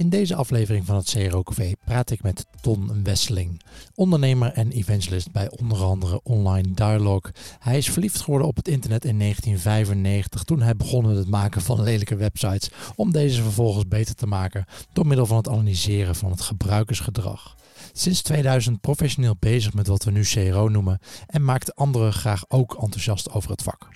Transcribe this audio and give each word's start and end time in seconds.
In 0.00 0.08
deze 0.08 0.34
aflevering 0.34 0.86
van 0.86 0.96
het 0.96 1.10
CRO 1.10 1.42
Café 1.42 1.72
praat 1.84 2.10
ik 2.10 2.22
met 2.22 2.46
Ton 2.60 3.04
Wesseling, 3.04 3.62
ondernemer 3.94 4.52
en 4.52 4.70
evangelist 4.70 5.32
bij 5.32 5.50
onder 5.50 5.82
andere 5.82 6.20
Online 6.22 6.70
Dialogue. 6.74 7.32
Hij 7.58 7.76
is 7.78 7.90
verliefd 7.90 8.20
geworden 8.20 8.48
op 8.48 8.56
het 8.56 8.68
internet 8.68 9.04
in 9.04 9.18
1995 9.18 10.44
toen 10.44 10.62
hij 10.62 10.76
begon 10.76 11.06
met 11.06 11.16
het 11.16 11.28
maken 11.28 11.62
van 11.62 11.82
lelijke 11.82 12.16
websites 12.16 12.70
om 12.96 13.12
deze 13.12 13.42
vervolgens 13.42 13.88
beter 13.88 14.14
te 14.14 14.26
maken 14.26 14.64
door 14.92 15.06
middel 15.06 15.26
van 15.26 15.36
het 15.36 15.48
analyseren 15.48 16.14
van 16.14 16.30
het 16.30 16.40
gebruikersgedrag. 16.40 17.56
Sinds 17.92 18.22
2000 18.22 18.80
professioneel 18.80 19.36
bezig 19.38 19.74
met 19.74 19.86
wat 19.86 20.04
we 20.04 20.10
nu 20.10 20.22
CRO 20.22 20.68
noemen 20.68 20.98
en 21.26 21.44
maakt 21.44 21.74
anderen 21.74 22.12
graag 22.12 22.44
ook 22.48 22.76
enthousiast 22.82 23.30
over 23.30 23.50
het 23.50 23.62
vak. 23.62 23.88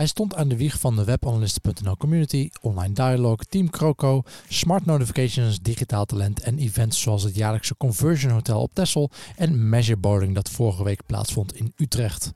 Hij 0.00 0.08
stond 0.08 0.34
aan 0.34 0.48
de 0.48 0.56
wieg 0.56 0.78
van 0.78 0.96
de 0.96 1.04
webanalisten.nl 1.04 1.96
community, 1.96 2.50
online 2.60 2.94
dialogue, 2.94 3.44
Team 3.48 3.70
Croco, 3.70 4.22
smart 4.48 4.86
notifications, 4.86 5.60
digitaal 5.60 6.04
talent 6.04 6.40
en 6.40 6.58
events 6.58 7.00
zoals 7.00 7.22
het 7.22 7.34
jaarlijkse 7.34 7.76
Conversion 7.76 8.32
Hotel 8.32 8.60
op 8.60 8.74
Texel 8.74 9.10
en 9.36 9.68
Measure 9.68 9.98
Bowling 9.98 10.34
dat 10.34 10.50
vorige 10.50 10.84
week 10.84 11.06
plaatsvond 11.06 11.54
in 11.54 11.72
Utrecht. 11.76 12.32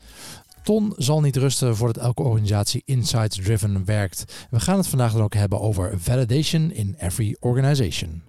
Ton 0.63 0.93
zal 0.97 1.21
niet 1.21 1.37
rusten 1.37 1.77
voordat 1.77 2.03
elke 2.03 2.23
organisatie 2.23 2.83
insights 2.85 3.37
driven 3.37 3.85
werkt. 3.85 4.47
We 4.51 4.61
gaan 4.61 4.77
het 4.77 4.87
vandaag 4.87 5.13
dan 5.13 5.23
ook 5.23 5.35
hebben 5.35 5.61
over 5.61 6.01
validation 6.01 6.73
in 6.73 6.95
every 6.99 7.37
organization. 7.41 8.23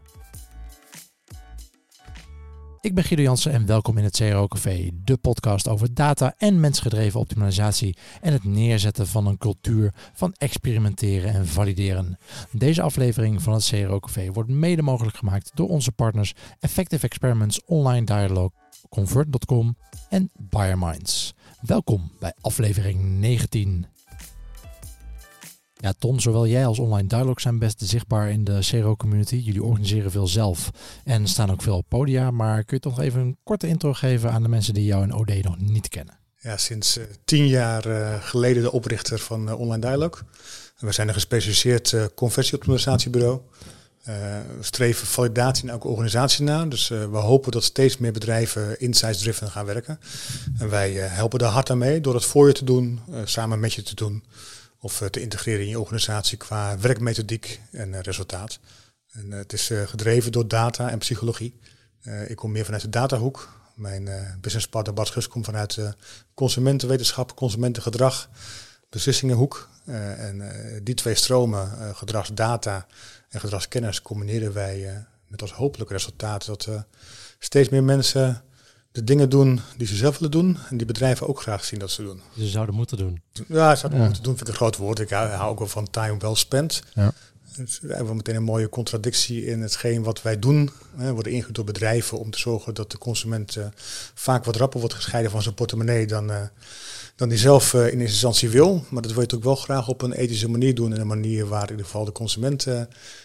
Ik 2.86 2.94
ben 2.94 3.04
Guido 3.04 3.24
Jansen 3.24 3.52
en 3.52 3.66
welkom 3.66 3.98
in 3.98 4.04
het 4.04 4.18
CRO 4.18 4.48
Café, 4.48 4.90
de 5.04 5.18
podcast 5.18 5.68
over 5.68 5.94
data 5.94 6.34
en 6.38 6.60
mensgedreven 6.60 7.20
optimalisatie 7.20 7.98
en 8.22 8.34
het 8.34 8.44
neerzetten 8.44 9.08
van 9.08 9.28
een 9.28 9.38
cultuur 9.38 9.94
van 10.14 10.34
experimenteren 10.38 11.34
en 11.34 11.48
valideren. 11.48 12.18
Deze 12.52 12.82
aflevering 12.82 13.42
van 13.42 13.54
het 13.54 13.66
CRO 13.66 14.00
Café 14.00 14.32
wordt 14.32 14.50
mede 14.50 14.82
mogelijk 14.82 15.18
gemaakt 15.18 15.52
door 15.54 15.70
onze 15.70 15.92
partners 15.92 16.34
Effective 16.60 17.06
Experiments 17.06 17.62
Online 17.66 18.06
Dialogue, 18.06 18.52
Convert.com 18.90 19.78
en 20.10 20.32
BioMinds. 20.38 21.34
Welkom 21.62 22.12
bij 22.20 22.34
aflevering 22.42 23.02
19. 23.04 23.86
Ja, 25.86 25.94
Ton, 26.00 26.20
zowel 26.20 26.48
jij 26.48 26.66
als 26.66 26.80
Online 26.80 27.08
Dialogue 27.08 27.42
zijn 27.42 27.60
best 27.60 27.82
zichtbaar 27.84 28.30
in 28.30 28.44
de 28.44 28.60
CRO 28.60 28.96
community. 28.96 29.36
Jullie 29.36 29.64
organiseren 29.64 30.12
veel 30.12 30.28
zelf 30.28 30.72
en 31.04 31.28
staan 31.28 31.52
ook 31.52 31.62
veel 31.62 31.78
op 31.78 31.86
podia. 31.88 32.32
Maar 32.32 32.64
kun 32.64 32.76
je 32.76 32.82
toch 32.82 33.00
even 33.00 33.22
een 33.22 33.38
korte 33.44 33.68
intro 33.68 33.94
geven 33.94 34.32
aan 34.32 34.42
de 34.42 34.50
mensen 34.50 34.74
die 34.74 34.86
jou 34.86 35.04
en 35.04 35.14
OD 35.14 35.44
nog 35.44 35.60
niet 35.60 35.88
kennen? 35.88 36.18
Ja, 36.40 36.58
sinds 36.58 36.98
uh, 36.98 37.04
tien 37.26 37.48
jaar 37.48 37.88
uh, 37.88 38.14
geleden 38.20 38.64
de 38.64 38.72
oprichter 38.72 39.20
van 39.20 39.48
uh, 39.48 39.60
Online 39.60 39.82
Dialogue. 39.82 40.22
We 40.80 40.92
zijn 40.92 41.08
een 41.08 41.14
gespecialiseerd 41.14 41.96
conversieoptimalisatiebureau. 42.16 43.40
we 44.04 44.44
streven 44.60 45.08
validatie 45.08 45.64
in 45.64 45.70
elke 45.70 45.88
organisatie 45.88 46.44
na. 46.44 46.66
Dus 46.66 46.88
we 46.88 47.18
hopen 47.18 47.52
dat 47.52 47.64
steeds 47.64 47.98
meer 47.98 48.12
bedrijven 48.12 48.80
insights-driven 48.80 49.52
gaan 49.52 49.66
werken. 49.66 50.00
En 50.58 50.70
wij 50.70 50.92
helpen 50.94 51.40
daar 51.40 51.52
hard 51.52 51.70
aan 51.70 51.78
mee 51.78 52.02
door 52.02 52.14
het 52.14 52.26
voor 52.26 52.48
je 52.48 52.54
te 52.54 52.66
doen, 52.66 53.00
samen 53.24 53.60
met 53.60 53.74
je 53.74 53.84
te 53.84 53.96
doen 53.96 54.24
of 54.86 55.04
te 55.10 55.22
integreren 55.22 55.62
in 55.62 55.70
je 55.70 55.80
organisatie 55.80 56.38
qua 56.38 56.80
werkmethodiek 56.80 57.62
en 57.72 58.02
resultaat. 58.02 58.60
En 59.12 59.32
het 59.32 59.54
is 59.54 59.72
gedreven 59.86 60.32
door 60.32 60.48
data 60.48 60.90
en 60.90 60.98
psychologie. 60.98 61.60
ik 62.28 62.36
kom 62.36 62.52
meer 62.52 62.66
vanuit 62.66 62.82
de 62.82 62.90
datahoek. 62.90 63.50
Mijn 63.76 64.38
businesspartner 64.42 64.96
Bart 64.96 65.10
Gus 65.10 65.28
komt 65.28 65.46
vanuit 65.46 65.80
consumentenwetenschap, 66.34 67.36
consumentengedrag, 67.36 68.30
beslissingenhoek. 68.90 69.70
en 69.86 70.52
die 70.84 70.96
twee 70.96 71.16
stromen, 71.16 71.96
gedragsdata 71.96 72.88
en 73.30 73.40
gedragskennis, 73.40 74.02
combineren 74.02 74.54
wij 74.54 75.06
met 75.28 75.42
als 75.42 75.54
hopelijk 75.54 75.92
resultaat 75.92 76.46
dat 76.46 76.70
steeds 77.40 77.70
meer 77.70 77.84
mensen 77.84 78.44
de 78.96 79.04
dingen 79.04 79.30
doen 79.30 79.60
die 79.78 79.88
ze 79.88 79.96
zelf 79.96 80.14
willen 80.18 80.32
doen 80.32 80.58
en 80.70 80.78
die 80.78 80.86
bedrijven 80.86 81.28
ook 81.28 81.42
graag 81.42 81.66
zien 81.66 81.80
dat 81.80 81.92
ze 81.92 82.04
doen. 82.04 82.22
Ze 82.38 82.48
zouden 82.48 82.76
moeten 82.76 82.98
doen. 82.98 83.22
Ja, 83.48 83.72
ze 83.72 83.80
zouden 83.80 84.00
ja. 84.00 84.06
moeten 84.06 84.24
doen 84.24 84.36
vind 84.36 84.48
ik 84.48 84.54
een 84.54 84.60
groot 84.60 84.78
woord. 84.78 85.00
Ik 85.00 85.10
hou, 85.10 85.50
ook 85.50 85.60
wel 85.60 85.68
van 85.68 85.90
time 85.90 86.18
well 86.18 86.36
spent. 86.36 86.82
Ja. 86.94 87.14
Dus 87.56 87.80
we 87.80 87.94
hebben 87.94 88.16
meteen 88.16 88.36
een 88.36 88.44
mooie 88.44 88.70
contradictie 88.70 89.46
in 89.46 89.62
hetgeen 89.62 90.04
wat 90.04 90.22
wij 90.22 90.40
doen. 90.40 90.70
We 90.96 91.12
worden 91.12 91.32
ingehuurd 91.32 91.56
door 91.56 91.66
bedrijven 91.66 92.20
om 92.20 92.32
te 92.32 92.40
zorgen 92.40 92.74
dat 92.74 92.92
de 92.92 92.98
consument 92.98 93.56
uh, 93.56 93.66
vaak 94.14 94.46
wat 94.46 94.56
rapper 94.56 94.80
wordt 94.80 94.96
gescheiden 94.96 95.32
van 95.32 95.42
zijn 95.42 95.56
portemonnee 95.56 96.08
dan, 96.08 96.30
uh, 96.32 96.42
dan 97.16 97.30
die 97.30 97.38
zelf 97.38 97.74
uh, 97.74 97.82
in 97.82 97.86
eerste 97.86 98.02
instantie 98.02 98.50
wil. 98.50 98.84
Maar 98.90 99.02
dat 99.02 99.14
wil 99.14 99.24
je 99.28 99.36
ook 99.36 99.44
wel 99.44 99.56
graag 99.56 99.88
op 99.88 100.02
een 100.02 100.14
ethische 100.14 100.50
manier 100.50 100.76
doen. 100.76 100.94
En 100.94 101.02
een 101.02 101.08
manier 101.08 101.48
waar 101.48 101.64
in 101.64 101.70
ieder 101.70 101.86
geval 101.86 102.06
de 102.06 102.12
consument 102.12 102.68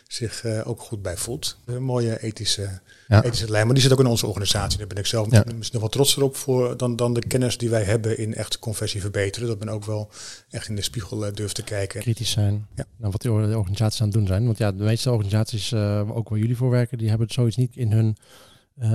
zich 0.09 0.45
ook 0.65 0.81
goed 0.81 1.03
bij 1.03 1.17
voelt. 1.17 1.59
Een 1.65 1.83
mooie 1.83 2.23
ethische 2.23 2.81
ja. 3.11 3.25
ethische 3.25 3.51
lijn. 3.51 3.65
Maar 3.65 3.75
die 3.75 3.83
zit 3.83 3.93
ook 3.93 4.01
in 4.01 4.07
onze 4.07 4.27
organisatie. 4.27 4.79
Daar 4.79 4.87
ben 4.87 4.97
ik 4.97 5.07
zelf 5.07 5.31
ja. 5.31 5.45
misschien 5.57 5.81
nog 5.81 5.81
wel 5.81 5.89
trotser 5.89 6.23
op 6.23 6.37
voor 6.37 6.77
dan, 6.77 6.97
dan 6.97 7.15
de 7.15 7.27
kennis 7.27 7.59
die 7.59 7.71
wij 7.71 7.83
hebben 7.83 8.19
in 8.19 8.35
echt 8.35 8.59
conversie 8.59 9.01
verbeteren. 9.01 9.49
Dat 9.49 9.59
ben 9.59 9.69
ook 9.69 9.85
wel 9.85 10.11
echt 10.51 10.69
in 10.69 10.77
de 10.77 10.83
spiegel 10.83 11.27
uh, 11.27 11.33
durf 11.33 11.53
te 11.53 11.63
kijken. 11.63 12.01
Kritisch 12.01 12.31
zijn 12.31 12.67
ja. 12.75 12.85
naar 12.97 13.11
wat 13.11 13.23
de 13.23 13.31
organisaties 13.33 14.01
aan 14.01 14.07
het 14.07 14.17
doen 14.17 14.27
zijn. 14.27 14.45
Want 14.45 14.59
ja, 14.59 14.73
de 14.73 14.85
meeste 14.85 15.11
organisaties, 15.11 15.73
uh, 15.73 16.17
ook 16.17 16.29
waar 16.29 16.39
jullie 16.39 16.57
voor 16.57 16.71
werken, 16.71 16.99
die 16.99 17.09
hebben 17.09 17.31
zoiets 17.31 17.57
niet 17.57 17.77
in 17.77 17.93
hun 17.93 18.17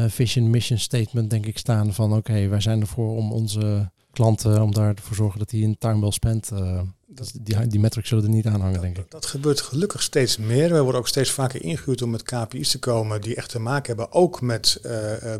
vision 0.07 0.50
mission 0.50 0.79
statement 0.79 1.29
denk 1.29 1.46
ik 1.46 1.57
staan 1.57 1.94
van 1.94 2.09
oké, 2.09 2.18
okay, 2.18 2.50
wij 2.50 2.62
zijn 2.62 2.81
ervoor 2.81 3.16
om 3.16 3.31
onze 3.31 3.91
klanten, 4.12 4.62
om 4.62 4.73
daar 4.73 4.94
ervoor 4.96 5.16
zorgen 5.16 5.40
dat 5.40 5.50
die 5.50 5.63
in 5.63 5.78
time 5.78 6.01
well 6.01 6.12
spent 6.12 6.51
dat, 7.16 7.31
die, 7.41 7.68
die 7.68 7.79
metrics 7.79 8.09
zullen 8.09 8.23
er 8.23 8.29
niet 8.29 8.46
aan 8.46 8.62
hangen, 8.62 8.81
denk 8.81 8.97
ik. 8.97 9.12
Dat 9.12 9.25
gebeurt 9.25 9.62
gelukkig 9.62 10.01
steeds 10.01 10.38
meer. 10.38 10.73
We 10.73 10.81
worden 10.81 11.01
ook 11.01 11.07
steeds 11.07 11.29
vaker 11.29 11.63
ingehuurd 11.63 12.01
om 12.01 12.09
met 12.09 12.23
KPI's 12.23 12.69
te 12.69 12.79
komen 12.79 13.22
die 13.22 13.35
echt 13.35 13.50
te 13.50 13.59
maken 13.59 13.85
hebben 13.85 14.13
ook 14.13 14.41
met 14.41 14.79
uh, 14.85 14.91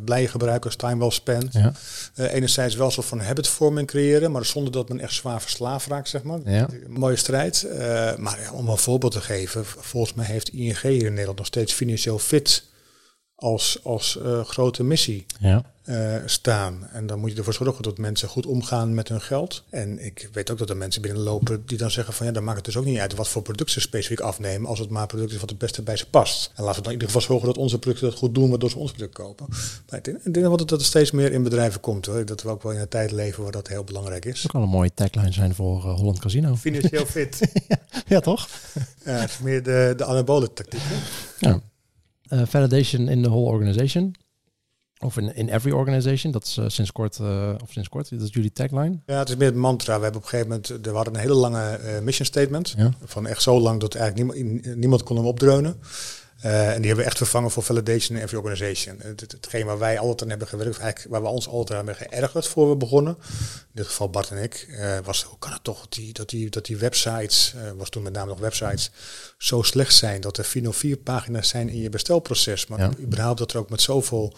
blije 0.06 0.28
gebruikers, 0.28 0.76
time 0.76 1.00
well 1.00 1.10
spent. 1.10 1.54
Ja. 1.54 1.74
Uh, 2.16 2.34
enerzijds 2.34 2.76
wel 2.76 2.86
een 2.86 2.92
soort 2.92 3.08
van 3.08 3.20
habitvorming 3.20 3.88
creëren, 3.88 4.32
maar 4.32 4.46
zonder 4.46 4.72
dat 4.72 4.90
men 4.90 5.00
echt 5.00 5.14
zwaar 5.14 5.42
verslaafd 5.42 5.88
raakt, 5.88 6.10
zeg 6.10 6.24
maar. 6.24 6.40
Ja. 6.46 6.68
Mooie 6.88 7.16
strijd. 7.16 7.68
maar 8.18 8.40
ja, 8.42 8.52
om 8.52 8.70
een 8.70 8.78
voorbeeld 8.78 9.12
te 9.12 9.22
geven, 9.22 9.66
volgens 9.66 10.14
mij 10.14 10.26
heeft 10.26 10.50
ING 10.50 10.82
hier 10.82 11.06
in 11.06 11.10
Nederland 11.10 11.38
nog 11.38 11.48
steeds 11.48 11.74
financieel 11.74 12.20
fit 12.20 12.64
als, 13.36 13.80
als 13.84 14.18
uh, 14.22 14.44
grote 14.44 14.84
missie 14.84 15.26
ja. 15.40 15.64
uh, 15.86 16.16
staan. 16.26 16.88
En 16.92 17.08
dan 17.08 17.20
moet 17.20 17.32
je 17.32 17.38
ervoor 17.38 17.54
zorgen 17.54 17.84
dat 17.84 17.98
mensen 17.98 18.30
goed 18.30 18.46
omgaan 18.46 18.94
met 18.94 19.10
hun 19.10 19.22
geld. 19.22 19.64
En 19.70 20.06
ik 20.06 20.30
weet 20.34 20.52
ook 20.52 20.58
dat 20.58 20.70
er 20.70 20.78
mensen 20.78 21.02
binnenlopen 21.02 21.64
die 21.66 21.78
dan 21.78 21.92
zeggen 21.92 22.14
van 22.14 22.26
ja, 22.26 22.32
dan 22.32 22.44
maakt 22.44 22.58
het 22.58 22.66
dus 22.66 22.78
ook 22.78 22.86
niet 22.86 23.00
uit 23.00 23.16
wat 23.16 23.28
voor 23.28 23.42
producten 23.42 23.74
ze 23.74 23.88
specifiek 23.88 24.20
afnemen, 24.20 24.70
als 24.70 24.80
het 24.80 24.90
maar 24.90 25.08
product 25.08 25.32
is 25.32 25.40
wat 25.40 25.50
het 25.50 25.60
beste 25.60 25.82
bij 25.82 25.98
ze 25.98 26.10
past. 26.10 26.52
En 26.56 26.64
laten 26.64 26.78
we 26.78 26.84
dan 26.84 26.94
in 26.94 27.00
ieder 27.00 27.08
geval 27.08 27.22
zorgen 27.22 27.48
dat 27.48 27.58
onze 27.58 27.80
producten 27.80 28.10
dat 28.10 28.18
goed 28.18 28.36
doen, 28.36 28.50
waardoor 28.50 28.70
ze 28.70 28.78
ons 28.78 28.92
product 28.92 29.14
kopen. 29.14 29.46
Maar 29.90 30.00
ik 30.00 30.04
denk, 30.04 30.34
denk 30.34 30.58
dat 30.58 30.70
het 30.70 30.82
steeds 30.82 31.12
meer 31.12 31.32
in 31.32 31.44
bedrijven 31.44 31.80
komt 31.80 32.06
hoor. 32.06 32.26
Dat 32.26 32.42
we 32.42 32.50
ook 32.50 32.64
wel 32.64 32.72
in 32.72 32.80
een 32.80 32.88
tijd 32.88 33.12
leven 33.12 33.44
waar 33.44 33.52
dat 33.52 33.68
heel 33.68 33.84
belangrijk 33.84 34.26
is. 34.26 34.42
Dat 34.42 34.52
kan 34.52 34.62
een 34.62 34.70
mooie 34.70 34.94
tagline 34.94 35.32
zijn 35.32 35.56
voor 35.56 35.86
uh, 35.86 35.96
Holland 35.96 36.20
Casino. 36.20 36.56
Financieel 36.56 37.06
fit. 37.16 37.52
ja, 37.68 37.78
ja, 38.08 38.20
toch? 38.20 38.50
Meer 39.42 39.64
de, 39.64 39.94
de 39.98 40.06
anabole 40.06 40.54
tactiek. 40.54 40.82
Ja. 41.40 41.62
Uh, 42.30 42.42
validation 42.46 43.10
in 43.10 43.22
the 43.22 43.30
whole 43.30 43.46
organization. 43.46 44.16
Of 45.00 45.18
in, 45.18 45.36
in 45.36 45.50
every 45.50 45.72
organization. 45.72 46.32
Dat 46.32 46.44
is 46.44 46.58
uh, 46.58 46.66
sinds 46.68 46.92
kort, 46.92 47.20
uh, 47.22 47.54
of 47.64 47.72
sinds 47.72 47.90
kort, 47.90 48.10
dat 48.10 48.22
is 48.22 48.34
jullie 48.34 48.52
tagline. 48.52 49.00
Ja, 49.06 49.20
het 49.20 49.30
is 49.30 49.36
meer 49.36 49.48
het 49.48 49.56
mantra. 49.56 49.98
We 49.98 50.04
hebben 50.04 50.22
op 50.22 50.24
een 50.24 50.30
gegeven 50.30 50.50
moment, 50.50 50.86
we 50.86 50.90
hadden 50.90 51.14
een 51.14 51.20
hele 51.20 51.34
lange 51.34 51.80
mission 52.04 52.26
statement. 52.26 52.74
Ja. 52.78 52.92
Van 53.04 53.28
echt 53.28 53.42
zo 53.42 53.60
lang 53.60 53.80
dat 53.80 53.96
eigenlijk 53.96 54.34
niemand, 54.34 54.76
niemand 54.76 55.04
kon 55.04 55.16
hem 55.16 55.26
opdreunen. 55.26 55.76
Uh, 56.46 56.70
en 56.74 56.78
die 56.78 56.86
hebben 56.86 56.96
we 56.96 57.04
echt 57.04 57.18
vervangen 57.18 57.52
voor 57.52 57.64
validation 57.64 58.18
every 58.18 58.38
organization. 58.38 59.00
Het, 59.02 59.22
het, 59.22 59.32
hetgeen 59.32 59.66
waar 59.66 59.78
wij 59.78 60.00
altijd 60.00 60.22
aan 60.22 60.30
hebben 60.30 60.48
gewerkt, 60.48 60.80
eigenlijk 60.80 61.14
waar 61.14 61.22
we 61.22 61.28
ons 61.28 61.48
altijd 61.48 61.80
aan 61.80 61.86
hebben 61.86 62.08
geërgerd 62.08 62.48
voor 62.48 62.70
we 62.70 62.76
begonnen. 62.76 63.18
In 63.60 63.72
dit 63.72 63.86
geval 63.86 64.10
Bart 64.10 64.30
en 64.30 64.38
ik, 64.38 64.68
uh, 64.70 64.98
was 65.04 65.24
hoe 65.24 65.40
kan 65.40 65.52
het 65.52 65.64
toch 65.64 65.80
dat 65.80 65.94
die, 65.94 66.14
dat 66.14 66.30
die, 66.30 66.50
dat 66.50 66.66
die 66.66 66.78
websites, 66.78 67.54
uh, 67.56 67.72
was 67.78 67.90
toen 67.90 68.04
met 68.04 68.14
name 68.14 68.30
nog 68.30 68.40
websites, 68.40 68.92
zo 69.38 69.62
slecht 69.62 69.94
zijn 69.94 70.22
dat 70.22 70.38
er 70.38 70.46
404 70.46 70.98
pagina's 70.98 71.50
zijn 71.50 71.70
in 71.70 71.80
je 71.80 71.90
bestelproces. 71.90 72.68
Maar 72.68 72.80
ja. 72.80 72.92
überhaupt 73.00 73.40
dat 73.40 73.52
er 73.52 73.60
ook 73.60 73.70
met 73.70 73.82
zoveel 73.82 74.34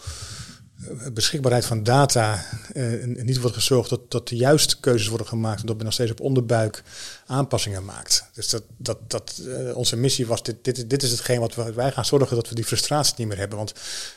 beschikbaarheid 1.12 1.64
van 1.64 1.82
data 1.82 2.44
uh, 2.74 3.04
niet 3.04 3.40
wordt 3.40 3.56
gezorgd 3.56 3.90
dat, 3.90 4.10
dat 4.10 4.28
de 4.28 4.36
juiste 4.36 4.80
keuzes 4.80 5.08
worden 5.08 5.26
gemaakt 5.26 5.60
en 5.60 5.66
dat 5.66 5.76
men 5.76 5.84
nog 5.84 5.94
steeds 5.94 6.10
op 6.10 6.20
onderbuik 6.20 6.82
aanpassingen 7.26 7.84
maakt. 7.84 8.24
Dus 8.34 8.48
dat, 8.48 8.62
dat, 8.76 8.98
dat 9.06 9.40
uh, 9.46 9.76
onze 9.76 9.96
missie 9.96 10.26
was, 10.26 10.42
dit, 10.42 10.56
dit, 10.62 10.90
dit 10.90 11.02
is 11.02 11.10
hetgeen 11.10 11.40
wat 11.40 11.54
we, 11.54 11.72
wij 11.72 11.92
gaan 11.92 12.04
zorgen 12.04 12.36
dat 12.36 12.48
we 12.48 12.54
die 12.54 12.64
frustratie 12.64 13.14
niet 13.18 13.28
meer 13.28 13.38
hebben. 13.38 13.58
Want 13.58 13.74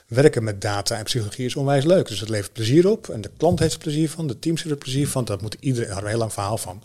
werken 0.07 0.43
met 0.43 0.61
data 0.61 0.97
en 0.97 1.03
psychologie 1.03 1.45
is 1.45 1.55
onwijs 1.55 1.83
leuk. 1.83 2.07
Dus 2.07 2.19
het 2.19 2.29
levert 2.29 2.53
plezier 2.53 2.89
op 2.89 3.09
en 3.09 3.21
de 3.21 3.31
klant 3.37 3.59
heeft 3.59 3.73
er 3.73 3.79
plezier 3.79 4.09
van, 4.09 4.27
de 4.27 4.39
teams 4.39 4.59
hebben 4.59 4.77
er 4.77 4.83
plezier 4.83 5.07
van. 5.07 5.25
Dat 5.25 5.41
moet 5.41 5.57
iedereen, 5.59 5.87
daar 5.87 5.95
hebben 5.95 6.03
we 6.03 6.03
een 6.03 6.09
heel 6.09 6.19
lang 6.19 6.33
verhaal 6.33 6.57
van. 6.57 6.81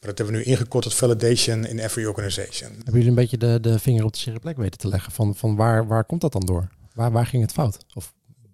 Maar 0.00 0.10
dat 0.10 0.18
hebben 0.18 0.36
we 0.36 0.42
nu 0.42 0.46
ingekort 0.46 0.84
tot 0.84 0.94
validation 0.94 1.66
in 1.66 1.78
every 1.78 2.06
organization. 2.06 2.70
Hebben 2.70 2.92
jullie 2.92 3.08
een 3.08 3.14
beetje 3.14 3.38
de, 3.38 3.58
de 3.60 3.78
vinger 3.78 4.04
op 4.04 4.12
de 4.12 4.18
zere 4.18 4.38
plek 4.38 4.56
weten 4.56 4.78
te 4.78 4.88
leggen 4.88 5.12
van, 5.12 5.36
van 5.36 5.56
waar, 5.56 5.86
waar 5.86 6.04
komt 6.04 6.20
dat 6.20 6.32
dan 6.32 6.46
door? 6.46 6.68
Waar, 6.94 7.12
waar 7.12 7.26
ging 7.26 7.42
het 7.42 7.52
fout? 7.52 7.76
Of 7.94 8.12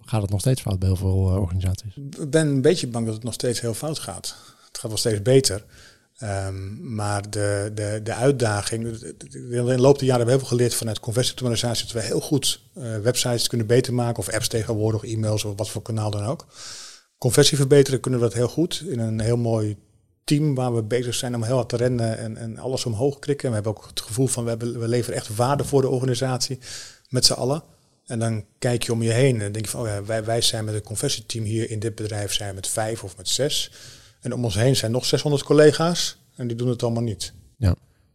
gaat 0.08 0.22
het 0.22 0.30
nog 0.30 0.40
steeds 0.40 0.60
fout 0.60 0.78
bij 0.78 0.88
heel 0.88 0.96
veel 0.96 1.30
uh, 1.30 1.40
organisaties? 1.40 1.96
Ik 1.96 2.30
ben 2.30 2.46
een 2.46 2.62
beetje 2.62 2.86
bang 2.86 3.04
dat 3.04 3.14
het 3.14 3.24
nog 3.24 3.34
steeds 3.34 3.60
heel 3.60 3.74
fout 3.74 3.98
gaat. 3.98 4.36
Het 4.66 4.78
gaat 4.78 4.90
wel 4.90 4.98
steeds 4.98 5.22
beter. 5.22 5.64
Um, 6.22 6.94
maar 6.94 7.30
de, 7.30 7.70
de, 7.74 8.00
de 8.02 8.14
uitdaging, 8.14 8.84
in 9.30 9.50
de 9.64 9.80
loop 9.80 9.98
der 9.98 10.06
jaren 10.06 10.08
hebben 10.08 10.24
we 10.24 10.30
heel 10.30 10.38
veel 10.38 10.48
geleerd 10.48 10.74
vanuit 10.74 11.00
conversieoptimalisatie 11.00 11.84
dat 11.84 11.92
we 11.92 12.00
heel 12.00 12.20
goed 12.20 12.60
uh, 12.74 12.98
websites 12.98 13.48
kunnen 13.48 13.66
beter 13.66 13.94
maken 13.94 14.18
of 14.18 14.28
apps 14.28 14.48
tegenwoordig, 14.48 15.04
e-mails 15.04 15.44
of 15.44 15.52
wat 15.56 15.70
voor 15.70 15.82
kanaal 15.82 16.10
dan 16.10 16.24
ook. 16.24 16.46
Conversie 17.18 17.56
verbeteren 17.56 18.00
kunnen 18.00 18.20
we 18.20 18.26
dat 18.26 18.34
heel 18.34 18.48
goed 18.48 18.84
in 18.86 18.98
een 18.98 19.20
heel 19.20 19.36
mooi 19.36 19.76
team 20.24 20.54
waar 20.54 20.74
we 20.74 20.82
bezig 20.82 21.14
zijn 21.14 21.34
om 21.34 21.42
heel 21.42 21.54
hard 21.54 21.68
te 21.68 21.76
rennen 21.76 22.18
en, 22.18 22.36
en 22.36 22.58
alles 22.58 22.84
omhoog 22.84 23.18
krikken. 23.18 23.48
We 23.48 23.54
hebben 23.54 23.76
ook 23.76 23.86
het 23.86 24.00
gevoel 24.00 24.26
van 24.26 24.44
we, 24.44 24.50
hebben, 24.50 24.80
we 24.80 24.88
leveren 24.88 25.16
echt 25.16 25.36
waarde 25.36 25.64
voor 25.64 25.80
de 25.80 25.88
organisatie 25.88 26.58
met 27.08 27.24
z'n 27.24 27.32
allen. 27.32 27.62
En 28.08 28.18
dan 28.18 28.44
kijk 28.58 28.82
je 28.82 28.92
om 28.92 29.02
je 29.02 29.10
heen 29.10 29.40
en 29.40 29.52
denk 29.52 29.64
je 29.64 29.70
van, 29.70 29.80
oh 29.80 29.86
ja, 29.86 30.04
wij, 30.04 30.24
wij 30.24 30.40
zijn 30.40 30.64
met 30.64 30.74
een 30.74 30.82
conversieteam 30.82 31.44
hier 31.44 31.70
in 31.70 31.78
dit 31.78 31.94
bedrijf 31.94 32.32
zijn 32.32 32.54
met 32.54 32.68
vijf 32.68 33.04
of 33.04 33.16
met 33.16 33.28
zes. 33.28 33.70
En 34.20 34.34
om 34.34 34.44
ons 34.44 34.54
heen 34.54 34.76
zijn 34.76 34.90
nog 34.90 35.04
600 35.04 35.42
collega's 35.42 36.18
en 36.36 36.46
die 36.46 36.56
doen 36.56 36.68
het 36.68 36.82
allemaal 36.82 37.02
niet. 37.02 37.32
Ja. 37.56 37.74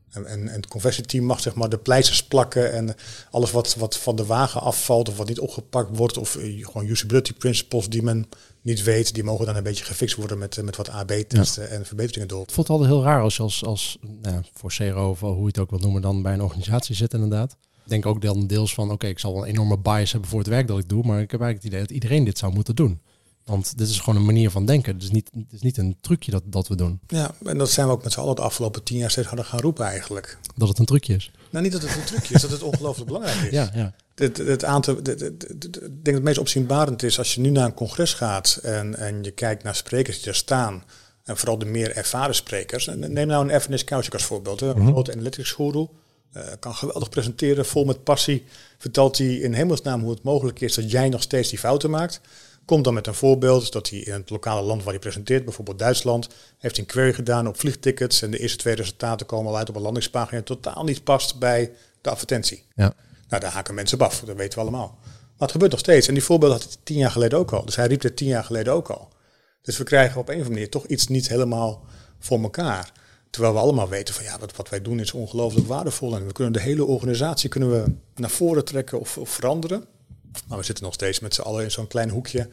En, 0.10 0.26
en, 0.26 0.48
en 0.48 0.56
het 0.56 0.68
conversieteam 0.68 1.26
mag 1.26 1.40
zeg 1.40 1.56
maar 1.56 1.70
de 1.70 1.78
pleisters 1.78 2.24
plakken 2.24 2.72
en 2.72 2.96
alles 3.32 3.52
wat, 3.52 3.76
wat 3.76 3.98
van 3.98 4.16
de 4.16 4.26
wagen 4.26 4.62
afvalt 4.62 5.10
of 5.10 5.18
wat 5.18 5.28
niet 5.28 5.40
opgepakt 5.40 5.98
wordt 5.98 6.18
of 6.18 6.36
eh, 6.36 6.66
gewoon 6.66 6.88
usability 6.88 7.34
principles 7.34 7.90
die 7.90 8.04
men 8.04 8.30
niet 8.62 8.84
weet, 8.84 9.14
die 9.14 9.24
mogen 9.24 9.46
dan 9.46 9.56
een 9.56 9.64
beetje 9.64 9.86
gefixt 9.86 10.16
worden 10.16 10.38
met, 10.38 10.64
met 10.64 10.76
wat 10.76 10.90
AB-testen 10.90 11.70
en 11.70 11.86
verbeteringen 11.86 12.28
door. 12.28 12.42
Het 12.42 12.52
voelt 12.52 12.70
altijd 12.70 12.90
heel 12.90 13.04
raar 13.04 13.22
als 13.22 13.36
je 13.36 13.44
als, 13.44 13.66
als 13.66 13.98
nou, 14.22 14.44
voor 14.54 14.74
CRO 14.74 15.10
of 15.10 15.20
hoe 15.20 15.40
je 15.40 15.46
het 15.46 15.60
ook 15.60 15.70
wil 15.70 15.80
noemen, 15.80 16.02
dan 16.02 16.22
bij 16.22 16.34
een 16.34 16.42
organisatie 16.42 16.96
zit 16.96 17.14
inderdaad. 17.14 17.58
Denk 17.86 18.06
ook 18.06 18.22
dan 18.22 18.48
deels 18.48 18.74
van, 18.74 18.92
oké, 18.92 19.08
ik 19.08 19.20
zal 19.20 19.34
wel 19.34 19.44
een 19.44 19.50
enorme 19.50 19.78
bias 19.78 20.12
hebben 20.12 20.30
voor 20.30 20.40
het 20.40 20.48
werk 20.48 20.68
dat 20.68 20.80
ik 20.80 20.90
doe, 20.90 21.04
maar 21.04 21.22
ik 21.22 21.32
heb 21.32 21.42
eigenlijk 21.42 21.64
het 21.64 21.74
idee 21.74 21.80
dat 21.80 21.92
iedereen 21.92 22.24
dit 22.24 22.38
zou 22.38 22.54
moeten 22.54 22.76
doen. 22.76 23.00
Want 23.46 23.78
dit 23.78 23.90
is 23.90 24.00
gewoon 24.00 24.16
een 24.16 24.26
manier 24.26 24.50
van 24.50 24.66
denken. 24.66 24.94
Het 24.94 25.04
is 25.04 25.12
niet, 25.12 25.30
het 25.34 25.54
is 25.54 25.62
niet 25.62 25.78
een 25.78 25.98
trucje 26.02 26.32
dat, 26.32 26.44
dat 26.46 26.68
we 26.68 26.76
doen. 26.76 27.00
Ja, 27.08 27.32
en 27.46 27.58
dat 27.58 27.70
zijn 27.70 27.88
we 27.88 27.94
ook 27.94 28.04
met 28.04 28.12
z'n 28.12 28.20
allen 28.20 28.36
de 28.36 28.42
afgelopen 28.42 28.84
tien 28.84 28.98
jaar 28.98 29.12
steeds 29.12 29.28
harder 29.28 29.46
gaan 29.46 29.60
roepen 29.60 29.86
eigenlijk. 29.86 30.38
Dat 30.56 30.68
het 30.68 30.80
een 30.80 30.86
trucje 30.86 31.16
is. 31.16 31.32
Nou, 31.50 31.64
niet 31.64 31.74
dat 31.74 31.82
het 31.82 31.96
een 31.96 32.04
trucje 32.04 32.34
is, 32.34 32.42
dat 32.42 32.52
het 32.52 32.62
ongelooflijk 32.62 33.08
belangrijk 33.08 33.42
is. 33.42 33.52
Ja, 33.60 33.72
ja. 33.74 33.94
Het, 34.16 34.38
het 34.38 34.64
aantal, 34.64 34.98
ik 34.98 35.06
denk 35.06 35.40
dat 36.04 36.14
het 36.14 36.24
meest 36.24 36.38
opzienbarend 36.38 37.04
is 37.04 37.18
als 37.18 37.36
je 37.36 37.42
nu 37.42 37.50
naar 37.50 37.66
een 37.66 37.74
congres 37.74 38.14
gaat 38.14 38.60
en, 38.64 38.96
en 38.96 39.24
je 39.24 39.32
kijkt 39.32 39.64
naar 39.64 39.76
sprekers 39.76 40.18
die 40.18 40.28
er 40.28 40.36
staan. 40.36 40.84
En 41.24 41.38
vooral 41.38 41.58
de 41.58 41.66
meer 41.66 41.96
ervaren 41.96 42.36
sprekers. 42.36 42.86
Neem 42.86 43.28
nou 43.28 43.44
een 43.44 43.56
Evanis 43.56 43.84
Kouchik 43.84 44.14
als 44.14 44.24
voorbeeld. 44.24 44.62
Een 44.62 44.82
mm 44.82 44.88
grote 44.88 45.14
analytics 45.14 45.52
guru. 45.52 45.88
Uh, 46.38 46.44
kan 46.60 46.76
geweldig 46.76 47.10
presenteren, 47.10 47.66
vol 47.66 47.86
met 47.86 48.04
passie. 48.04 48.46
Vertelt 48.78 49.18
hij 49.18 49.36
in 49.36 49.54
hemelsnaam 49.54 50.02
hoe 50.02 50.12
het 50.12 50.24
mogelijk 50.24 50.62
is 50.62 50.74
dat 50.74 50.92
jij 50.92 51.10
nog 51.10 51.22
steeds 51.22 51.50
die 51.50 51.60
fouten 51.60 51.90
maakt. 51.90 52.22
Komt 52.66 52.84
dan 52.84 52.94
met 52.94 53.08
een 53.08 53.14
voorbeeld 53.14 53.72
dat 53.72 53.90
hij 53.90 54.00
in 54.00 54.14
het 54.14 54.30
lokale 54.30 54.62
land 54.62 54.84
waar 54.84 54.94
hij 54.94 55.02
presenteert, 55.02 55.46
bijvoorbeeld 55.46 55.80
Duitsland, 55.80 56.28
heeft 56.58 56.78
een 56.78 56.86
query 56.86 57.14
gedaan 57.14 57.48
op 57.48 57.60
vliegtickets 57.60 58.22
en 58.22 58.32
de 58.32 58.40
eerste 58.40 58.58
twee 58.58 58.76
resultaten 58.76 59.26
komen 59.26 59.52
al 59.52 59.58
uit 59.58 59.70
op 59.70 59.76
een 59.76 59.82
landingspagina 59.82 60.42
die 60.42 60.58
totaal 60.58 60.84
niet 60.84 61.04
past 61.04 61.40
bij 61.40 61.72
de 62.02 62.10
advertentie. 62.10 62.64
Ja. 62.76 62.94
Nou, 63.30 63.42
daar 63.42 63.52
haken 63.52 63.74
mensen 63.74 64.00
op 64.00 64.06
af, 64.06 64.20
dat 64.20 64.36
weten 64.36 64.58
we 64.58 64.62
allemaal. 64.62 64.98
Maar 65.02 65.38
het 65.38 65.52
gebeurt 65.52 65.72
nog 65.72 65.80
steeds. 65.80 66.08
En 66.08 66.14
die 66.14 66.24
voorbeeld 66.24 66.52
had 66.52 66.64
hij 66.64 66.72
tien 66.84 66.98
jaar 66.98 67.12
geleden 67.12 67.40
ook 67.40 67.52
al. 67.52 67.66
Dus 67.66 67.76
hij 67.76 67.88
riep 67.88 68.02
het 68.02 68.18
tien 68.18 68.28
jaar 68.28 68.44
geleden 68.44 68.74
ook 68.74 68.90
al. 68.90 69.10
Dus 69.62 69.78
we 69.78 69.84
krijgen 69.84 70.20
op 70.20 70.28
een 70.28 70.34
of 70.34 70.40
andere 70.40 70.54
manier 70.54 70.70
toch 70.70 70.86
iets 70.86 71.08
niet 71.08 71.28
helemaal 71.28 71.86
voor 72.20 72.42
elkaar. 72.42 72.92
Terwijl 73.34 73.54
we 73.54 73.60
allemaal 73.60 73.90
weten 73.90 74.14
van 74.14 74.24
ja, 74.24 74.40
wat, 74.40 74.56
wat 74.56 74.70
wij 74.70 74.82
doen 74.82 75.00
is 75.00 75.12
ongelooflijk 75.12 75.68
waardevol. 75.68 76.16
En 76.16 76.26
we 76.26 76.32
kunnen 76.32 76.54
de 76.54 76.62
hele 76.62 76.86
organisatie 76.86 77.50
kunnen 77.50 77.72
we 77.72 77.96
naar 78.16 78.30
voren 78.30 78.66
trekken 78.66 79.00
of, 79.00 79.18
of 79.18 79.30
veranderen. 79.30 79.86
Maar 80.48 80.58
we 80.58 80.64
zitten 80.64 80.84
nog 80.84 80.94
steeds 80.94 81.20
met 81.20 81.34
z'n 81.34 81.42
allen 81.42 81.64
in 81.64 81.72
zo'n 81.72 81.88
klein 81.88 82.10
hoekje 82.10 82.50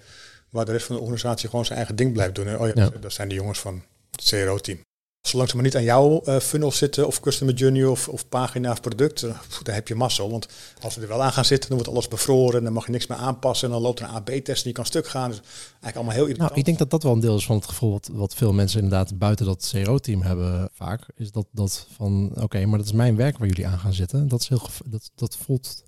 waar 0.51 0.65
de 0.65 0.73
rest 0.73 0.87
van 0.87 0.97
de 0.97 1.01
organisatie 1.03 1.49
gewoon 1.49 1.65
zijn 1.65 1.79
eigen 1.79 1.97
ding 1.97 2.13
blijft 2.13 2.35
doen. 2.35 2.59
Oh 2.59 2.67
ja, 2.67 2.73
ja. 2.75 2.91
dat 3.01 3.13
zijn 3.13 3.29
de 3.29 3.35
jongens 3.35 3.59
van 3.59 3.83
het 4.11 4.25
CRO-team. 4.25 4.81
Zolang 5.21 5.49
ze 5.49 5.55
maar 5.55 5.65
niet 5.65 5.77
aan 5.77 5.83
jouw 5.83 6.23
uh, 6.25 6.39
funnel 6.39 6.73
zitten 6.73 7.07
of 7.07 7.21
customer 7.21 7.55
journey 7.55 7.85
of, 7.85 8.09
of 8.09 8.29
pagina 8.29 8.71
of 8.71 8.81
product, 8.81 9.23
uh, 9.23 9.39
dan 9.63 9.75
heb 9.75 9.89
je 9.89 9.95
mazzel. 9.95 10.31
Want 10.31 10.49
als 10.81 10.95
ze 10.95 11.01
er 11.01 11.09
wel 11.09 11.23
aan 11.23 11.33
gaan 11.33 11.45
zitten, 11.45 11.69
dan 11.69 11.79
wordt 11.79 11.93
alles 11.93 12.09
bevroren, 12.09 12.65
dan 12.65 12.73
mag 12.73 12.87
je 12.87 12.93
niks 12.93 13.07
meer 13.07 13.19
aanpassen 13.19 13.69
en 13.69 13.75
dan 13.75 13.83
loopt 13.83 14.01
er 14.01 14.05
een 14.05 14.15
AB-test 14.15 14.59
en 14.59 14.65
die 14.65 14.73
kan 14.73 14.87
stuk 14.87 15.09
gaan. 15.09 15.31
Dus 15.31 15.41
eigenlijk 15.71 15.95
allemaal 15.95 16.15
heel 16.15 16.23
irritant. 16.23 16.49
Nou, 16.49 16.61
ik 16.61 16.65
denk 16.65 16.79
dat 16.79 16.91
dat 16.91 17.03
wel 17.03 17.13
een 17.13 17.21
deel 17.21 17.37
is 17.37 17.47
van 17.47 17.57
het 17.57 17.67
gevoel 17.67 17.91
wat, 17.91 18.11
wat 18.13 18.35
veel 18.35 18.53
mensen 18.53 18.83
inderdaad 18.83 19.19
buiten 19.19 19.47
dat 19.47 19.73
CRO-team 19.73 20.23
hebben 20.23 20.71
vaak. 20.73 21.07
Is 21.17 21.33
dat, 21.33 21.47
dat 21.51 21.87
van, 21.97 22.33
oké, 22.35 22.67
maar 22.67 22.79
dat 22.79 22.87
is 22.87 22.93
mijn 22.93 23.17
werk 23.17 23.39
waar 23.39 23.49
jullie 23.49 23.67
aan 23.67 23.79
gaan 23.79 23.93
zitten. 23.93 24.29
Dat, 24.29 24.41
is 24.41 24.49
heel, 24.49 24.63
dat, 24.85 25.11
dat 25.15 25.37
voelt 25.37 25.83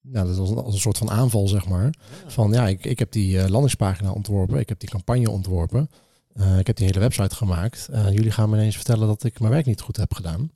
nou, 0.00 0.26
dat 0.26 0.34
is 0.34 0.54
als 0.56 0.74
een, 0.74 0.80
soort 0.80 0.98
van 0.98 1.10
aanval, 1.10 1.48
zeg 1.48 1.68
maar. 1.68 1.94
Van 2.26 2.52
ja, 2.52 2.68
ik, 2.68 2.84
ik 2.84 2.98
heb 2.98 3.12
die 3.12 3.36
uh, 3.36 3.46
landingspagina 3.48 4.12
ontworpen, 4.12 4.58
ik 4.58 4.68
heb 4.68 4.80
die 4.80 4.88
campagne 4.88 5.30
ontworpen, 5.30 5.90
ik 6.58 6.66
heb 6.66 6.76
die 6.76 6.86
hele 6.86 6.98
website 6.98 7.34
gemaakt. 7.34 7.88
Uh, 7.90 8.10
jullie 8.10 8.30
gaan 8.30 8.50
me 8.50 8.56
ineens 8.56 8.76
vertellen 8.76 9.06
dat 9.06 9.24
ik 9.24 9.40
mijn 9.40 9.52
werk 9.52 9.66
niet 9.66 9.80
goed 9.80 9.96
heb 9.96 10.14
gedaan. 10.14 10.50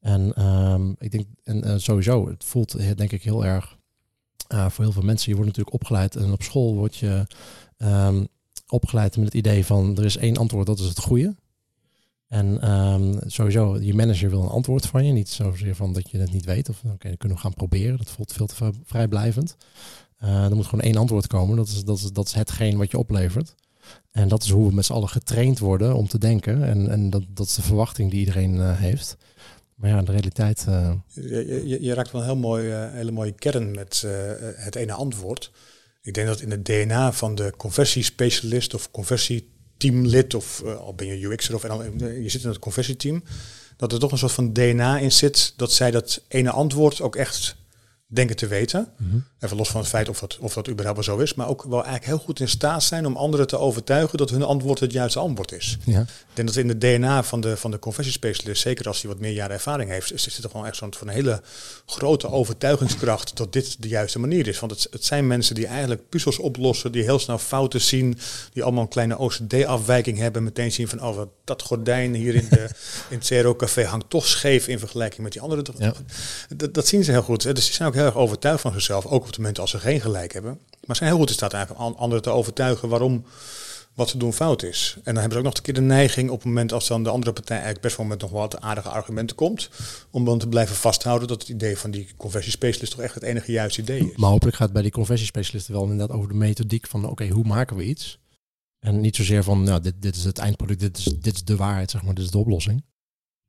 En 0.00 0.46
um, 0.46 0.96
ik 0.98 1.10
denk, 1.10 1.26
en 1.44 1.80
sowieso, 1.80 2.28
het 2.28 2.44
voelt 2.44 2.96
denk 2.96 3.12
ik 3.12 3.22
heel 3.22 3.44
erg 3.44 3.76
voor 4.48 4.84
heel 4.84 4.92
veel 4.92 5.02
mensen. 5.02 5.30
Je 5.30 5.36
wordt 5.36 5.50
natuurlijk 5.50 5.82
opgeleid 5.82 6.16
en 6.16 6.32
op 6.32 6.42
school 6.42 6.74
word 6.74 6.96
je 6.96 7.26
um, 7.78 8.26
opgeleid 8.68 9.16
met 9.16 9.24
het 9.24 9.34
idee 9.34 9.66
van 9.66 9.96
er 9.96 10.04
is 10.04 10.16
één 10.16 10.36
antwoord, 10.36 10.66
dat 10.66 10.78
is 10.78 10.88
het 10.88 11.00
goede. 11.00 11.36
En 12.28 12.70
um, 12.70 13.18
sowieso, 13.26 13.78
je 13.80 13.94
manager 13.94 14.30
wil 14.30 14.42
een 14.42 14.48
antwoord 14.48 14.86
van 14.86 15.04
je. 15.06 15.12
Niet 15.12 15.28
zozeer 15.28 15.74
van 15.74 15.92
dat 15.92 16.10
je 16.10 16.18
het 16.18 16.32
niet 16.32 16.44
weet. 16.44 16.68
Of 16.68 16.82
oké, 16.84 17.08
dan 17.08 17.16
kunnen 17.16 17.36
we 17.36 17.42
gaan 17.42 17.54
proberen. 17.54 17.96
Dat 17.96 18.10
voelt 18.10 18.32
veel 18.32 18.46
te 18.46 18.72
vrijblijvend. 18.84 19.56
Er 20.18 20.56
moet 20.56 20.66
gewoon 20.66 20.84
één 20.84 20.96
antwoord 20.96 21.26
komen. 21.26 21.56
Dat 21.56 21.68
is, 21.68 21.84
dat, 21.84 21.96
is, 21.96 22.12
dat 22.12 22.26
is 22.26 22.32
hetgeen 22.32 22.76
wat 22.78 22.90
je 22.90 22.98
oplevert. 22.98 23.54
En 24.10 24.28
dat 24.28 24.42
is 24.42 24.50
hoe 24.50 24.68
we 24.68 24.74
met 24.74 24.84
z'n 24.84 24.92
allen 24.92 25.08
getraind 25.08 25.58
worden 25.58 25.94
om 25.94 26.08
te 26.08 26.18
denken. 26.18 26.64
En, 26.64 26.90
en 26.90 27.10
dat, 27.10 27.22
dat 27.28 27.46
is 27.46 27.54
de 27.54 27.62
verwachting 27.62 28.10
die 28.10 28.18
iedereen 28.18 28.54
uh, 28.54 28.78
heeft. 28.78 29.16
Maar 29.74 29.90
ja, 29.90 30.02
de 30.02 30.12
realiteit. 30.12 30.66
Uh... 30.68 30.92
Je, 31.14 31.78
je, 31.80 31.94
raakt 31.94 32.10
wel 32.10 32.20
een 32.20 32.26
heel 32.26 32.36
mooi, 32.36 32.72
hele 32.72 33.10
mooie 33.10 33.32
kern 33.32 33.70
met 33.70 34.06
het 34.56 34.74
ene 34.74 34.92
antwoord. 34.92 35.50
Ik 36.02 36.14
denk 36.14 36.26
dat 36.26 36.40
in 36.40 36.50
het 36.50 36.64
DNA 36.64 37.12
van 37.12 37.34
de 37.34 37.52
conversiespecialist 37.56 38.74
of 38.74 38.90
conversie 38.90 39.48
teamlid 39.76 40.34
of 40.34 40.62
uh, 40.64 40.76
al 40.76 40.94
ben 40.94 41.06
je 41.06 41.26
UX'er 41.26 41.54
of 41.54 41.64
eh, 41.64 42.22
je 42.22 42.28
zit 42.28 42.42
in 42.42 42.48
het 42.48 42.58
conversieteam, 42.58 43.22
dat 43.76 43.92
er 43.92 43.98
toch 43.98 44.12
een 44.12 44.18
soort 44.18 44.32
van 44.32 44.52
DNA 44.52 44.98
in 44.98 45.12
zit 45.12 45.52
dat 45.56 45.72
zij 45.72 45.90
dat 45.90 46.22
ene 46.28 46.50
antwoord 46.50 47.00
ook 47.00 47.16
echt 47.16 47.56
denken 48.06 48.36
te 48.36 48.46
weten. 48.46 48.88
Mm 48.96 49.24
Even 49.40 49.56
los 49.56 49.68
van 49.68 49.80
het 49.80 49.88
feit 49.88 50.08
of 50.08 50.18
dat, 50.18 50.38
of 50.40 50.54
dat 50.54 50.68
überhaupt 50.68 51.06
wel 51.06 51.16
zo 51.16 51.22
is, 51.22 51.34
maar 51.34 51.48
ook 51.48 51.62
wel 51.62 51.84
eigenlijk 51.84 52.04
heel 52.04 52.18
goed 52.18 52.40
in 52.40 52.48
staat 52.48 52.82
zijn 52.82 53.06
om 53.06 53.16
anderen 53.16 53.46
te 53.46 53.58
overtuigen 53.58 54.18
dat 54.18 54.30
hun 54.30 54.42
antwoord 54.42 54.80
het 54.80 54.92
juiste 54.92 55.18
antwoord 55.18 55.52
is. 55.52 55.78
Ja. 55.84 56.00
Ik 56.00 56.06
denk 56.32 56.48
dat 56.48 56.56
in 56.56 56.68
de 56.68 56.78
DNA 56.78 57.22
van 57.22 57.40
de, 57.40 57.56
van 57.56 57.70
de 57.70 57.78
conversiespecialist, 57.78 58.62
zeker 58.62 58.86
als 58.86 59.02
hij 59.02 59.10
wat 59.10 59.20
meer 59.20 59.32
jaren 59.32 59.54
ervaring 59.54 59.90
heeft, 59.90 60.12
is, 60.12 60.26
is 60.26 60.38
er 60.38 60.50
gewoon 60.50 60.66
echt 60.66 60.76
zo'n 60.76 60.94
van 60.94 61.08
een 61.08 61.14
hele 61.14 61.42
grote 61.86 62.30
overtuigingskracht 62.30 63.36
dat 63.36 63.52
dit 63.52 63.82
de 63.82 63.88
juiste 63.88 64.18
manier 64.18 64.46
is. 64.46 64.58
Want 64.58 64.72
het, 64.72 64.88
het 64.90 65.04
zijn 65.04 65.26
mensen 65.26 65.54
die 65.54 65.66
eigenlijk 65.66 66.08
puzzels 66.08 66.38
oplossen, 66.38 66.92
die 66.92 67.02
heel 67.02 67.18
snel 67.18 67.38
fouten 67.38 67.80
zien, 67.80 68.18
die 68.52 68.62
allemaal 68.62 68.82
een 68.82 68.88
kleine 68.88 69.18
OCD-afwijking 69.18 70.18
hebben, 70.18 70.42
meteen 70.42 70.72
zien 70.72 70.88
van, 70.88 71.02
oh, 71.02 71.22
dat 71.44 71.62
gordijn 71.62 72.14
hier 72.14 72.34
in, 72.34 72.46
de, 72.50 72.68
in 73.10 73.18
het 73.18 73.26
CRO-café 73.26 73.84
hangt 73.84 74.10
toch 74.10 74.26
scheef 74.26 74.68
in 74.68 74.78
vergelijking 74.78 75.22
met 75.22 75.32
die 75.32 75.40
andere. 75.40 75.64
Ja. 75.78 75.92
Dat, 76.56 76.74
dat 76.74 76.86
zien 76.86 77.04
ze 77.04 77.10
heel 77.10 77.22
goed. 77.22 77.54
Dus 77.54 77.66
ze 77.66 77.72
zijn 77.72 77.88
ook 77.88 77.94
heel 77.96 78.06
erg 78.06 78.16
overtuigd 78.16 78.60
van 78.60 78.72
zichzelf, 78.72 79.06
ook 79.06 79.20
op 79.20 79.26
het 79.26 79.36
moment 79.36 79.58
als 79.58 79.70
ze 79.70 79.78
geen 79.78 80.00
gelijk 80.00 80.32
hebben. 80.32 80.60
Maar 80.84 80.96
zijn 80.96 81.08
heel 81.08 81.18
goed 81.18 81.28
in 81.28 81.34
staat 81.34 81.52
eigenlijk 81.52 81.98
anderen 81.98 82.22
te 82.22 82.30
overtuigen 82.30 82.88
waarom 82.88 83.24
wat 83.96 84.08
ze 84.08 84.18
doen 84.18 84.32
fout 84.32 84.62
is. 84.62 84.94
En 84.96 85.02
dan 85.04 85.14
hebben 85.14 85.32
ze 85.32 85.38
ook 85.38 85.44
nog 85.44 85.56
een 85.56 85.62
keer 85.62 85.74
de 85.74 85.80
neiging 85.80 86.30
op 86.30 86.36
het 86.36 86.44
moment 86.44 86.72
als 86.72 86.86
dan 86.86 87.02
de 87.02 87.10
andere 87.10 87.32
partij 87.32 87.56
eigenlijk 87.56 87.84
best 87.84 87.96
wel 87.96 88.06
met 88.06 88.20
nog 88.20 88.30
wat 88.30 88.60
aardige 88.60 88.88
argumenten 88.88 89.36
komt, 89.36 89.70
om 90.10 90.24
dan 90.24 90.38
te 90.38 90.48
blijven 90.48 90.76
vasthouden 90.76 91.28
dat 91.28 91.40
het 91.40 91.50
idee 91.50 91.78
van 91.78 91.90
die 91.90 92.08
conversiespecialist 92.16 92.92
toch 92.92 93.00
echt 93.00 93.14
het 93.14 93.22
enige 93.22 93.52
juiste 93.52 93.80
idee 93.80 94.10
is. 94.10 94.16
Maar 94.16 94.30
hopelijk 94.30 94.56
gaat 94.56 94.64
het 94.64 94.72
bij 94.72 94.82
die 94.82 94.90
conversiespecialisten 94.90 95.74
wel 95.74 95.82
inderdaad 95.82 96.16
over 96.16 96.28
de 96.28 96.34
methodiek 96.34 96.86
van 96.86 97.08
oké, 97.08 97.28
hoe 97.28 97.44
maken 97.44 97.76
we 97.76 97.84
iets? 97.84 98.18
En 98.78 99.00
niet 99.00 99.16
zozeer 99.16 99.42
van 99.42 99.62
nou, 99.62 99.80
dit, 99.80 99.94
dit 99.98 100.16
is 100.16 100.24
het 100.24 100.38
eindproduct, 100.38 100.80
dit 100.80 100.98
is, 100.98 101.04
dit 101.04 101.34
is 101.34 101.44
de 101.44 101.56
waarheid, 101.56 101.90
zeg 101.90 102.02
maar, 102.02 102.14
dit 102.14 102.24
is 102.24 102.30
de 102.30 102.38
oplossing. 102.38 102.84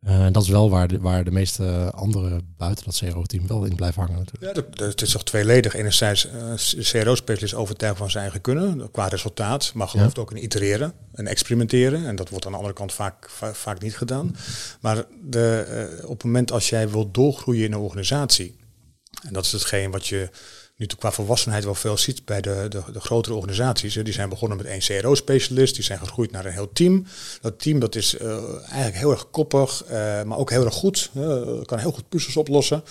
Uh, 0.06 0.27
dat 0.32 0.44
is 0.44 0.50
wel 0.50 0.70
waar 0.70 0.88
de, 0.88 1.00
waar 1.00 1.24
de 1.24 1.32
meeste 1.32 1.92
andere 1.96 2.42
buiten 2.58 2.86
dat 2.86 2.98
CRO-team 2.98 3.48
wel 3.48 3.63
in 3.63 3.75
blijven 3.75 4.01
hangen. 4.01 4.18
Natuurlijk. 4.18 4.77
Ja, 4.80 4.86
het 4.86 5.01
is 5.01 5.12
toch 5.12 5.24
tweeledig. 5.24 5.74
Enerzijds 5.74 6.27
uh, 6.27 6.54
CRO-specialist 6.84 7.54
overtuigd 7.54 7.98
van 7.98 8.10
zijn 8.10 8.24
eigen 8.24 8.42
kunnen 8.42 8.92
qua 8.92 9.08
resultaat, 9.08 9.72
maar 9.74 9.88
gelooft 9.88 10.16
ja. 10.16 10.22
ook 10.22 10.32
in 10.32 10.44
itereren 10.44 10.94
en 11.13 11.27
experimenteren. 11.27 12.06
En 12.06 12.16
dat 12.16 12.30
wordt 12.30 12.46
aan 12.46 12.51
de 12.51 12.58
andere 12.58 12.75
kant 12.75 12.94
vaak, 12.94 13.30
va 13.30 13.54
vaak 13.54 13.82
niet 13.82 13.98
gedaan. 13.98 14.36
Maar 14.82 15.06
de, 15.24 15.68
uh, 16.00 16.04
op 16.04 16.13
het 16.13 16.24
moment 16.24 16.51
als 16.51 16.70
jij 16.70 16.89
wilt 16.89 17.13
doorgroeien 17.13 17.66
in 17.66 17.74
een 17.74 17.80
organisatie, 17.80 18.56
en 19.25 19.34
dat 19.34 19.46
is 19.46 19.51
hetgeen 19.51 19.92
wat 19.92 20.08
je 20.08 20.30
nu 20.77 20.86
qua 20.86 21.12
volwassenheid 21.12 21.63
wel 21.63 21.75
veel 21.75 21.98
ziet 21.98 22.25
bij 22.25 22.41
de, 22.41 22.65
de, 22.69 22.81
de 22.91 23.00
grotere 23.00 23.36
organisaties. 23.36 23.93
Die 23.93 24.13
zijn 24.13 24.29
begonnen 24.29 24.57
met 24.57 24.65
één 24.65 24.79
CRO-specialist, 24.79 25.75
die 25.75 25.84
zijn 25.84 26.00
gegroeid 26.00 26.31
naar 26.31 26.46
een 26.46 26.51
heel 26.51 26.72
team. 26.74 27.05
Dat 27.41 27.60
team 27.60 27.79
dat 27.79 27.96
is 27.96 28.13
uh, 28.13 28.38
eigenlijk 28.62 28.98
heel 28.98 29.12
erg 29.12 29.29
koppig, 29.29 29.84
uh, 29.86 29.91
maar 30.24 30.38
ook 30.38 30.50
heel 30.50 30.65
erg 30.65 30.74
goed. 30.74 31.10
Kan 31.65 31.79
heel 31.79 31.91
goed 31.91 32.10
puzzels 32.10 32.38
oplossen, 32.38 32.84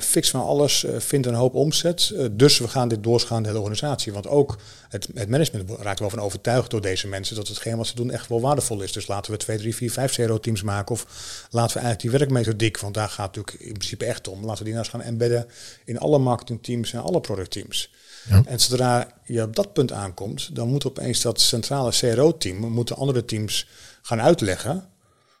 fix 0.00 0.30
van 0.30 0.40
alles, 0.40 0.84
vindt 0.98 1.26
een 1.26 1.34
hoop 1.34 1.54
omzet. 1.54 2.14
dus 2.32 2.58
we 2.58 2.68
gaan 2.68 2.88
dit 2.88 3.02
doorsgaan 3.02 3.42
de 3.42 3.48
hele 3.48 3.60
organisatie. 3.60 4.12
Want 4.12 4.28
ook 4.28 4.56
het, 4.94 5.08
het 5.14 5.28
management 5.28 5.70
raakt 5.70 5.98
wel 5.98 6.10
van 6.10 6.18
overtuigd 6.18 6.70
door 6.70 6.80
deze 6.80 7.08
mensen 7.08 7.36
dat 7.36 7.48
hetgeen 7.48 7.76
wat 7.76 7.86
ze 7.86 7.94
doen 7.94 8.10
echt 8.10 8.28
wel 8.28 8.40
waardevol 8.40 8.82
is. 8.82 8.92
Dus 8.92 9.06
laten 9.06 9.32
we 9.32 9.38
twee, 9.38 9.58
drie, 9.58 9.74
vier, 9.74 9.90
vijf 9.90 10.14
CRO-teams 10.14 10.62
maken. 10.62 10.94
Of 10.94 11.06
laten 11.50 11.76
we 11.76 11.82
eigenlijk 11.82 12.00
die 12.00 12.10
werkmethodiek, 12.10 12.78
want 12.78 12.94
daar 12.94 13.08
gaat 13.08 13.26
het 13.26 13.36
natuurlijk 13.36 13.66
in 13.66 13.72
principe 13.72 14.04
echt 14.04 14.28
om. 14.28 14.44
Laten 14.44 14.58
we 14.58 14.64
die 14.64 14.72
nou 14.72 14.84
eens 14.84 14.94
gaan 14.94 15.02
embedden 15.02 15.46
in 15.84 15.98
alle 15.98 16.18
marketingteams 16.18 16.92
en 16.92 17.00
alle 17.00 17.20
productteams. 17.20 17.92
Ja. 18.28 18.42
En 18.46 18.60
zodra 18.60 19.12
je 19.24 19.42
op 19.42 19.56
dat 19.56 19.72
punt 19.72 19.92
aankomt, 19.92 20.54
dan 20.56 20.68
moet 20.68 20.86
opeens 20.86 21.20
dat 21.20 21.40
centrale 21.40 21.90
CRO-team, 21.90 22.56
moeten 22.56 22.96
andere 22.96 23.24
teams 23.24 23.68
gaan 24.02 24.20
uitleggen 24.20 24.88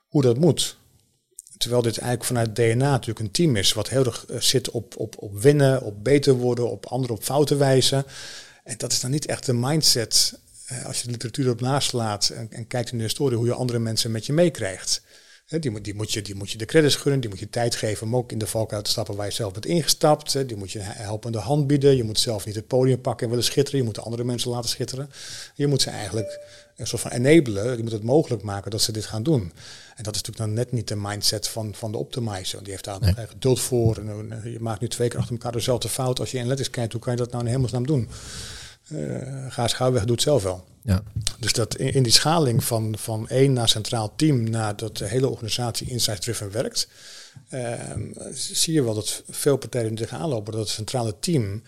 hoe 0.08 0.22
dat 0.22 0.38
moet. 0.38 0.76
Terwijl 1.56 1.82
dit 1.82 1.98
eigenlijk 1.98 2.28
vanuit 2.28 2.56
DNA 2.56 2.90
natuurlijk 2.90 3.18
een 3.18 3.30
team 3.30 3.56
is 3.56 3.72
wat 3.72 3.88
heel 3.88 4.04
erg 4.04 4.26
eh, 4.26 4.40
zit 4.40 4.70
op, 4.70 4.94
op, 4.96 5.14
op 5.18 5.40
winnen, 5.40 5.82
op 5.82 6.04
beter 6.04 6.34
worden, 6.34 6.70
op 6.70 6.86
anderen 6.86 7.16
op 7.16 7.22
fouten 7.22 7.58
wijzen. 7.58 8.04
En 8.64 8.74
dat 8.76 8.92
is 8.92 9.00
dan 9.00 9.10
niet 9.10 9.26
echt 9.26 9.46
de 9.46 9.52
mindset 9.52 10.38
eh, 10.66 10.84
als 10.86 10.98
je 10.98 11.04
de 11.04 11.10
literatuur 11.10 11.50
op 11.50 11.60
naslaat 11.60 12.28
en, 12.28 12.46
en 12.50 12.66
kijkt 12.66 12.92
in 12.92 12.98
de 12.98 13.04
historie 13.04 13.38
hoe 13.38 13.46
je 13.46 13.54
andere 13.54 13.78
mensen 13.78 14.10
met 14.10 14.26
je 14.26 14.32
meekrijgt. 14.32 15.02
Die 15.60 15.70
moet, 15.70 15.84
die, 15.84 15.94
moet 15.94 16.12
je, 16.12 16.22
die 16.22 16.34
moet 16.34 16.50
je 16.50 16.58
de 16.58 16.64
credits 16.64 16.96
gunnen, 16.96 17.20
die 17.20 17.30
moet 17.30 17.38
je 17.38 17.50
tijd 17.50 17.74
geven 17.74 18.06
om 18.06 18.16
ook 18.16 18.32
in 18.32 18.38
de 18.38 18.46
valkuil 18.46 18.82
te 18.82 18.90
stappen 18.90 19.16
waar 19.16 19.26
je 19.26 19.32
zelf 19.32 19.52
bent 19.52 19.66
ingestapt. 19.66 20.48
Die 20.48 20.56
moet 20.56 20.72
je 20.72 20.78
helpende 20.82 21.38
hand 21.38 21.66
bieden. 21.66 21.96
Je 21.96 22.04
moet 22.04 22.18
zelf 22.18 22.46
niet 22.46 22.54
het 22.54 22.66
podium 22.66 23.00
pakken 23.00 23.24
en 23.24 23.30
willen 23.30 23.44
schitteren. 23.44 23.80
Je 23.80 23.86
moet 23.86 23.94
de 23.94 24.00
andere 24.00 24.24
mensen 24.24 24.50
laten 24.50 24.70
schitteren. 24.70 25.10
Je 25.54 25.66
moet 25.66 25.82
ze 25.82 25.90
eigenlijk 25.90 26.40
een 26.76 26.86
soort 26.86 27.02
van 27.02 27.10
enablen. 27.10 27.76
Je 27.76 27.82
moet 27.82 27.92
het 27.92 28.02
mogelijk 28.02 28.42
maken 28.42 28.70
dat 28.70 28.82
ze 28.82 28.92
dit 28.92 29.06
gaan 29.06 29.22
doen. 29.22 29.52
En 29.96 30.02
dat 30.02 30.14
is 30.14 30.22
natuurlijk 30.22 30.36
dan 30.36 30.52
net 30.52 30.72
niet 30.72 30.88
de 30.88 30.96
mindset 30.96 31.48
van, 31.48 31.74
van 31.74 31.92
de 31.92 31.98
optimizer. 31.98 32.62
Die 32.62 32.72
heeft 32.72 32.84
daar 32.84 33.00
nee. 33.00 33.14
geduld 33.26 33.60
voor. 33.60 33.96
En, 33.96 34.32
eh, 34.32 34.52
je 34.52 34.60
maakt 34.60 34.80
nu 34.80 34.88
twee 34.88 35.08
keer 35.08 35.18
achter 35.18 35.34
elkaar 35.34 35.52
dezelfde 35.52 35.88
fout. 35.88 36.20
Als 36.20 36.30
je 36.30 36.38
in 36.38 36.46
letters 36.46 36.70
kijkt, 36.70 36.92
hoe 36.92 37.00
kan 37.00 37.12
je 37.12 37.18
dat 37.18 37.30
nou 37.30 37.44
in 37.44 37.50
hemelsnaam 37.50 37.86
doen? 37.86 38.08
Uh, 38.88 39.46
ga 39.48 39.68
schouwweg 39.68 40.04
doet 40.04 40.10
het 40.10 40.22
zelf 40.22 40.42
wel. 40.42 40.64
Ja. 40.82 41.02
Dus 41.38 41.52
dat 41.52 41.76
in, 41.76 41.92
in, 41.92 42.02
die 42.02 42.12
schaling 42.12 42.64
van, 42.64 42.98
van 42.98 43.28
één 43.28 43.52
naar 43.52 43.68
centraal 43.68 44.12
team, 44.16 44.50
naar 44.50 44.76
dat 44.76 44.96
de 44.96 45.06
hele 45.06 45.28
organisatie 45.28 45.90
insight-driven 45.90 46.50
werkt, 46.50 46.88
uh, 47.50 47.72
zie 48.32 48.74
je 48.74 48.82
wel 48.82 48.94
dat 48.94 49.22
veel 49.28 49.56
partijen 49.56 49.90
er 49.90 49.96
tegenaan 49.96 50.28
lopen 50.28 50.52
dat 50.52 50.60
het 50.60 50.70
centrale 50.70 51.14
team 51.20 51.62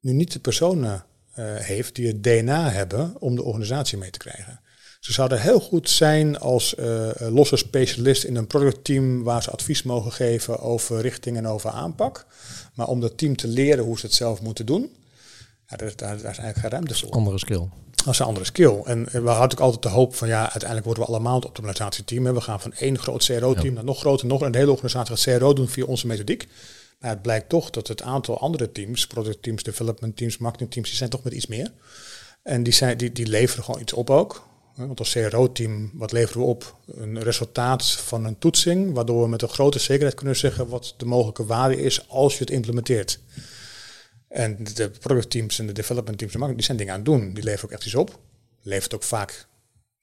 nu 0.00 0.12
niet 0.12 0.32
de 0.32 0.38
personen 0.38 1.04
heeft 1.42 1.94
die 1.94 2.06
het 2.06 2.22
DNA 2.22 2.70
hebben 2.70 3.14
om 3.18 3.36
de 3.36 3.42
organisatie 3.42 3.98
mee 3.98 4.10
te 4.10 4.18
krijgen. 4.18 4.60
Ze 5.06 5.12
zouden 5.12 5.40
heel 5.40 5.60
goed 5.60 5.90
zijn 5.90 6.38
als 6.38 6.74
uh, 6.78 7.08
losse 7.18 7.56
specialist 7.56 8.24
in 8.24 8.36
een 8.36 8.46
productteam 8.46 9.22
waar 9.22 9.42
ze 9.42 9.50
advies 9.50 9.82
mogen 9.82 10.12
geven 10.12 10.60
over 10.60 11.00
richting 11.00 11.36
en 11.36 11.46
over 11.46 11.70
aanpak. 11.70 12.26
Maar 12.74 12.86
om 12.86 13.00
dat 13.00 13.18
team 13.18 13.36
te 13.36 13.48
leren 13.48 13.84
hoe 13.84 13.98
ze 13.98 14.06
het 14.06 14.14
zelf 14.14 14.42
moeten 14.42 14.66
doen, 14.66 14.90
ja, 15.68 15.76
daar, 15.76 15.92
daar, 15.96 16.14
is 16.14 16.22
eigenlijk 16.22 16.58
geen 16.58 16.70
ruimte 16.70 16.94
voor. 16.94 17.10
Andere 17.10 17.38
skill. 17.38 17.68
Dat 17.90 18.14
is 18.14 18.18
een 18.18 18.26
andere 18.26 18.46
skill. 18.46 18.80
En 18.84 19.04
we 19.04 19.28
hadden 19.28 19.58
ook 19.58 19.64
altijd 19.64 19.82
de 19.82 19.88
hoop 19.88 20.14
van 20.14 20.28
ja, 20.28 20.40
uiteindelijk 20.40 20.84
worden 20.84 21.04
we 21.04 21.10
allemaal 21.10 21.34
het 21.34 21.44
optimalisatieteam. 21.44 22.34
We 22.34 22.40
gaan 22.40 22.60
van 22.60 22.72
één 22.72 22.98
groot 22.98 23.24
CRO-team 23.24 23.74
naar 23.74 23.84
nog 23.84 23.98
groter, 23.98 24.26
nog 24.26 24.40
een 24.40 24.54
hele 24.54 24.70
organisatie 24.70 25.16
gaat 25.16 25.38
CRO 25.38 25.52
doen 25.52 25.68
via 25.68 25.84
onze 25.84 26.06
methodiek. 26.06 26.48
Maar 26.98 27.10
het 27.10 27.22
blijkt 27.22 27.48
toch 27.48 27.70
dat 27.70 27.88
het 27.88 28.02
aantal 28.02 28.38
andere 28.38 28.72
teams, 28.72 29.06
productteams, 29.06 29.62
development 29.62 30.16
teams, 30.16 30.38
marketingteams, 30.38 30.88
die 30.88 30.96
zijn 30.96 31.10
toch 31.10 31.22
met 31.22 31.32
iets 31.32 31.46
meer. 31.46 31.72
En 32.42 32.62
die, 32.62 32.72
zijn, 32.72 32.96
die, 32.98 33.12
die 33.12 33.26
leveren 33.26 33.64
gewoon 33.64 33.80
iets 33.80 33.92
op 33.92 34.10
ook. 34.10 34.46
Want 34.74 34.98
als 34.98 35.12
CRO-team, 35.12 35.90
wat 35.94 36.12
leveren 36.12 36.40
we 36.40 36.48
op? 36.48 36.76
Een 36.86 37.22
resultaat 37.22 37.90
van 37.90 38.24
een 38.24 38.38
toetsing, 38.38 38.94
waardoor 38.94 39.22
we 39.22 39.28
met 39.28 39.42
een 39.42 39.48
grote 39.48 39.78
zekerheid 39.78 40.14
kunnen 40.14 40.36
zeggen 40.36 40.68
wat 40.68 40.94
de 40.96 41.04
mogelijke 41.04 41.46
waarde 41.46 41.82
is 41.82 42.08
als 42.08 42.32
je 42.32 42.40
het 42.40 42.50
implementeert. 42.50 43.20
En 44.28 44.64
de 44.74 44.90
productteams 44.90 45.58
en 45.58 45.66
de 45.66 45.72
development 45.72 46.18
teams, 46.18 46.32
die 46.54 46.62
zijn 46.62 46.76
dingen 46.76 46.92
aan 46.92 46.98
het 46.98 47.08
doen. 47.08 47.34
Die 47.34 47.44
leveren 47.44 47.64
ook 47.64 47.76
echt 47.76 47.84
iets 47.84 47.94
op. 47.94 48.18
Levert 48.62 48.94
ook 48.94 49.02
vaak 49.02 49.46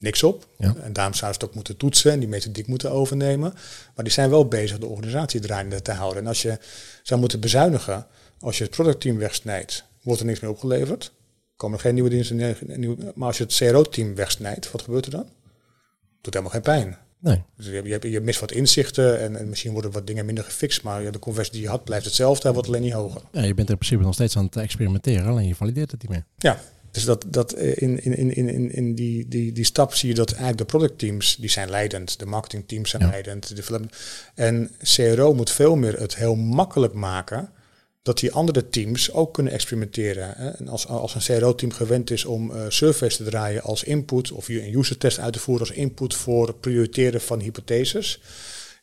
niks 0.03 0.23
op. 0.23 0.47
En 0.57 0.93
daarom 0.93 1.13
zouden 1.13 1.19
ze 1.19 1.25
het 1.25 1.43
ook 1.43 1.53
moeten 1.53 1.77
toetsen 1.77 2.11
en 2.11 2.19
die 2.19 2.27
methodiek 2.27 2.67
moeten 2.67 2.91
overnemen. 2.91 3.53
Maar 3.95 4.03
die 4.03 4.13
zijn 4.13 4.29
wel 4.29 4.47
bezig 4.47 4.77
de 4.77 4.85
organisatie 4.85 5.39
draaiende 5.39 5.81
te 5.81 5.91
houden. 5.91 6.21
En 6.21 6.27
als 6.27 6.41
je 6.41 6.57
zou 7.03 7.19
moeten 7.19 7.39
bezuinigen, 7.39 8.05
als 8.39 8.57
je 8.57 8.63
het 8.63 8.75
productteam 8.75 9.17
wegsnijdt, 9.17 9.83
wordt 10.01 10.19
er 10.19 10.25
niks 10.25 10.39
meer 10.39 10.49
opgeleverd. 10.49 11.11
Komen 11.55 11.77
er 11.77 11.83
geen 11.83 11.93
nieuwe 11.93 12.09
diensten. 12.09 12.37
Maar 13.15 13.27
als 13.27 13.37
je 13.37 13.43
het 13.43 13.55
CRO-team 13.55 14.15
wegsnijdt, 14.15 14.71
wat 14.71 14.81
gebeurt 14.81 15.05
er 15.05 15.11
dan? 15.11 15.27
Doet 16.21 16.33
helemaal 16.33 16.53
geen 16.53 16.61
pijn. 16.61 16.97
Nee. 17.19 17.43
Dus 17.57 17.65
je, 17.65 17.83
je, 17.83 18.11
je 18.11 18.21
mist 18.21 18.39
wat 18.39 18.51
inzichten 18.51 19.19
en, 19.19 19.35
en, 19.35 19.49
misschien 19.49 19.71
worden 19.71 19.91
wat 19.91 20.07
dingen 20.07 20.25
minder 20.25 20.43
gefixt, 20.43 20.83
maar 20.83 21.01
ja, 21.01 21.11
de 21.11 21.19
conversie 21.19 21.53
die 21.53 21.61
je 21.61 21.67
had 21.67 21.83
blijft 21.83 22.05
hetzelfde, 22.05 22.43
hij 22.43 22.53
wordt 22.53 22.67
alleen 22.67 22.81
niet 22.81 22.93
hoger. 22.93 23.21
Ja, 23.31 23.41
je 23.41 23.53
bent 23.53 23.69
in 23.69 23.77
principe 23.77 24.03
nog 24.03 24.13
steeds 24.13 24.37
aan 24.37 24.45
het 24.45 24.55
experimenteren, 24.55 25.25
alleen 25.25 25.47
je 25.47 25.55
valideert 25.55 25.91
het 25.91 26.01
niet 26.01 26.11
meer. 26.11 26.25
Ja, 26.37 26.59
dus 26.93 27.03
dat, 27.03 27.25
dat 27.27 27.53
eh, 27.53 27.81
in, 27.81 28.03
in, 28.03 28.35
in, 28.35 28.49
in, 28.49 28.71
in 28.71 28.95
die, 28.95 29.27
die, 29.27 29.51
die 29.51 29.65
stap 29.65 29.93
zie 29.93 30.09
je 30.09 30.15
dat 30.15 30.29
eigenlijk 30.29 30.57
de 30.57 30.77
productteams, 30.77 31.35
die 31.35 31.49
zijn 31.49 31.69
leidend, 31.69 32.19
de 32.19 32.25
marketingteams 32.25 32.89
zijn 32.89 33.09
leidend, 33.09 33.55
de. 33.55 33.79
En 34.35 34.71
CRO 34.83 35.33
moet 35.33 35.49
veel 35.49 35.75
meer 35.75 35.99
het 35.99 36.15
heel 36.15 36.35
makkelijk 36.35 36.93
maken 36.93 37.49
dat 38.01 38.19
die 38.19 38.31
andere 38.31 38.69
teams 38.69 39.11
ook 39.11 39.33
kunnen 39.33 39.53
experimenteren. 39.53 40.33
Hè. 40.37 40.49
En 40.49 40.67
als, 40.67 40.87
als 40.87 41.15
een 41.15 41.39
CRO-team 41.39 41.71
gewend 41.71 42.11
is 42.11 42.25
om 42.25 42.51
uh, 42.51 42.65
surveys 42.67 43.15
te 43.15 43.23
draaien 43.23 43.61
als 43.61 43.83
input 43.83 44.31
of 44.31 44.47
een 44.47 44.75
user 44.75 44.97
test 44.97 45.19
uit 45.19 45.33
te 45.33 45.39
voeren 45.39 45.67
als 45.67 45.75
input 45.75 46.13
voor 46.13 46.53
prioriteren 46.53 47.21
van 47.21 47.39
hypotheses. 47.39 48.21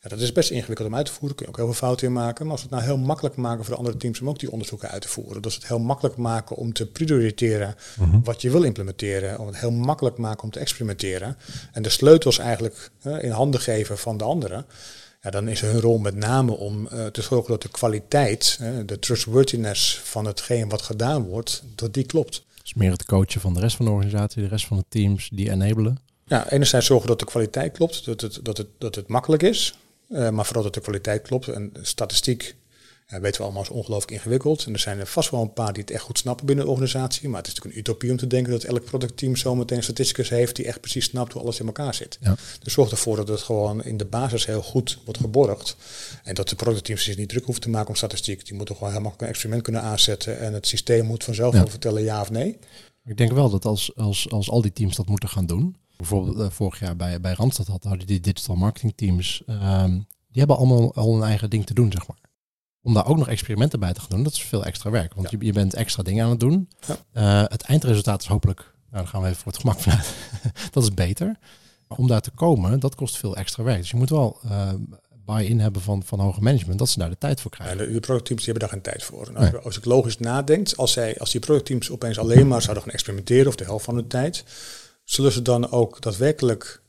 Ja, 0.01 0.09
dat 0.09 0.19
is 0.19 0.31
best 0.31 0.49
ingewikkeld 0.49 0.87
om 0.87 0.95
uit 0.95 1.05
te 1.05 1.11
voeren, 1.11 1.35
kun 1.35 1.45
je 1.45 1.51
ook 1.51 1.57
heel 1.57 1.65
veel 1.65 1.87
fouten 1.87 2.07
in 2.07 2.13
maken. 2.13 2.43
Maar 2.43 2.53
als 2.53 2.63
we 2.63 2.75
het 2.75 2.77
nou 2.77 2.91
heel 2.91 3.05
makkelijk 3.05 3.35
maken 3.35 3.63
voor 3.63 3.73
de 3.73 3.79
andere 3.79 3.97
teams 3.97 4.21
om 4.21 4.29
ook 4.29 4.39
die 4.39 4.51
onderzoeken 4.51 4.89
uit 4.89 5.01
te 5.01 5.07
voeren. 5.07 5.41
Dus 5.41 5.55
het 5.55 5.67
heel 5.67 5.79
makkelijk 5.79 6.17
maken 6.17 6.55
om 6.55 6.73
te 6.73 6.85
prioriteren 6.85 7.75
mhm. 7.97 8.21
wat 8.23 8.41
je 8.41 8.49
wil 8.49 8.63
implementeren. 8.63 9.39
Om 9.39 9.47
het 9.47 9.57
heel 9.57 9.71
makkelijk 9.71 10.17
maken 10.17 10.43
om 10.43 10.49
te 10.49 10.59
experimenteren. 10.59 11.37
En 11.71 11.81
de 11.81 11.89
sleutels 11.89 12.37
eigenlijk 12.37 12.91
uh, 13.03 13.23
in 13.23 13.31
handen 13.31 13.59
geven 13.59 13.97
van 13.97 14.17
de 14.17 14.23
anderen 14.23 14.65
ja, 15.21 15.29
dan 15.29 15.47
is 15.47 15.61
hun 15.61 15.79
rol 15.79 15.97
met 15.97 16.15
name 16.15 16.51
om 16.51 16.87
uh, 16.93 17.05
te 17.05 17.21
zorgen 17.21 17.51
dat 17.51 17.61
de 17.61 17.69
kwaliteit, 17.69 18.59
uh, 18.61 18.69
de 18.85 18.99
trustworthiness 18.99 19.99
van 20.03 20.25
hetgeen 20.25 20.69
wat 20.69 20.81
gedaan 20.81 21.23
wordt, 21.23 21.63
dat 21.75 21.93
die 21.93 22.05
klopt. 22.05 22.43
Dus 22.61 22.73
meer 22.73 22.91
het 22.91 23.05
coachen 23.05 23.41
van 23.41 23.53
de 23.53 23.59
rest 23.59 23.75
van 23.75 23.85
de 23.85 23.91
organisatie, 23.91 24.41
de 24.41 24.47
rest 24.47 24.67
van 24.67 24.77
de 24.77 24.85
teams 24.89 25.29
die 25.33 25.51
enabelen. 25.51 25.97
Ja, 26.25 26.49
enerzijds 26.51 26.85
zorgen 26.85 27.07
dat 27.07 27.19
de 27.19 27.25
kwaliteit 27.25 27.71
klopt, 27.71 28.05
dat 28.05 28.21
het, 28.21 28.39
dat 28.43 28.57
het, 28.57 28.67
dat 28.77 28.95
het 28.95 29.07
makkelijk 29.07 29.43
is, 29.43 29.75
maar 30.11 30.45
vooral 30.45 30.63
dat 30.63 30.73
de 30.73 30.81
kwaliteit 30.81 31.21
klopt. 31.21 31.47
En 31.47 31.71
statistiek 31.81 32.55
ja, 33.11 33.19
weten 33.19 33.37
we 33.37 33.43
allemaal 33.43 33.61
is 33.61 33.69
ongelooflijk 33.69 34.11
ingewikkeld. 34.11 34.65
En 34.65 34.73
er 34.73 34.79
zijn 34.79 34.99
er 34.99 35.07
vast 35.07 35.29
wel 35.29 35.41
een 35.41 35.53
paar 35.53 35.73
die 35.73 35.81
het 35.81 35.91
echt 35.91 36.03
goed 36.03 36.17
snappen 36.17 36.45
binnen 36.45 36.65
de 36.65 36.71
organisatie. 36.71 37.29
Maar 37.29 37.37
het 37.37 37.47
is 37.47 37.53
natuurlijk 37.53 37.75
een 37.75 37.91
utopie 37.91 38.11
om 38.11 38.17
te 38.17 38.27
denken 38.27 38.51
dat 38.51 38.63
elk 38.63 38.83
productteam 38.83 39.35
zo 39.35 39.55
meteen 39.55 39.77
een 39.77 39.83
statisticus 39.83 40.29
heeft 40.29 40.55
die 40.55 40.65
echt 40.65 40.81
precies 40.81 41.05
snapt 41.05 41.33
hoe 41.33 41.41
alles 41.41 41.59
in 41.59 41.65
elkaar 41.65 41.93
zit. 41.93 42.17
Ja. 42.21 42.35
Dus 42.59 42.73
zorg 42.73 42.91
ervoor 42.91 43.15
dat 43.15 43.27
het 43.27 43.41
gewoon 43.41 43.83
in 43.83 43.97
de 43.97 44.05
basis 44.05 44.45
heel 44.45 44.61
goed 44.61 44.97
wordt 45.05 45.19
geborgd. 45.19 45.75
En 46.23 46.35
dat 46.35 46.49
de 46.49 46.55
productteams 46.55 47.03
zich 47.03 47.17
niet 47.17 47.29
druk 47.29 47.45
hoeven 47.45 47.63
te 47.63 47.69
maken 47.69 47.89
om 47.89 47.95
statistiek. 47.95 48.45
Die 48.45 48.55
moeten 48.55 48.75
gewoon 48.75 48.91
helemaal 48.91 49.13
een 49.17 49.27
experiment 49.27 49.63
kunnen 49.63 49.81
aanzetten. 49.81 50.39
En 50.39 50.53
het 50.53 50.67
systeem 50.67 51.05
moet 51.05 51.23
vanzelf 51.23 51.53
ja. 51.53 51.67
vertellen 51.67 52.03
ja 52.03 52.21
of 52.21 52.29
nee. 52.29 52.57
Ik 53.05 53.17
denk 53.17 53.31
wel 53.31 53.49
dat 53.49 53.65
als, 53.65 53.95
als, 53.95 54.29
als 54.29 54.49
al 54.49 54.61
die 54.61 54.73
teams 54.73 54.95
dat 54.95 55.07
moeten 55.07 55.29
gaan 55.29 55.45
doen. 55.45 55.75
Bijvoorbeeld 56.01 56.37
uh, 56.37 56.49
vorig 56.49 56.79
jaar 56.79 56.95
bij, 56.95 57.19
bij 57.19 57.33
Randstad 57.33 57.67
hadden 57.67 58.07
die 58.07 58.19
digital 58.19 58.55
marketing 58.55 58.93
teams. 58.95 59.43
Uh, 59.45 59.83
die 60.27 60.39
hebben 60.39 60.57
allemaal 60.57 60.95
al 60.95 61.15
een 61.15 61.23
eigen 61.23 61.49
ding 61.49 61.65
te 61.65 61.73
doen, 61.73 61.91
zeg 61.91 62.07
maar 62.07 62.17
om 62.81 62.93
daar 62.93 63.07
ook 63.07 63.17
nog 63.17 63.27
experimenten 63.27 63.79
bij 63.79 63.93
te 63.93 63.99
gaan 63.99 64.09
doen, 64.09 64.23
dat 64.23 64.33
is 64.33 64.41
veel 64.41 64.65
extra 64.65 64.89
werk. 64.89 65.13
Want 65.13 65.31
je, 65.31 65.37
je, 65.39 65.53
bent 65.53 65.73
extra 65.73 66.03
dingen 66.03 66.23
aan 66.23 66.29
het 66.29 66.39
doen. 66.39 66.69
Ja. 66.87 66.97
Uh, 67.43 67.49
het 67.49 67.61
eindresultaat 67.61 68.21
is 68.21 68.27
hopelijk, 68.27 68.59
nou, 68.59 69.03
dan 69.03 69.07
gaan 69.07 69.21
we 69.21 69.27
even 69.27 69.39
voor 69.39 69.51
het 69.51 69.61
gemak 69.61 69.79
vanuit, 69.79 70.13
dat 70.71 70.83
is 70.83 70.93
beter. 70.93 71.37
Maar 71.87 71.97
om 71.97 72.07
daar 72.07 72.21
te 72.21 72.31
komen, 72.31 72.79
dat 72.79 72.95
kost 72.95 73.17
veel 73.17 73.35
extra 73.35 73.63
werk. 73.63 73.77
Dus 73.77 73.89
je 73.89 73.97
moet 73.97 74.09
wel 74.09 74.39
uh, 74.45 74.73
buy-in 75.25 75.59
hebben 75.59 75.81
van, 75.81 76.03
van 76.03 76.19
hoger 76.19 76.43
management, 76.43 76.79
dat 76.79 76.89
ze 76.89 76.99
daar 76.99 77.09
de 77.09 77.17
tijd 77.17 77.41
voor 77.41 77.51
krijgen. 77.51 77.77
Ja, 77.77 77.93
de, 77.93 77.99
productteams 77.99 78.43
die 78.43 78.51
hebben 78.51 78.69
daar 78.69 78.77
geen 78.79 78.91
tijd 78.91 79.03
voor. 79.03 79.27
En 79.27 79.35
als, 79.35 79.63
als 79.63 79.77
ik 79.77 79.85
logisch 79.85 80.17
nadenk, 80.17 80.73
als, 80.75 80.91
zij, 80.91 81.19
als 81.19 81.31
die 81.31 81.39
productteams 81.39 81.91
opeens 81.91 82.19
alleen 82.19 82.47
maar 82.47 82.61
zouden 82.61 82.83
gaan 82.83 82.93
experimenteren, 82.93 83.47
of 83.47 83.55
de 83.55 83.63
helft 83.63 83.85
van 83.85 83.95
de 83.95 84.07
tijd, 84.07 84.43
zullen 85.11 85.31
ze 85.31 85.41
dan 85.41 85.71
ook 85.71 86.01
daadwerkelijk 86.01 86.81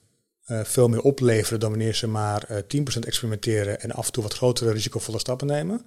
uh, 0.46 0.60
veel 0.64 0.88
meer 0.88 1.00
opleveren 1.00 1.60
dan 1.60 1.70
wanneer 1.70 1.94
ze 1.94 2.06
maar 2.06 2.44
uh, 2.50 2.58
eh, 2.58 2.64
10% 2.64 2.98
experimenteren 3.00 3.80
en 3.80 3.92
af 3.92 4.06
en 4.06 4.12
toe 4.12 4.22
wat 4.22 4.34
grotere 4.34 4.72
risicovolle 4.72 5.18
stappen 5.18 5.46
nemen. 5.46 5.86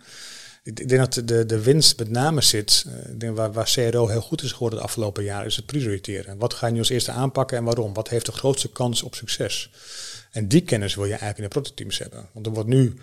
Ik 0.63 0.89
denk 0.89 1.13
dat 1.13 1.27
de, 1.27 1.46
de 1.46 1.62
winst 1.62 2.00
met 2.00 2.10
name 2.10 2.42
zit, 2.42 2.86
uh, 2.88 2.94
denk 3.18 3.36
waar, 3.36 3.54
waar 3.54 3.72
CRO 3.74 4.08
heel 4.08 4.22
goed 4.22 4.42
is 4.42 4.51
geworden 4.51 4.80
de 4.80 4.86
afgelopen 4.86 5.24
jaren, 5.24 5.46
is 5.46 5.56
het 5.56 5.65
prioriteren. 5.65 6.38
Wat 6.38 6.54
ga 6.54 6.68
je 6.68 6.74
nu 6.74 6.80
als 6.80 6.89
eerste 6.89 7.12
aanpakken 7.12 7.58
en 7.58 7.63
waarom? 7.63 7.94
Wat 7.94 8.10
heeft 8.10 8.25
de 8.25 8.32
grootste 8.32 8.72
kans 8.72 9.04
op 9.04 9.15
succes? 9.15 9.72
En 10.32 10.48
die 10.48 10.62
kennis 10.62 10.96
wil 10.96 11.06
je 11.06 11.10
eigenlijk 11.10 11.38
in 11.38 11.44
de 11.44 11.60
prototypes 11.60 11.98
hebben. 11.98 12.30
Want 12.34 12.46
er 12.46 12.51
wordt 12.51 12.70
nu 12.70 12.94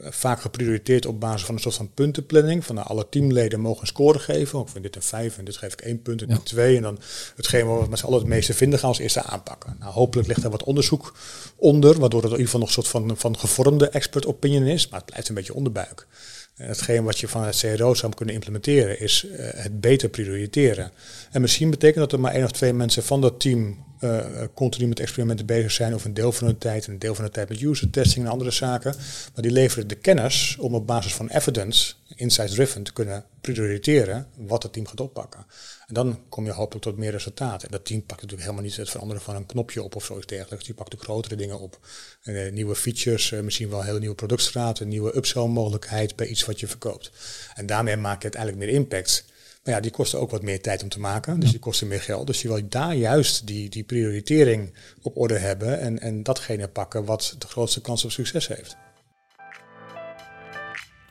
vaak 0.00 0.40
geprioriteerd 0.40 1.06
op 1.06 1.20
basis 1.20 1.44
van 1.44 1.54
een 1.54 1.60
soort 1.60 1.74
van 1.74 1.90
puntenplanning. 1.94 2.64
Van 2.64 2.74
nou, 2.74 2.86
alle 2.88 3.08
teamleden 3.08 3.60
mogen 3.60 3.80
een 3.80 3.86
score 3.86 4.18
geven. 4.18 4.60
Ik 4.60 4.68
vind 4.68 4.84
dit 4.84 4.96
een 4.96 5.02
5 5.02 5.38
en 5.38 5.44
dit 5.44 5.56
geef 5.56 5.72
ik 5.72 5.80
één 5.80 6.02
punt 6.02 6.22
en 6.22 6.28
dit 6.28 6.44
twee. 6.44 6.76
En 6.76 6.82
dan 6.82 6.98
hetgeen 7.36 7.66
waar 7.66 7.82
we 7.82 7.88
met 7.88 7.98
z'n 7.98 8.06
allen 8.06 8.18
het 8.18 8.28
meeste 8.28 8.54
vinden 8.54 8.78
gaan 8.78 8.88
als 8.88 8.98
eerste 8.98 9.22
aanpakken. 9.22 9.76
Nou, 9.78 9.92
hopelijk 9.92 10.28
ligt 10.28 10.42
daar 10.42 10.50
wat 10.50 10.64
onderzoek 10.64 11.14
onder, 11.56 11.98
waardoor 11.98 12.22
het 12.22 12.30
in 12.32 12.38
ieder 12.38 12.52
geval 12.52 12.60
nog 12.60 12.68
een 12.68 12.82
soort 12.82 12.88
van, 12.88 13.16
van 13.16 13.38
gevormde 13.38 13.88
expert 13.88 14.26
opinion 14.26 14.62
is. 14.62 14.88
Maar 14.88 15.00
het 15.00 15.10
blijft 15.10 15.28
een 15.28 15.34
beetje 15.34 15.54
onderbuik. 15.54 16.06
Hetgeen 16.54 17.04
wat 17.04 17.18
je 17.18 17.28
van 17.28 17.44
het 17.44 17.56
CRO 17.56 17.94
zou 17.94 18.14
kunnen 18.14 18.34
implementeren 18.34 19.00
is 19.00 19.24
uh, 19.24 19.36
het 19.38 19.80
beter 19.80 20.08
prioriteren. 20.08 20.90
En 21.30 21.40
misschien 21.40 21.70
betekent 21.70 21.98
dat 21.98 22.12
er 22.12 22.20
maar 22.20 22.32
één 22.32 22.44
of 22.44 22.52
twee 22.52 22.72
mensen 22.72 23.02
van 23.02 23.20
dat 23.20 23.40
team 23.40 23.84
uh, 24.00 24.20
continu 24.54 24.86
met 24.86 25.00
experimenten 25.00 25.46
bezig 25.46 25.70
zijn 25.70 25.94
of 25.94 26.04
een 26.04 26.14
deel 26.14 26.32
van 26.32 26.46
hun 26.46 26.58
tijd 26.58 26.86
en 26.86 26.92
een 26.92 26.98
deel 26.98 27.14
van 27.14 27.24
de 27.24 27.30
tijd 27.30 27.48
met 27.48 27.62
user 27.62 27.90
testing 27.90 28.24
en 28.24 28.30
andere 28.30 28.50
zaken. 28.50 28.94
Maar 29.34 29.42
die 29.42 29.52
leveren 29.52 29.88
de 29.88 29.94
kennis 29.94 30.56
om 30.58 30.74
op 30.74 30.86
basis 30.86 31.14
van 31.14 31.28
evidence, 31.28 31.94
insights 32.14 32.54
driven, 32.54 32.82
te 32.82 32.92
kunnen 32.92 33.24
prioriteren 33.40 34.26
wat 34.36 34.62
het 34.62 34.72
team 34.72 34.86
gaat 34.86 35.00
oppakken. 35.00 35.46
En 35.92 35.98
dan 35.98 36.18
kom 36.28 36.44
je 36.44 36.52
hopelijk 36.52 36.84
tot 36.84 36.96
meer 36.96 37.10
resultaten. 37.10 37.68
En 37.68 37.72
dat 37.72 37.84
team 37.84 38.00
pakt 38.00 38.22
natuurlijk 38.22 38.42
helemaal 38.42 38.62
niet 38.64 38.76
het 38.76 38.90
veranderen 38.90 39.22
van 39.22 39.36
een 39.36 39.46
knopje 39.46 39.82
op 39.82 39.96
of 39.96 40.04
zoiets 40.04 40.26
dergelijks. 40.26 40.64
Die 40.64 40.74
pakt 40.74 40.90
de 40.90 40.96
grotere 40.96 41.36
dingen 41.36 41.58
op. 41.58 41.78
Uh, 42.24 42.52
nieuwe 42.52 42.74
features, 42.74 43.30
uh, 43.30 43.40
misschien 43.40 43.68
wel 43.68 43.78
een 43.78 43.84
hele 43.84 43.98
nieuwe 43.98 44.14
productstraat, 44.14 44.78
een 44.80 44.88
nieuwe 44.88 45.16
upsell 45.16 45.46
mogelijkheid 45.46 46.16
bij 46.16 46.26
iets 46.26 46.44
wat 46.44 46.60
je 46.60 46.66
verkoopt. 46.66 47.10
En 47.54 47.66
daarmee 47.66 47.96
maak 47.96 48.16
je 48.16 48.22
uiteindelijk 48.22 48.64
meer 48.64 48.74
impact. 48.74 49.24
Maar 49.64 49.74
ja, 49.74 49.80
die 49.80 49.90
kosten 49.90 50.20
ook 50.20 50.30
wat 50.30 50.42
meer 50.42 50.60
tijd 50.60 50.82
om 50.82 50.88
te 50.88 51.00
maken. 51.00 51.40
Dus 51.40 51.50
die 51.50 51.60
kosten 51.60 51.88
meer 51.88 52.00
geld. 52.00 52.26
Dus 52.26 52.42
je 52.42 52.48
wil 52.48 52.68
daar 52.68 52.94
juist 52.94 53.46
die, 53.46 53.68
die 53.68 53.84
prioritering 53.84 54.72
op 55.02 55.16
orde 55.16 55.38
hebben. 55.38 55.80
En, 55.80 56.00
en 56.00 56.22
datgene 56.22 56.68
pakken 56.68 57.04
wat 57.04 57.34
de 57.38 57.46
grootste 57.46 57.80
kans 57.80 58.04
op 58.04 58.10
succes 58.10 58.48
heeft. 58.48 58.76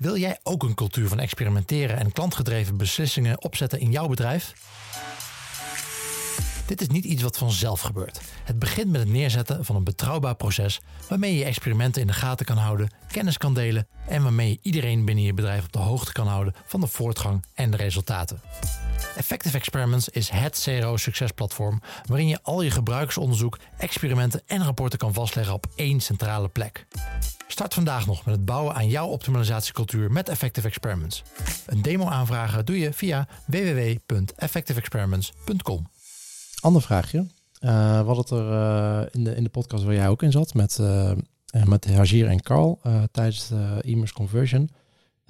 Wil 0.01 0.17
jij 0.17 0.39
ook 0.43 0.63
een 0.63 0.75
cultuur 0.75 1.08
van 1.08 1.20
experimenteren 1.20 1.98
en 1.98 2.12
klantgedreven 2.12 2.77
beslissingen 2.77 3.43
opzetten 3.43 3.79
in 3.79 3.91
jouw 3.91 4.08
bedrijf? 4.08 4.53
Dit 6.65 6.81
is 6.81 6.88
niet 6.88 7.05
iets 7.05 7.22
wat 7.22 7.38
vanzelf 7.38 7.81
gebeurt. 7.81 8.22
Het 8.43 8.60
begint 8.60 8.91
met 8.91 9.01
het 9.01 9.10
neerzetten 9.10 9.65
van 9.65 9.75
een 9.75 9.84
betrouwbaar 9.84 10.36
proces 10.36 10.79
waarmee 11.10 11.36
je 11.36 11.43
experimenten 11.43 12.01
in 12.01 12.08
de 12.08 12.13
gaten 12.13 12.46
kan 12.46 12.58
houden, 12.58 12.89
kennis 13.08 13.38
kan 13.38 13.53
delen 13.53 13.88
en 14.08 14.24
waarmee 14.24 14.50
je 14.50 14.60
iedereen 14.62 15.05
binnen 15.05 15.24
je 15.24 15.34
bedrijf 15.34 15.63
op 15.63 15.72
de 15.72 15.79
hoogte 15.79 16.12
kan 16.12 16.27
houden 16.27 16.53
van 16.65 16.79
de 16.79 16.88
voortgang 16.88 17.46
en 17.53 17.72
de 17.72 17.77
resultaten. 17.77 18.41
Effective 19.15 19.58
Experiments 19.58 20.10
is 20.10 20.29
het 20.29 20.62
CRO-succesplatform 20.63 21.81
waarin 22.05 22.27
je 22.27 22.39
al 22.41 22.62
je 22.62 22.72
gebruikersonderzoek, 22.72 23.58
experimenten 23.77 24.41
en 24.46 24.63
rapporten 24.63 25.00
kan 25.00 25.13
vastleggen 25.13 25.53
op 25.53 25.67
één 25.75 26.00
centrale 26.00 26.48
plek. 26.48 26.86
Start 27.48 27.74
vandaag 27.74 28.05
nog 28.05 28.25
met 28.25 28.36
het 28.36 28.46
bouwen 28.46 28.75
aan 28.75 28.88
jouw 28.88 29.08
optimalisatiecultuur 29.08 30.12
met 30.12 30.29
Effective 30.29 30.67
Experiments. 30.67 31.24
Een 31.65 31.81
demo 31.81 32.05
aanvragen 32.05 32.65
doe 32.65 32.79
je 32.79 32.93
via 32.93 33.27
www.effectiveexperiments.com. 33.46 35.89
Ander 36.60 36.81
vraagje. 36.81 37.27
We 37.60 38.03
hadden 38.05 38.17
het 38.17 38.29
er 38.29 38.51
uh, 38.51 39.01
in, 39.12 39.24
de, 39.24 39.36
in 39.36 39.43
de 39.43 39.50
podcast 39.50 39.84
waar 39.84 39.93
jij 39.93 40.08
ook 40.08 40.24
in 40.24 40.31
zat 40.31 40.53
met, 40.53 40.77
uh, 40.81 41.12
met 41.65 41.93
Hajier 41.93 42.27
en 42.27 42.41
Carl 42.41 42.81
tijdens 43.12 43.48
de 43.48 43.79
e-mails 43.81 44.13
conversion. 44.13 44.70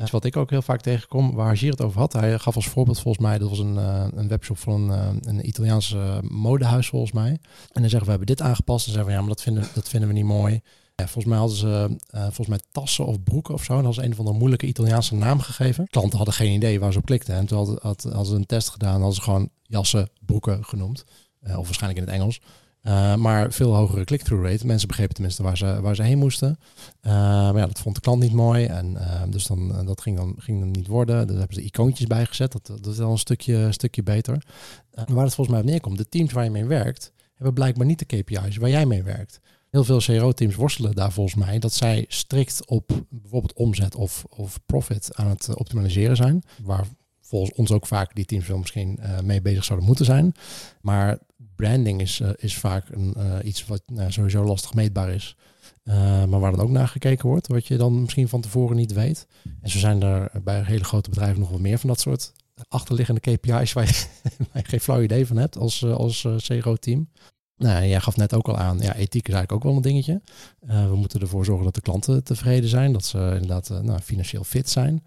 Wat 0.10 0.26
ik 0.26 0.38
ook 0.38 0.50
heel 0.50 0.62
vaak 0.62 0.82
tegenkom, 0.82 1.34
waar 1.34 1.46
Hajier 1.46 1.72
het 1.72 1.82
over 1.82 2.00
had. 2.00 2.14
Hij 2.14 2.40
gaf 2.40 2.56
als 2.56 2.68
voorbeeld 2.68 3.00
volgens 3.00 3.26
mij, 3.26 3.38
dat 3.38 3.50
was 3.50 3.60
een, 3.60 3.76
een 4.18 4.28
webshop 4.28 4.58
van 4.58 4.90
een, 4.90 5.30
een 5.30 5.48
Italiaans 5.48 5.96
modehuis 6.22 6.88
volgens 6.88 7.12
mij. 7.12 7.30
En 7.72 7.82
dan 7.82 7.90
zeggen 7.90 8.04
we 8.04 8.10
hebben 8.10 8.28
dit 8.28 8.42
aangepast. 8.42 8.86
En 8.86 8.92
zeggen 8.92 9.10
we 9.10 9.16
ja, 9.16 9.20
maar 9.20 9.30
dat 9.30 9.42
vinden, 9.42 9.68
dat 9.74 9.90
vinden 9.90 10.10
we 10.10 10.16
niet 10.16 10.26
mooi. 10.26 10.62
Ja, 10.96 11.08
volgens 11.08 11.26
mij 11.26 11.38
hadden 11.38 11.58
ze 11.58 11.98
volgens 12.14 12.48
mij 12.48 12.60
tassen 12.72 13.06
of 13.06 13.24
broeken 13.24 13.54
of 13.54 13.64
zo. 13.64 13.78
En 13.78 13.84
dat 13.84 13.96
was 13.96 14.06
een 14.06 14.16
van 14.16 14.26
de 14.26 14.32
moeilijke 14.32 14.66
Italiaanse 14.66 15.16
naam 15.16 15.40
gegeven. 15.40 15.88
Klanten 15.88 16.18
hadden 16.18 16.36
geen 16.36 16.54
idee 16.54 16.80
waar 16.80 16.92
ze 16.92 16.98
op 16.98 17.06
klikten. 17.06 17.36
En 17.36 17.46
toen 17.46 17.58
hadden, 17.58 17.80
hadden 17.84 18.26
ze 18.26 18.36
een 18.36 18.46
test 18.46 18.70
gedaan. 18.70 18.96
Hadden 18.96 19.14
ze 19.14 19.22
gewoon 19.22 19.50
jassen, 19.62 20.10
broeken 20.26 20.66
genoemd. 20.66 21.04
Uh, 21.44 21.58
of 21.58 21.66
waarschijnlijk 21.66 22.02
in 22.02 22.08
het 22.08 22.22
Engels. 22.22 22.42
Uh, 22.84 23.16
maar 23.16 23.52
veel 23.52 23.76
hogere 23.76 24.04
click-through 24.04 24.50
rate. 24.50 24.66
Mensen 24.66 24.88
begrepen 24.88 25.14
tenminste 25.14 25.44
waar 25.44 25.58
ze, 25.58 25.82
waar 25.82 25.96
ze 25.96 26.04
heen 26.04 26.18
moesten. 26.18 26.58
Uh, 27.02 27.12
maar 27.12 27.58
ja, 27.58 27.68
dat 27.68 27.80
vond 27.80 27.96
de 27.96 28.02
klant 28.02 28.22
niet 28.22 28.34
mooi. 28.34 28.66
En 28.66 28.98
dus 29.30 29.48
dan, 29.48 29.86
dat 29.86 30.02
ging 30.02 30.18
dan, 30.18 30.36
ging 30.38 30.60
dan 30.60 30.72
niet 30.72 30.88
worden. 30.88 31.28
Daar 31.28 31.38
hebben 31.38 31.56
ze 31.56 31.62
icoontjes 31.62 32.08
bij 32.08 32.26
gezet. 32.26 32.52
Dat, 32.52 32.68
dat 32.68 32.94
is 32.94 32.98
wel 32.98 33.12
een 33.12 33.18
stukje, 33.18 33.72
stukje 33.72 34.04
beter. 34.04 34.44
waar 34.92 35.26
het 35.26 35.36
volgens 35.36 35.48
mij 35.48 35.60
op 35.60 35.66
neerkomt. 35.66 35.98
De 35.98 36.10
teams 36.10 36.32
waar 36.32 36.44
je 36.44 36.50
mee 36.50 36.66
werkt, 36.66 37.14
hebben 37.36 37.54
blijkbaar 37.54 37.86
niet 37.86 38.00
de 38.00 38.06
KPI's 38.06 38.58
waar 38.58 38.70
jij 38.70 38.86
mee 38.86 39.04
werkt. 39.04 39.40
Heel 39.70 39.84
veel 39.84 40.00
CRO-teams 40.00 40.56
worstelen 40.56 40.96
daar 40.96 41.12
volgens 41.12 41.36
mij 41.36 41.60
dat 41.60 41.74
zij 41.74 42.06
strikt 42.08 42.68
op 42.68 42.92
bijvoorbeeld 43.10 43.54
omzet 43.54 43.96
of, 43.96 44.26
of 44.30 44.60
profit 44.66 45.16
aan 45.16 45.28
het 45.28 45.56
optimaliseren 45.56 46.16
zijn. 46.16 46.44
Waar 46.64 46.88
volgens 47.32 47.58
ons 47.58 47.72
ook 47.72 47.88
vaak 47.88 48.16
die 48.16 48.26
teams 48.26 48.48
wel 48.48 48.58
misschien 48.58 49.00
uh, 49.00 49.20
mee 49.20 49.42
bezig 49.42 49.64
zouden 49.64 49.88
moeten 49.88 50.06
zijn. 50.06 50.34
Maar 50.82 51.18
branding 51.56 52.02
is, 52.02 52.20
uh, 52.20 52.30
is 52.38 52.58
vaak 52.58 52.90
een, 52.90 53.14
uh, 53.18 53.36
iets 53.44 53.66
wat 53.66 53.82
nou, 53.86 54.12
sowieso 54.12 54.44
lastig 54.44 54.74
meetbaar 54.74 55.10
is. 55.10 55.36
maar 55.84 56.40
waar 56.40 56.52
dan 56.52 56.62
ook 56.62 56.70
naar 56.70 56.88
gekeken 56.88 57.30
wordt, 57.30 57.48
wat 57.48 57.68
je 57.68 57.78
dan 57.78 58.02
misschien 58.02 58.28
van 58.28 58.42
tevoren 58.42 58.76
niet 58.76 58.94
weet. 58.94 59.28
En 59.62 59.70
zo 59.70 59.80
zijn 59.80 60.02
er 60.02 60.32
bij 60.44 60.64
hele 60.64 60.84
grote 60.84 61.10
bedrijven 61.10 61.40
nog 61.40 61.50
wat 61.50 61.60
meer 61.60 61.80
van 61.80 61.90
dat 61.90 62.00
soort 62.00 62.32
achterliggende 62.68 63.22
KPI's 63.22 63.74
waar 63.74 63.86
je, 63.86 64.06
waar 64.52 64.62
je 64.64 64.70
geen 64.70 64.80
flauw 64.80 65.02
idee 65.02 65.28
van 65.28 65.38
hebt 65.38 65.58
als, 65.58 65.86
als 65.86 66.28
CRO-team. 66.38 67.10
Nou, 67.58 67.86
jij 67.86 68.00
gaf 68.00 68.18
net 68.18 68.34
ook 68.34 68.48
al 68.48 68.58
aan, 68.58 68.80
ja, 68.80 68.96
ethiek 68.96 69.28
is 69.28 69.34
eigenlijk 69.34 69.52
ook 69.52 69.64
wel 69.64 69.76
een 69.76 69.82
dingetje. 69.82 70.22
we 70.60 70.96
moeten 70.96 71.22
ervoor 71.22 71.46
zorgen 71.46 71.66
dat 71.66 71.76
de 71.76 71.82
klanten 71.82 72.24
tevreden 72.24 72.70
zijn, 72.70 72.94
dat 72.94 73.06
ze 73.06 73.18
inderdaad 73.34 73.70
nou, 73.70 74.00
financieel 74.00 74.44
fit 74.44 74.70
zijn. 74.70 75.04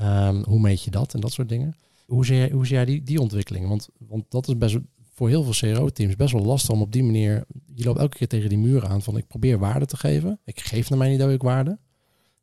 Um, 0.00 0.44
hoe 0.44 0.60
meet 0.60 0.82
je 0.82 0.90
dat 0.90 1.14
en 1.14 1.20
dat 1.20 1.32
soort 1.32 1.48
dingen? 1.48 1.76
Hoe 2.06 2.26
zie 2.26 2.36
jij, 2.36 2.50
hoe 2.50 2.66
zie 2.66 2.74
jij 2.74 2.84
die, 2.84 3.02
die 3.02 3.20
ontwikkeling? 3.20 3.68
Want, 3.68 3.88
want 4.08 4.24
dat 4.28 4.48
is 4.48 4.58
best 4.58 4.78
voor 5.14 5.28
heel 5.28 5.42
veel 5.42 5.74
CRO-teams 5.74 6.16
best 6.16 6.32
wel 6.32 6.44
lastig 6.44 6.74
om 6.74 6.80
op 6.80 6.92
die 6.92 7.04
manier. 7.04 7.44
Je 7.74 7.84
loopt 7.84 7.98
elke 7.98 8.16
keer 8.16 8.28
tegen 8.28 8.48
die 8.48 8.58
muur 8.58 8.86
aan 8.86 9.02
van 9.02 9.16
ik 9.16 9.26
probeer 9.26 9.58
waarde 9.58 9.86
te 9.86 9.96
geven. 9.96 10.40
Ik 10.44 10.60
geef 10.60 10.88
naar 10.88 10.98
mijn 10.98 11.12
idee 11.12 11.34
ook 11.34 11.42
waarde. 11.42 11.78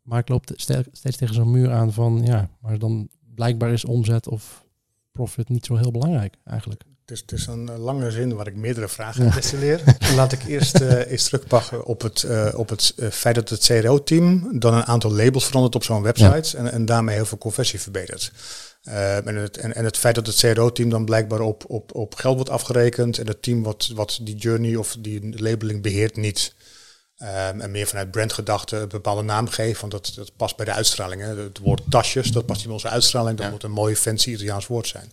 Maar 0.01 0.19
ik 0.19 0.29
loop 0.29 0.43
steeds 0.91 1.17
tegen 1.17 1.33
zo'n 1.33 1.51
muur 1.51 1.71
aan 1.71 1.93
van 1.93 2.21
ja, 2.25 2.49
maar 2.61 2.79
dan 2.79 3.09
blijkbaar 3.35 3.71
is 3.71 3.85
omzet 3.85 4.27
of 4.27 4.65
profit 5.11 5.49
niet 5.49 5.65
zo 5.65 5.75
heel 5.75 5.91
belangrijk 5.91 6.37
eigenlijk. 6.43 6.83
Het 7.09 7.17
is, 7.17 7.23
het 7.25 7.39
is 7.39 7.47
een 7.47 7.79
lange 7.79 8.11
zin 8.11 8.35
waar 8.35 8.47
ik 8.47 8.55
meerdere 8.55 8.87
vragen 8.87 9.25
ja. 9.25 9.31
destilleer. 9.31 9.81
Laat 10.15 10.31
ik 10.31 10.43
eerst 10.43 10.79
uh, 10.79 11.11
eens 11.11 11.23
terugpakken 11.23 11.85
op 11.85 12.01
het, 12.01 12.23
uh, 12.23 12.47
op 12.55 12.69
het 12.69 12.93
uh, 12.95 13.09
feit 13.09 13.35
dat 13.35 13.49
het 13.49 13.65
CRO-team 13.65 14.59
dan 14.59 14.73
een 14.73 14.85
aantal 14.85 15.11
labels 15.11 15.45
verandert 15.45 15.75
op 15.75 15.83
zo'n 15.83 16.01
website 16.01 16.57
en, 16.57 16.71
en 16.71 16.85
daarmee 16.85 17.15
heel 17.15 17.25
veel 17.25 17.37
conversie 17.37 17.79
verbetert. 17.81 18.31
en, 18.83 19.35
het, 19.35 19.57
en, 19.57 19.75
en 19.75 19.85
het 19.85 19.97
feit 19.97 20.15
dat 20.15 20.27
het 20.27 20.35
CRO-team 20.35 20.89
dan 20.89 21.05
blijkbaar 21.05 21.39
op, 21.39 21.63
op, 21.67 21.95
op 21.95 22.15
geld 22.15 22.35
wordt 22.35 22.49
afgerekend 22.49 23.17
en 23.17 23.27
het 23.27 23.41
team 23.41 23.63
wat, 23.63 23.91
wat 23.93 24.19
die 24.21 24.35
journey 24.35 24.75
of 24.75 24.95
die 24.99 25.41
labeling 25.41 25.81
beheert 25.81 26.15
niet. 26.15 26.53
Um, 27.21 27.61
en 27.61 27.71
meer 27.71 27.87
vanuit 27.87 28.11
brandgedachte 28.11 28.77
een 28.77 28.87
bepaalde 28.87 29.21
naam 29.21 29.47
geven, 29.47 29.79
want 29.79 29.91
dat, 29.91 30.11
dat 30.15 30.35
past 30.35 30.55
bij 30.55 30.65
de 30.65 30.71
uitstraling. 30.71 31.21
Hè. 31.21 31.37
Het 31.37 31.57
woord 31.57 31.81
tasjes, 31.89 32.31
dat 32.31 32.45
past 32.45 32.57
niet 32.57 32.67
bij 32.67 32.75
onze 32.75 32.89
uitstraling, 32.89 33.37
dat 33.37 33.45
ja. 33.45 33.51
moet 33.51 33.63
een 33.63 33.71
mooi 33.71 33.95
fancy 33.95 34.29
Italiaans 34.29 34.67
woord 34.67 34.87
zijn. 34.87 35.11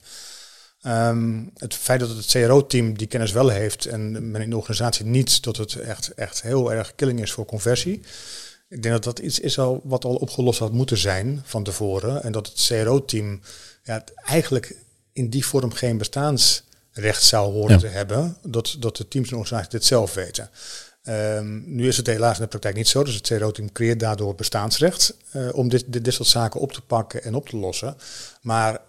Um, 0.87 1.51
het 1.57 1.75
feit 1.75 2.01
dat 2.01 2.09
het 2.09 2.27
CRO-team 2.27 2.99
die 2.99 3.07
kennis 3.07 3.33
wel 3.33 3.49
heeft 3.49 3.87
en 3.87 4.31
men 4.31 4.43
in 4.43 4.51
de 4.51 4.57
organisatie 4.57 5.05
niet, 5.05 5.43
dat 5.43 5.57
het 5.57 5.75
echt, 5.75 6.15
echt 6.15 6.43
heel 6.43 6.73
erg 6.73 6.95
killing 6.95 7.21
is 7.21 7.33
voor 7.33 7.45
conversie. 7.45 8.01
Ik 8.69 8.83
denk 8.83 8.95
dat 8.95 9.05
dat 9.05 9.19
iets 9.19 9.39
is 9.39 9.59
al 9.59 9.81
wat 9.85 10.05
al 10.05 10.15
opgelost 10.15 10.59
had 10.59 10.73
moeten 10.73 10.99
zijn 10.99 11.43
van 11.45 11.63
tevoren. 11.63 12.23
En 12.23 12.33
dat 12.33 12.47
het 12.47 12.67
CRO-team 12.67 13.41
ja, 13.83 14.05
eigenlijk 14.25 14.77
in 15.13 15.31
die 15.31 15.47
vorm 15.47 15.73
geen 15.73 15.99
bestaansrecht 15.99 17.23
zou 17.23 17.53
horen 17.53 17.71
ja. 17.71 17.79
te 17.79 17.87
hebben. 17.87 18.37
Dat, 18.43 18.77
dat 18.79 18.97
de 18.97 19.09
teams 19.09 19.31
en 19.31 19.37
organisaties 19.37 19.73
dit 19.73 19.85
zelf 19.85 20.15
weten. 20.15 20.51
Um, 21.09 21.65
nu 21.67 21.89
is 21.89 21.97
het 21.97 22.07
helaas 22.07 22.37
in 22.37 22.43
de 22.43 22.49
praktijk 22.49 22.75
niet 22.75 22.89
zo. 22.89 23.05
Dus 23.05 23.15
het 23.15 23.27
CRO-team 23.27 23.73
creëert 23.73 24.01
daardoor 24.01 24.35
bestaansrecht 24.35 25.17
uh, 25.33 25.49
om 25.53 25.69
dit, 25.69 25.85
dit, 25.87 26.05
dit 26.05 26.15
soort 26.15 26.29
zaken 26.29 26.61
op 26.61 26.73
te 26.73 26.81
pakken 26.81 27.23
en 27.23 27.35
op 27.35 27.49
te 27.49 27.57
lossen. 27.57 27.97
Maar 28.41 28.81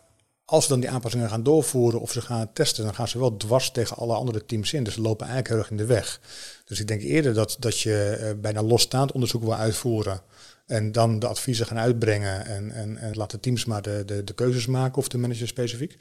als 0.50 0.64
ze 0.64 0.70
dan 0.70 0.80
die 0.80 0.90
aanpassingen 0.90 1.30
gaan 1.30 1.44
doorvoeren 1.44 2.00
of 2.00 2.12
ze 2.12 2.22
gaan 2.22 2.54
testen, 2.54 2.84
dan 2.84 2.96
gaan 2.96 3.08
ze 3.08 3.20
wel 3.20 3.38
dwars 3.38 3.72
tegen 3.72 3.98
alle 3.98 4.14
andere 4.14 4.46
teams 4.46 4.74
in. 4.74 4.84
Dus 4.84 4.94
ze 4.94 5.02
lopen 5.02 5.28
eigenlijk 5.28 5.48
heel 5.48 5.58
erg 5.58 5.72
in 5.72 5.78
de 5.78 5.94
weg. 5.94 6.20
Dus 6.66 6.80
ik 6.80 6.88
denk 6.88 7.02
eerder 7.02 7.34
dat, 7.34 7.56
dat 7.60 7.80
je 7.80 8.18
uh, 8.20 8.42
bijna 8.42 8.64
losstaand 8.64 9.12
onderzoek 9.12 9.42
wil 9.42 9.56
uitvoeren. 9.56 10.22
En 10.66 10.92
dan 10.92 11.20
de 11.20 11.28
adviezen 11.28 11.66
gaan 11.66 11.78
uitbrengen 11.78 12.46
en, 12.46 12.72
en, 12.72 12.98
en 12.98 13.16
laat 13.16 13.32
de 13.32 13.40
teams 13.40 13.66
maar 13.66 13.82
de, 13.82 14.04
de, 14.06 14.24
de 14.24 14.34
keuzes 14.34 14.66
maken 14.66 14.98
of 14.98 15.08
de 15.08 15.18
manager 15.18 15.48
specifiek. 15.48 15.98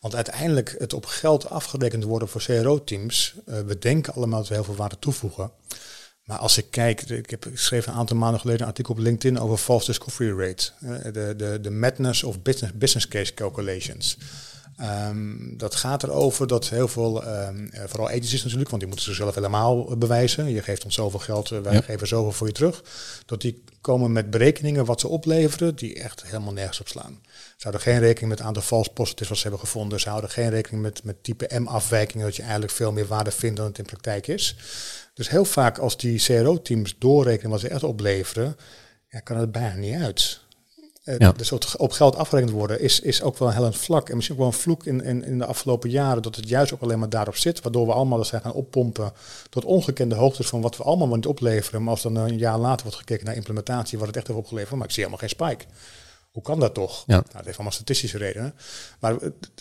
Want 0.00 0.14
uiteindelijk 0.14 0.74
het 0.78 0.92
op 0.92 1.06
geld 1.06 1.50
afgerekend 1.50 2.04
worden 2.04 2.28
voor 2.28 2.40
CRO-teams, 2.40 3.34
uh, 3.48 3.60
we 3.60 3.78
denken 3.78 4.14
allemaal 4.14 4.38
dat 4.38 4.48
we 4.48 4.54
heel 4.54 4.64
veel 4.64 4.74
waarde 4.74 4.98
toevoegen. 4.98 5.50
Maar 6.28 6.38
als 6.38 6.58
ik 6.58 6.66
kijk, 6.70 7.02
ik 7.02 7.30
heb 7.30 7.46
geschreven 7.54 7.92
een 7.92 7.98
aantal 7.98 8.16
maanden 8.16 8.40
geleden 8.40 8.60
een 8.60 8.68
artikel 8.68 8.94
op 8.94 9.00
LinkedIn 9.00 9.40
over 9.40 9.56
false 9.56 9.86
discovery 9.86 10.38
rate. 10.38 10.70
De, 11.12 11.34
de, 11.36 11.58
de 11.60 11.70
madness 11.70 12.24
of 12.24 12.42
business, 12.42 12.72
business 12.74 13.08
case 13.08 13.34
calculations. 13.34 14.18
Ehm, 14.76 15.56
dat 15.56 15.74
gaat 15.74 16.02
erover 16.02 16.46
dat 16.46 16.68
heel 16.68 16.88
veel, 16.88 17.26
um, 17.26 17.70
vooral 17.86 18.08
agencies 18.08 18.42
natuurlijk, 18.42 18.68
want 18.68 18.80
die 18.80 18.90
moeten 18.90 19.06
zichzelf 19.08 19.34
helemaal 19.34 19.96
bewijzen. 19.96 20.48
Je 20.48 20.62
geeft 20.62 20.84
ons 20.84 20.94
zoveel 20.94 21.18
geld, 21.18 21.48
wij 21.48 21.72
ja. 21.72 21.80
geven 21.80 22.06
zoveel 22.06 22.32
voor 22.32 22.46
je 22.46 22.52
terug. 22.52 22.84
Dat 23.26 23.40
die 23.40 23.62
komen 23.80 24.12
met 24.12 24.30
berekeningen 24.30 24.84
wat 24.84 25.00
ze 25.00 25.08
opleveren, 25.08 25.74
die 25.74 26.02
echt 26.02 26.22
helemaal 26.24 26.52
nergens 26.52 26.80
op 26.80 26.88
slaan. 26.88 27.20
Ze 27.58 27.68
houden 27.68 27.80
geen 27.82 27.98
rekening 27.98 28.28
met 28.28 28.38
het 28.38 28.46
aantal 28.46 28.62
false 28.62 28.90
positives 28.90 29.28
wat 29.28 29.36
ze 29.36 29.42
hebben 29.42 29.60
gevonden. 29.60 30.00
Ze 30.00 30.08
houden 30.08 30.30
geen 30.30 30.50
rekening 30.50 30.82
met, 30.82 31.04
met 31.04 31.22
type 31.22 31.58
M-afwijkingen, 31.58 32.26
dat 32.26 32.36
je 32.36 32.42
eigenlijk 32.42 32.72
veel 32.72 32.92
meer 32.92 33.06
waarde 33.06 33.30
vindt 33.30 33.56
dan 33.56 33.66
het 33.66 33.78
in 33.78 33.84
praktijk 33.84 34.26
is. 34.26 34.56
Dus 35.14 35.28
heel 35.28 35.44
vaak 35.44 35.78
als 35.78 35.96
die 35.96 36.20
CRO-teams 36.20 36.96
doorrekenen 36.98 37.50
wat 37.50 37.60
ze 37.60 37.68
echt 37.68 37.82
opleveren, 37.82 38.56
ja, 39.08 39.20
kan 39.20 39.36
het 39.36 39.52
bijna 39.52 39.74
niet 39.74 39.94
uit. 39.94 40.40
Uh, 41.04 41.18
ja. 41.18 41.32
Dus 41.32 41.52
op 41.76 41.90
geld 41.90 42.16
afgerekend 42.16 42.52
worden 42.52 42.80
is, 42.80 43.00
is 43.00 43.22
ook 43.22 43.38
wel 43.38 43.48
een 43.48 43.54
hellend 43.54 43.76
vlak. 43.76 44.08
En 44.08 44.14
misschien 44.14 44.36
ook 44.36 44.42
wel 44.42 44.52
een 44.52 44.58
vloek 44.58 44.86
in, 44.86 45.02
in, 45.04 45.24
in 45.24 45.38
de 45.38 45.46
afgelopen 45.46 45.90
jaren 45.90 46.22
dat 46.22 46.36
het 46.36 46.48
juist 46.48 46.72
ook 46.74 46.82
alleen 46.82 46.98
maar 46.98 47.08
daarop 47.08 47.36
zit. 47.36 47.62
Waardoor 47.62 47.86
we 47.86 47.92
allemaal 47.92 48.18
dat 48.18 48.26
zijn 48.26 48.42
gaan 48.42 48.52
oppompen 48.52 49.12
tot 49.50 49.64
ongekende 49.64 50.14
hoogtes 50.14 50.46
van 50.46 50.60
wat 50.60 50.76
we 50.76 50.82
allemaal 50.82 51.16
niet 51.16 51.26
opleveren. 51.26 51.82
Maar 51.82 51.90
als 51.90 52.02
dan 52.02 52.16
een 52.16 52.38
jaar 52.38 52.58
later 52.58 52.82
wordt 52.82 52.98
gekeken 52.98 53.24
naar 53.24 53.34
implementatie, 53.34 53.98
wat 53.98 54.06
het 54.06 54.16
echt 54.16 54.26
heeft 54.26 54.38
opgeleverd, 54.38 54.76
maar 54.76 54.86
ik 54.86 54.92
zie 54.92 55.04
helemaal 55.04 55.28
geen 55.28 55.36
spike. 55.38 55.64
Hoe 56.38 56.46
kan 56.46 56.60
dat 56.60 56.74
toch? 56.74 57.04
Ja. 57.06 57.14
Nou, 57.14 57.24
dat 57.32 57.44
heeft 57.44 57.54
allemaal 57.54 57.72
statistische 57.72 58.18
redenen. 58.18 58.54
Maar 58.98 59.18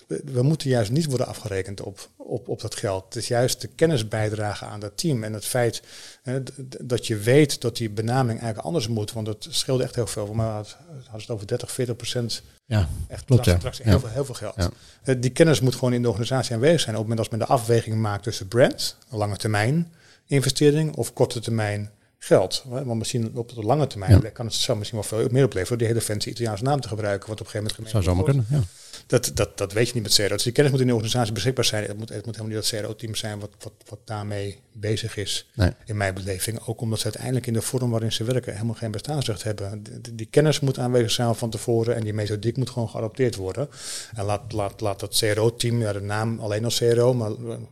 we, 0.07 0.41
moeten 0.41 0.69
juist 0.69 0.91
niet 0.91 1.05
worden 1.05 1.27
afgerekend 1.27 1.81
op, 1.81 2.09
op, 2.15 2.47
op 2.47 2.61
dat 2.61 2.75
geld. 2.75 3.03
Het 3.03 3.15
is 3.15 3.27
juist 3.27 3.61
de 3.61 3.67
kennisbijdrage 3.67 4.65
aan 4.65 4.79
dat 4.79 4.97
team 4.97 5.23
en 5.23 5.33
het 5.33 5.45
feit 5.45 5.81
hè, 6.21 6.43
dat 6.81 7.07
je 7.07 7.17
weet 7.17 7.61
dat 7.61 7.77
die 7.77 7.89
benaming 7.89 8.39
eigenlijk 8.39 8.67
anders 8.67 8.87
moet. 8.87 9.13
Want 9.13 9.27
het 9.27 9.47
scheelt 9.49 9.81
echt 9.81 9.95
heel 9.95 10.07
veel. 10.07 10.33
Maar 10.33 10.57
het 10.57 10.75
hadden 10.87 11.21
het 11.21 11.29
over 11.29 11.47
30, 11.47 11.71
40 11.71 11.95
procent. 11.95 12.41
Ja, 12.65 12.87
echt 13.07 13.25
klopt. 13.25 13.45
Ja. 13.45 13.59
heel, 13.81 13.99
veel, 13.99 14.09
heel 14.09 14.25
veel 14.25 14.35
geld. 14.35 14.55
Ja. 14.55 14.69
Eh, 15.03 15.15
die 15.19 15.31
kennis 15.31 15.59
moet 15.59 15.75
gewoon 15.75 15.93
in 15.93 16.01
de 16.01 16.09
organisatie 16.09 16.55
aanwezig 16.55 16.79
zijn. 16.79 16.95
Op 16.95 17.01
het 17.01 17.09
moment 17.09 17.19
als 17.19 17.37
men 17.37 17.47
de 17.47 17.53
afweging 17.53 17.95
maakt 17.95 18.23
tussen 18.23 18.47
brand, 18.47 18.97
lange 19.09 19.37
termijn 19.37 19.91
investering 20.27 20.95
of 20.95 21.13
korte 21.13 21.39
termijn 21.39 21.91
geld. 22.17 22.63
Want 22.65 22.97
misschien 22.97 23.31
op 23.35 23.55
de 23.55 23.61
lange 23.61 23.87
termijn 23.87 24.31
kan 24.31 24.45
het 24.45 24.55
zo 24.55 24.75
misschien 24.75 24.99
wel 24.99 25.07
veel 25.07 25.27
meer 25.31 25.45
opleveren 25.45 25.77
die 25.77 25.87
hele 25.87 26.01
fancy 26.01 26.29
Italiaanse 26.29 26.63
naam 26.63 26.81
te 26.81 26.87
gebruiken, 26.87 27.29
wat 27.29 27.41
op 27.41 27.45
een 27.45 27.51
gegeven 27.51 27.75
moment 27.77 27.89
Zou 27.91 28.03
zomaar 28.03 28.23
kunnen, 28.23 28.45
ja. 28.49 28.63
Dat, 29.07 29.31
dat, 29.33 29.57
dat 29.57 29.73
weet 29.73 29.87
je 29.87 29.93
niet 29.93 30.03
met 30.03 30.13
CRO. 30.13 30.27
Dus 30.27 30.43
die 30.43 30.51
kennis 30.51 30.71
moet 30.71 30.81
in 30.81 30.87
de 30.87 30.93
organisatie 30.93 31.33
beschikbaar 31.33 31.65
zijn. 31.65 31.83
Het 31.83 31.97
moet, 31.97 32.09
het 32.09 32.25
moet 32.25 32.35
helemaal 32.35 32.57
niet 32.57 32.69
dat 32.71 32.81
CRO-team 32.81 33.15
zijn 33.15 33.39
wat, 33.39 33.49
wat, 33.59 33.73
wat 33.89 33.99
daarmee 34.05 34.59
bezig 34.71 35.17
is, 35.17 35.47
nee. 35.53 35.71
in 35.85 35.97
mijn 35.97 36.13
beleving. 36.13 36.59
Ook 36.65 36.81
omdat 36.81 36.99
ze 36.99 37.03
uiteindelijk 37.03 37.47
in 37.47 37.53
de 37.53 37.61
vorm 37.61 37.91
waarin 37.91 38.11
ze 38.11 38.23
werken 38.23 38.53
helemaal 38.53 38.75
geen 38.75 38.91
bestaansrecht 38.91 39.43
hebben. 39.43 39.83
Die, 39.83 40.15
die 40.15 40.27
kennis 40.29 40.59
moet 40.59 40.79
aanwezig 40.79 41.11
zijn 41.11 41.35
van 41.35 41.49
tevoren 41.49 41.95
en 41.95 42.03
die 42.03 42.13
methodiek 42.13 42.57
moet 42.57 42.69
gewoon 42.69 42.89
geadopteerd 42.89 43.35
worden. 43.35 43.69
En 44.15 44.25
laat, 44.25 44.51
laat, 44.51 44.81
laat 44.81 44.99
dat 44.99 45.17
CRO-team, 45.17 45.81
ja, 45.81 45.93
de 45.93 46.01
naam 46.01 46.39
alleen 46.39 46.63
als 46.63 46.77
CRO, 46.77 47.13
maar 47.13 47.31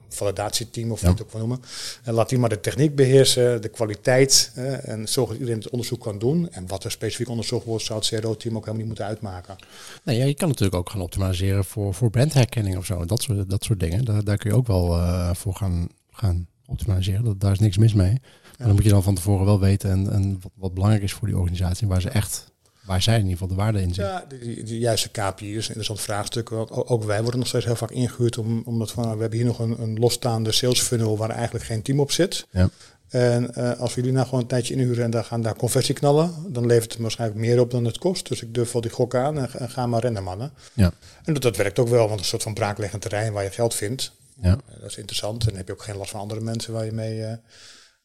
validatieteam 0.09 0.91
of 0.91 1.01
ja. 1.01 1.07
wat 1.07 1.17
je 1.17 1.23
het 1.23 1.33
ook 1.33 1.39
wil 1.39 1.47
noemen. 1.47 1.67
En 2.03 2.13
laat 2.13 2.29
die 2.29 2.39
maar 2.39 2.49
de 2.49 2.59
techniek 2.59 2.95
beheersen, 2.95 3.61
de 3.61 3.69
kwaliteit 3.69 4.51
en 4.81 5.07
zorg 5.07 5.29
dat 5.29 5.37
iedereen 5.37 5.59
het 5.61 5.69
onderzoek 5.69 6.01
kan 6.01 6.19
doen. 6.19 6.51
En 6.51 6.67
wat 6.67 6.83
er 6.83 6.91
specifiek 6.91 7.29
onderzocht 7.29 7.65
wordt, 7.65 7.85
zou 7.85 7.99
het 7.99 8.07
CRO-team 8.07 8.55
ook 8.55 8.65
helemaal 8.65 8.75
niet 8.75 8.85
moeten 8.85 9.05
uitmaken. 9.05 9.55
Nee, 10.03 10.17
ja, 10.17 10.25
je 10.25 10.33
kan 10.33 10.47
natuurlijk 10.47 10.75
ook 10.75 10.89
gaan 10.89 11.01
optimaliseren 11.01 11.24
voor, 11.63 11.93
voor 11.93 12.09
brandherkenning 12.09 12.77
of 12.77 12.85
zo. 12.85 13.05
Dat 13.05 13.21
soort, 13.21 13.49
dat 13.49 13.63
soort 13.63 13.79
dingen. 13.79 14.05
Daar, 14.05 14.23
daar 14.23 14.37
kun 14.37 14.49
je 14.49 14.55
ook 14.55 14.67
wel 14.67 14.97
uh, 14.97 15.33
voor 15.33 15.55
gaan, 15.55 15.87
gaan 16.11 16.47
optimaliseren. 16.65 17.23
Dat, 17.23 17.39
daar 17.39 17.51
is 17.51 17.59
niks 17.59 17.77
mis 17.77 17.93
mee. 17.93 18.19
Maar 18.57 18.67
dan 18.67 18.75
moet 18.75 18.83
je 18.83 18.89
dan 18.89 19.03
van 19.03 19.15
tevoren 19.15 19.45
wel 19.45 19.59
weten 19.59 19.91
en, 19.91 20.11
en 20.11 20.39
wat, 20.41 20.51
wat 20.55 20.73
belangrijk 20.73 21.03
is 21.03 21.13
voor 21.13 21.27
die 21.27 21.37
organisatie, 21.37 21.87
waar 21.87 22.01
ze 22.01 22.09
echt 22.09 22.53
waar 22.85 23.01
zij 23.01 23.13
in 23.13 23.21
ieder 23.21 23.37
geval 23.37 23.55
de 23.55 23.61
waarde 23.61 23.81
in 23.81 23.93
zit. 23.93 24.05
Ja, 24.05 24.25
de, 24.29 24.63
de, 24.63 24.77
juiste 24.77 25.09
KPI 25.09 25.55
is 25.55 25.63
een 25.63 25.67
interessant 25.67 26.01
vraagstuk. 26.01 26.51
Ook, 26.51 26.91
ook, 26.91 27.03
wij 27.03 27.21
worden 27.21 27.39
nog 27.39 27.47
steeds 27.47 27.65
heel 27.65 27.75
vaak 27.75 27.91
ingehuurd 27.91 28.37
om, 28.37 28.61
omdat 28.65 28.91
van, 28.91 29.03
we 29.03 29.21
hebben 29.21 29.37
hier 29.39 29.47
nog 29.47 29.59
een, 29.59 29.81
een 29.81 29.99
losstaande 29.99 30.51
sales 30.51 30.81
funnel 30.81 31.17
waar 31.17 31.29
eigenlijk 31.29 31.65
geen 31.65 31.81
team 31.81 31.99
op 31.99 32.11
zit. 32.11 32.47
Ja. 32.51 32.69
En 33.15 33.51
uh, 33.57 33.79
als 33.79 33.93
we 33.93 34.01
jullie 34.01 34.15
nou 34.15 34.25
gewoon 34.25 34.41
een 34.41 34.47
tijdje 34.47 34.73
inhuren 34.73 35.03
en 35.03 35.11
dan 35.11 35.25
gaan 35.25 35.41
daar 35.41 35.55
conversie 35.55 35.95
knallen, 35.95 36.33
dan 36.47 36.65
levert 36.65 36.91
het 36.91 37.01
waarschijnlijk 37.01 37.39
meer 37.39 37.59
op 37.59 37.71
dan 37.71 37.85
het 37.85 37.97
kost. 37.97 38.27
Dus 38.27 38.41
ik 38.41 38.53
durf 38.53 38.71
wel 38.71 38.81
die 38.81 38.91
gok 38.91 39.15
aan 39.15 39.37
en, 39.37 39.49
en 39.51 39.69
ga 39.69 39.87
maar 39.87 40.01
rennen, 40.01 40.23
mannen. 40.23 40.51
Ja. 40.73 40.93
En 41.23 41.33
dat, 41.33 41.41
dat 41.41 41.57
werkt 41.57 41.79
ook 41.79 41.87
wel, 41.87 42.07
want 42.07 42.19
een 42.19 42.25
soort 42.25 42.43
van 42.43 42.53
braakleggend 42.53 43.01
terrein 43.01 43.33
waar 43.33 43.43
je 43.43 43.49
geld 43.49 43.75
vindt. 43.75 44.11
Ja. 44.41 44.49
Uh, 44.49 44.81
dat 44.81 44.89
is 44.89 44.97
interessant. 44.97 45.41
En 45.41 45.47
dan 45.47 45.57
heb 45.57 45.67
je 45.67 45.73
ook 45.73 45.83
geen 45.83 45.97
last 45.97 46.11
van 46.11 46.19
andere 46.19 46.41
mensen 46.41 46.73
waar 46.73 46.85
je 46.85 46.91
mee, 46.91 47.19
uh, 47.19 47.33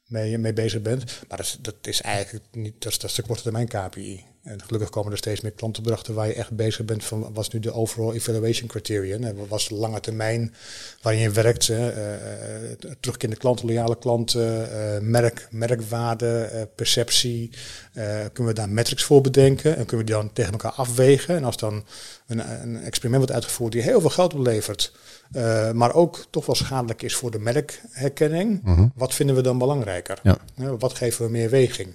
mee, 0.07 0.38
mee 0.38 0.53
bezig 0.53 0.83
bent. 0.83 1.05
Maar 1.29 1.38
dat 1.38 1.46
is, 1.46 1.59
dat 1.61 1.75
is 1.83 2.01
eigenlijk 2.01 2.44
niet, 2.53 2.83
dat 2.83 2.92
is, 2.92 2.99
dat 2.99 3.11
is 3.11 3.16
de 3.16 3.23
korte 3.23 3.42
termijn 3.42 3.68
KPI. 3.68 4.25
En 4.42 4.62
gelukkig 4.62 4.90
komen 4.90 5.12
er 5.12 5.18
steeds 5.18 5.40
meer 5.40 5.53
klantopdrachten 5.53 6.14
waar 6.14 6.26
je 6.26 6.35
echt 6.35 6.50
bezig 6.50 6.85
bent 6.85 7.05
van 7.05 7.33
wat 7.33 7.44
is 7.44 7.48
nu 7.48 7.61
de 7.61 7.72
overall 7.72 8.14
evaluation 8.14 8.68
criterion. 8.68 9.24
En 9.24 9.37
wat 9.37 9.48
was 9.48 9.68
de 9.68 9.74
lange 9.74 10.00
termijn 10.00 10.55
waarin 11.03 11.22
je 11.22 11.31
werkt. 11.31 11.68
Uh, 11.68 11.87
terugkerende 13.00 13.40
klanten, 13.40 13.66
loyale 13.66 13.98
klanten, 13.98 14.68
uh, 14.70 14.98
merk, 15.00 15.48
merkwaarde, 15.50 16.68
perceptie. 16.74 17.50
kunnen 18.33 18.53
we 18.53 18.53
daar 18.53 18.68
metrics 18.68 19.05
voor 19.05 19.20
bedenken 19.20 19.76
en 19.76 19.87
kunnen 19.87 20.07
we 20.07 20.12
die 20.12 20.22
dan 20.22 20.33
tegen 20.33 20.53
elkaar 20.53 20.72
afwegen. 20.72 21.37
En 21.37 21.44
als 21.44 21.57
dan 21.57 21.85
een, 22.26 22.62
een 22.62 22.83
experiment 22.83 23.22
wordt 23.22 23.33
uitgevoerd 23.33 23.72
die 23.72 23.83
heel 23.83 24.00
veel 24.00 24.11
geld 24.11 24.35
oplevert, 24.35 24.92
maar 25.72 25.94
ook 25.94 26.26
toch 26.31 26.46
wel 26.46 26.55
schadelijk 26.55 27.03
is 27.03 27.14
voor 27.14 27.31
de 27.31 27.38
merkherkenning, 27.38 28.62
mhm. 28.62 28.87
wat 28.94 29.14
vinden 29.14 29.37
we 29.37 29.42
dan 29.42 29.59
belangrijker? 29.59 30.20
Ja. 30.22 30.38
wat 30.79 30.94
geven 30.94 31.24
we 31.24 31.31
meer 31.31 31.50
weging? 31.50 31.94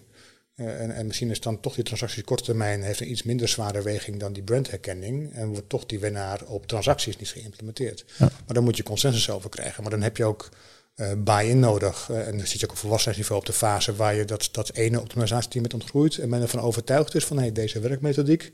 Uh, 0.55 0.81
en, 0.81 0.95
en, 0.95 1.07
misschien 1.07 1.29
is 1.29 1.39
dan 1.39 1.59
toch 1.59 1.75
die 1.75 1.83
transactie 1.83 2.23
korte 2.23 2.43
termijn 2.43 2.83
heeft 2.83 2.99
een 2.99 3.11
iets 3.11 3.23
minder 3.23 3.47
zware 3.47 3.81
weging 3.81 4.19
dan 4.19 4.33
die 4.33 4.43
brandherkenning. 4.43 5.33
En 5.33 5.47
wordt 5.47 5.69
toch 5.69 5.85
die 5.85 5.99
winnaar 5.99 6.43
op 6.45 6.67
transacties 6.67 7.17
niet 7.17 7.29
geïmplementeerd. 7.29 8.05
Maar 8.19 8.29
dan 8.45 8.63
moet 8.63 8.77
je 8.77 8.83
consensus 8.83 9.29
over 9.29 9.49
krijgen. 9.49 9.81
Maar 9.81 9.91
dan 9.91 10.01
heb 10.01 10.17
je 10.17 10.25
ook 10.25 10.49
uh, 10.95 11.11
buy-in 11.17 11.59
nodig. 11.59 12.07
Uh, 12.11 12.27
en 12.27 12.37
dan 12.37 12.47
zit 12.47 12.59
je 12.59 12.65
ook 12.65 12.71
op 12.71 12.77
volwassenheidsniveau 12.77 13.41
op 13.41 13.47
de 13.47 13.53
fase 13.53 13.95
waar 13.95 14.15
je 14.15 14.25
dat, 14.25 14.49
dat 14.51 14.73
ene 14.73 15.01
optimalisatieteam 15.01 15.63
met 15.63 15.73
ontgroeit. 15.73 16.17
En 16.17 16.29
men 16.29 16.41
ervan 16.41 16.59
overtuigd 16.59 17.15
is 17.15 17.25
van 17.25 17.37
hey, 17.37 17.51
deze 17.51 17.79
werkmethodiek, 17.79 18.51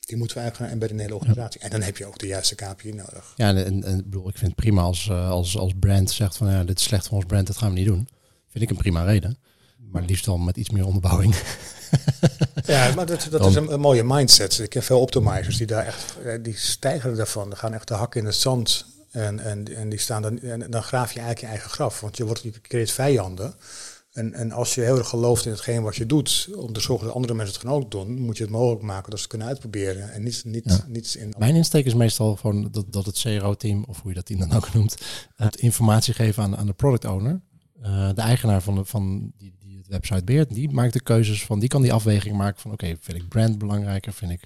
die 0.00 0.16
moeten 0.16 0.36
we 0.36 0.42
eigenlijk 0.42 0.56
gaan 0.56 0.80
embedden 0.80 0.90
in 0.90 0.96
de 0.96 1.02
hele 1.02 1.14
organisatie. 1.14 1.60
En 1.60 1.70
dan 1.70 1.82
heb 1.82 1.96
je 1.96 2.06
ook 2.06 2.18
de 2.18 2.26
juiste 2.26 2.54
KPI 2.54 2.92
nodig. 2.92 3.32
Ja, 3.36 3.54
en, 3.54 3.84
en, 3.84 4.02
bedoel, 4.04 4.28
ik 4.28 4.36
vind 4.36 4.50
het 4.50 4.60
prima 4.60 4.82
als, 4.82 5.10
als, 5.10 5.56
als 5.56 5.72
brand 5.80 6.10
zegt 6.10 6.36
van 6.36 6.50
ja, 6.50 6.64
dit 6.64 6.78
is 6.78 6.84
slecht 6.84 7.08
voor 7.08 7.16
ons 7.16 7.26
brand, 7.26 7.46
dat 7.46 7.56
gaan 7.56 7.72
we 7.72 7.78
niet 7.78 7.86
doen. 7.86 8.08
Vind 8.48 8.64
ik 8.64 8.70
een 8.70 8.76
prima 8.76 9.04
reden 9.04 9.38
maar 9.90 10.02
liefst 10.02 10.24
dan 10.24 10.44
met 10.44 10.56
iets 10.56 10.70
meer 10.70 10.86
onderbouwing. 10.86 11.34
Ja, 12.66 12.94
maar 12.94 13.06
dat, 13.06 13.28
dat 13.30 13.46
is 13.46 13.54
een, 13.54 13.80
mooie 13.80 14.04
mindset. 14.04 14.58
Ik 14.58 14.72
heb 14.72 14.82
veel 14.82 15.00
optimizers 15.00 15.56
die 15.56 15.66
daar 15.66 15.86
echt, 15.86 16.16
eh, 16.24 16.38
die 16.42 16.56
stijgen 16.56 17.18
ervan. 17.18 17.48
Die 17.48 17.58
gaan 17.58 17.74
echt 17.74 17.88
de 17.88 17.94
hak 17.94 18.14
in 18.14 18.24
het 18.24 18.34
zand. 18.34 18.86
En, 19.10 19.38
en, 19.38 19.76
en 19.76 19.88
die 19.88 19.98
staan 19.98 20.22
dan, 20.22 20.38
en 20.40 20.70
dan 20.70 20.82
graaf 20.82 21.12
je 21.12 21.20
eigenlijk 21.20 21.40
je 21.40 21.46
eigen 21.46 21.70
graf. 21.70 22.00
Want 22.00 22.16
je 22.16 22.24
wordt, 22.24 22.42
je 22.42 22.60
creëert 22.60 22.90
vijanden. 22.90 23.54
En, 24.12 24.32
en 24.32 24.52
als 24.52 24.74
je 24.74 24.80
heel 24.80 24.98
erg 24.98 25.08
gelooft 25.08 25.44
in 25.44 25.50
hetgeen 25.50 25.82
wat 25.82 25.96
je 25.96 26.06
doet, 26.06 26.48
om 26.56 26.72
te 26.72 26.80
zorgen 26.80 27.06
dat 27.06 27.14
andere 27.14 27.34
mensen 27.34 27.54
het 27.54 27.64
gaan 27.64 27.74
ook 27.74 27.90
doen, 27.90 28.20
moet 28.20 28.36
je 28.36 28.42
het 28.42 28.52
mogelijk 28.52 28.82
maken 28.82 29.10
dat 29.10 29.18
ze 29.18 29.24
het 29.24 29.30
kunnen 29.30 29.48
uitproberen. 29.48 30.12
En 30.12 30.22
niet, 30.22 30.42
niet, 30.44 30.64
ja. 30.64 30.84
niets 30.86 31.16
in. 31.16 31.34
Mijn 31.38 31.54
insteek 31.54 31.86
is 31.86 31.94
meestal 31.94 32.36
gewoon 32.36 32.68
dat, 32.70 32.92
dat 32.92 33.06
het 33.06 33.18
CRO-team, 33.18 33.84
of 33.84 34.00
hoe 34.00 34.10
je 34.10 34.16
dat 34.16 34.26
team 34.26 34.40
dan 34.40 34.52
ook 34.52 34.72
noemt, 34.72 34.96
het 35.36 35.56
informatie 35.56 36.14
geven 36.14 36.42
aan, 36.42 36.56
aan 36.56 36.66
de 36.66 36.72
product 36.72 37.04
owner. 37.04 37.40
Uh, 37.82 38.08
de 38.14 38.20
eigenaar 38.20 38.62
van, 38.62 38.74
de, 38.74 38.84
van 38.84 39.32
die, 39.38 39.54
website 39.92 40.24
beheert, 40.24 40.54
die 40.54 40.70
maakt 40.70 40.92
de 40.92 41.02
keuzes 41.02 41.44
van, 41.44 41.58
die 41.58 41.68
kan 41.68 41.82
die 41.82 41.92
afweging 41.92 42.36
maken 42.36 42.60
van, 42.60 42.72
oké, 42.72 42.96
vind 43.00 43.18
ik 43.18 43.28
brand 43.28 43.58
belangrijker, 43.58 44.12
vind 44.12 44.30
ik 44.30 44.40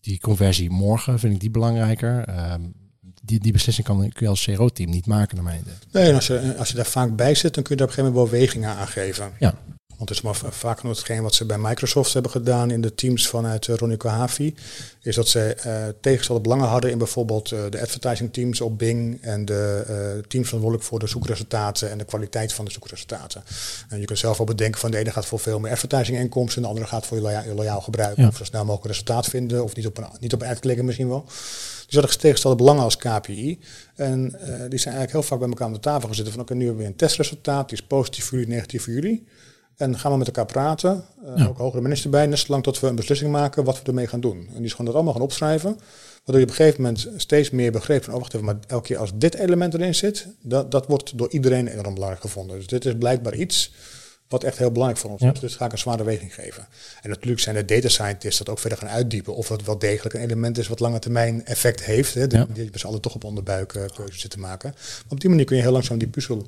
die 0.00 0.20
conversie 0.20 0.70
morgen, 0.70 1.18
vind 1.18 1.34
ik 1.34 1.40
die 1.40 1.50
belangrijker. 1.50 2.28
Um, 2.52 2.74
die, 3.22 3.40
die 3.40 3.52
beslissing 3.52 3.86
kan, 3.86 3.98
kun 3.98 4.12
je 4.18 4.28
als 4.28 4.44
CRO-team 4.44 4.90
niet 4.90 5.06
maken, 5.06 5.34
naar 5.34 5.44
mijn 5.44 5.60
idee. 5.60 5.74
Nee, 5.92 6.08
en 6.08 6.14
als 6.14 6.26
je, 6.26 6.54
als 6.58 6.68
je 6.68 6.76
daar 6.76 6.86
vaak 6.86 7.16
bij 7.16 7.34
zit, 7.34 7.54
dan 7.54 7.62
kun 7.62 7.76
je 7.76 7.82
daar 7.82 7.90
op 7.90 7.96
een 7.96 8.04
gegeven 8.04 8.20
moment 8.20 8.30
wel 8.30 8.40
wegingen 8.40 8.70
aangeven. 8.70 9.32
Ja. 9.38 9.54
Want 9.96 10.08
het 10.08 10.18
is 10.18 10.24
maar 10.24 10.52
vaak 10.52 10.82
nog 10.82 10.96
hetgeen 10.96 11.22
wat 11.22 11.34
ze 11.34 11.44
bij 11.44 11.58
Microsoft 11.58 12.12
hebben 12.12 12.30
gedaan 12.30 12.70
in 12.70 12.80
de 12.80 12.94
teams 12.94 13.28
vanuit 13.28 13.66
uh, 13.66 13.76
Ronnie 13.76 13.98
Havi. 14.02 14.54
Is 15.02 15.14
dat 15.14 15.28
ze 15.28 15.56
uh, 15.66 15.86
tegenstelde 16.00 16.40
belangen 16.40 16.68
hadden 16.68 16.90
in 16.90 16.98
bijvoorbeeld 16.98 17.50
uh, 17.50 17.60
de 17.70 17.80
advertising 17.80 18.32
teams 18.32 18.60
op 18.60 18.78
Bing. 18.78 19.22
En 19.22 19.44
de 19.44 19.84
uh, 19.88 20.22
teams 20.28 20.46
verantwoordelijk 20.46 20.88
voor 20.88 20.98
de 20.98 21.06
zoekresultaten 21.06 21.90
en 21.90 21.98
de 21.98 22.04
kwaliteit 22.04 22.52
van 22.52 22.64
de 22.64 22.70
zoekresultaten. 22.70 23.42
En 23.88 24.00
je 24.00 24.04
kunt 24.04 24.18
zelf 24.18 24.36
wel 24.36 24.46
bedenken 24.46 24.80
van 24.80 24.90
de 24.90 24.98
ene 24.98 25.10
gaat 25.10 25.26
voor 25.26 25.38
veel 25.38 25.60
meer 25.60 25.70
advertising 25.70 26.18
inkomsten. 26.18 26.56
En 26.56 26.62
de 26.62 26.68
andere 26.68 26.86
gaat 26.86 27.06
voor 27.06 27.16
je 27.16 27.22
loyaal, 27.22 27.54
loyaal 27.54 27.80
gebruik. 27.80 28.18
Of 28.18 28.36
zo 28.36 28.44
snel 28.44 28.64
mogelijk 28.64 28.86
resultaat 28.86 29.26
vinden. 29.26 29.64
Of 29.64 29.76
niet 29.76 29.86
op 29.86 29.98
een, 29.98 30.06
niet 30.20 30.32
op 30.32 30.42
een 30.42 30.48
ad 30.48 30.58
klikken 30.58 30.84
misschien 30.84 31.08
wel. 31.08 31.24
Dus 31.24 31.94
dat 31.94 32.02
hadden 32.02 32.20
tegenstelde 32.20 32.56
belangen 32.56 32.82
als 32.82 32.96
KPI. 32.96 33.58
En 33.94 34.20
die 34.68 34.78
zijn 34.78 34.94
eigenlijk 34.94 35.12
heel 35.12 35.22
vaak 35.22 35.38
bij 35.38 35.48
elkaar 35.48 35.66
aan 35.66 35.72
de 35.72 35.80
tafel 35.80 36.08
gezeten 36.08 36.32
van 36.32 36.40
oké, 36.40 36.54
nu 36.54 36.64
hebben 36.64 36.82
we 36.82 36.88
een 36.88 36.96
testresultaat. 36.96 37.68
Die 37.68 37.78
is 37.78 37.84
positief 37.84 38.24
voor 38.24 38.38
jullie, 38.38 38.54
negatief 38.54 38.84
voor 38.84 38.92
jullie. 38.92 39.26
En 39.76 39.98
gaan 39.98 40.12
we 40.12 40.18
met 40.18 40.26
elkaar 40.26 40.46
praten, 40.46 41.04
uh, 41.36 41.48
ook 41.48 41.58
hogere 41.58 41.82
minister 41.82 42.10
bij, 42.10 42.26
net 42.26 42.38
zolang 42.38 42.62
tot 42.62 42.80
we 42.80 42.86
een 42.86 42.94
beslissing 42.94 43.30
maken 43.30 43.64
wat 43.64 43.82
we 43.82 43.86
ermee 43.86 44.06
gaan 44.06 44.20
doen. 44.20 44.38
En 44.48 44.54
die 44.54 44.64
is 44.64 44.70
gewoon 44.70 44.86
dat 44.86 44.94
allemaal 44.94 45.12
gaan 45.12 45.22
opschrijven. 45.22 45.78
Waardoor 46.24 46.36
je 46.36 46.42
op 46.42 46.48
een 46.48 46.64
gegeven 46.64 46.82
moment 46.82 47.08
steeds 47.16 47.50
meer 47.50 47.72
begreep 47.72 48.04
van, 48.04 48.14
oh 48.14 48.18
wacht 48.20 48.34
even, 48.34 48.46
maar 48.46 48.56
elke 48.66 48.86
keer 48.86 48.98
als 48.98 49.10
dit 49.14 49.34
element 49.34 49.74
erin 49.74 49.94
zit, 49.94 50.26
dat, 50.40 50.70
dat 50.70 50.86
wordt 50.86 51.18
door 51.18 51.30
iedereen 51.30 51.66
enorm 51.66 51.94
belangrijk 51.94 52.20
gevonden. 52.20 52.56
Dus 52.56 52.66
dit 52.66 52.84
is 52.84 52.94
blijkbaar 52.98 53.34
iets 53.34 53.72
Wat 54.28 54.44
echt 54.44 54.58
heel 54.58 54.70
belangrijk 54.70 55.00
voor 55.00 55.10
ons 55.10 55.22
is. 55.22 55.40
Dus 55.40 55.56
ga 55.56 55.64
ik 55.64 55.72
een 55.72 55.78
zware 55.78 56.04
weging 56.04 56.34
geven. 56.34 56.66
En 57.02 57.10
natuurlijk 57.10 57.40
zijn 57.40 57.56
de 57.56 57.64
data 57.64 57.88
scientists 57.88 58.38
dat 58.38 58.48
ook 58.48 58.58
verder 58.58 58.78
gaan 58.78 58.88
uitdiepen. 58.88 59.34
Of 59.34 59.48
het 59.48 59.64
wel 59.64 59.78
degelijk 59.78 60.14
een 60.14 60.20
element 60.20 60.58
is 60.58 60.68
wat 60.68 60.80
lange 60.80 60.98
termijn 60.98 61.44
effect 61.44 61.84
heeft. 61.84 62.14
Hè, 62.14 62.26
die, 62.26 62.52
die 62.52 62.70
we 62.72 62.86
alle 62.86 63.00
toch 63.00 63.14
op 63.14 63.24
onderbuik 63.24 63.74
uh, 63.74 63.82
keuzes 63.94 64.20
zitten 64.20 64.40
maken. 64.40 64.70
Maar 64.74 65.12
op 65.12 65.20
die 65.20 65.30
manier 65.30 65.44
kun 65.44 65.56
je 65.56 65.62
heel 65.62 65.72
langzaam 65.72 65.98
die 65.98 66.08
puzzel 66.08 66.44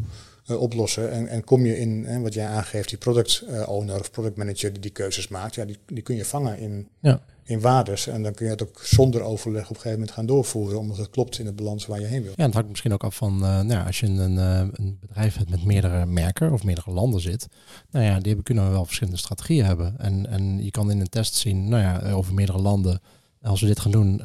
uh, 0.51 0.61
oplossen. 0.61 1.11
En, 1.11 1.29
en 1.29 1.45
kom 1.45 1.67
je 1.67 1.79
in, 1.79 2.05
hè, 2.05 2.21
wat 2.21 2.35
jij 2.35 2.47
aangeeft, 2.47 2.89
die 2.89 2.99
product 2.99 3.45
uh, 3.49 3.69
owner 3.69 4.01
of 4.01 4.11
product 4.11 4.37
manager 4.37 4.73
die 4.73 4.81
die 4.81 4.91
keuzes 4.91 5.29
maakt. 5.29 5.55
Ja, 5.55 5.65
die, 5.65 5.79
die 5.87 6.03
kun 6.03 6.17
je 6.17 6.25
vangen 6.25 6.59
in, 6.59 6.89
ja. 7.01 7.21
in 7.45 7.61
waardes. 7.61 8.07
En 8.07 8.23
dan 8.23 8.35
kun 8.35 8.47
je 8.47 8.53
het 8.53 8.63
ook 8.63 8.81
zonder 8.83 9.23
overleg 9.23 9.63
op 9.63 9.69
een 9.69 9.75
gegeven 9.75 9.99
moment 9.99 10.11
gaan 10.11 10.27
doorvoeren. 10.27 10.79
Omdat 10.79 10.97
het 10.97 11.11
klopt 11.11 11.39
in 11.39 11.47
het 11.47 11.57
balans 11.57 11.87
waar 11.87 12.01
je 12.01 12.07
heen 12.07 12.23
wil. 12.23 12.33
Ja, 12.37 12.45
het 12.45 12.55
hangt 12.55 12.69
misschien 12.69 12.93
ook 12.93 13.05
af 13.05 13.17
van, 13.17 13.35
uh, 13.43 13.61
nou, 13.61 13.87
als 13.87 14.01
je 14.01 14.07
een, 14.07 14.37
een 14.37 14.99
bedrijf 15.01 15.37
hebt 15.37 15.51
met 15.51 15.65
meerdere 15.65 16.07
merken 16.07 16.53
of 16.53 16.65
meerdere 16.65 16.91
landen 16.91 17.21
zit. 17.21 17.47
Nou 17.91 18.05
ja, 18.05 18.17
die 18.17 18.27
hebben, 18.27 18.45
kunnen 18.45 18.71
wel 18.71 18.85
verschillende 18.85 19.19
strategieën 19.19 19.65
hebben. 19.65 19.99
En, 19.99 20.27
en 20.27 20.65
je 20.65 20.71
kan 20.71 20.91
in 20.91 21.01
een 21.01 21.09
test 21.09 21.35
zien, 21.35 21.69
nou 21.69 21.83
ja, 21.83 22.11
over 22.13 22.35
meerdere 22.35 22.59
landen. 22.59 23.01
Als 23.43 23.61
we 23.61 23.67
dit 23.67 23.81
gaan 23.81 23.91
doen, 23.91 24.23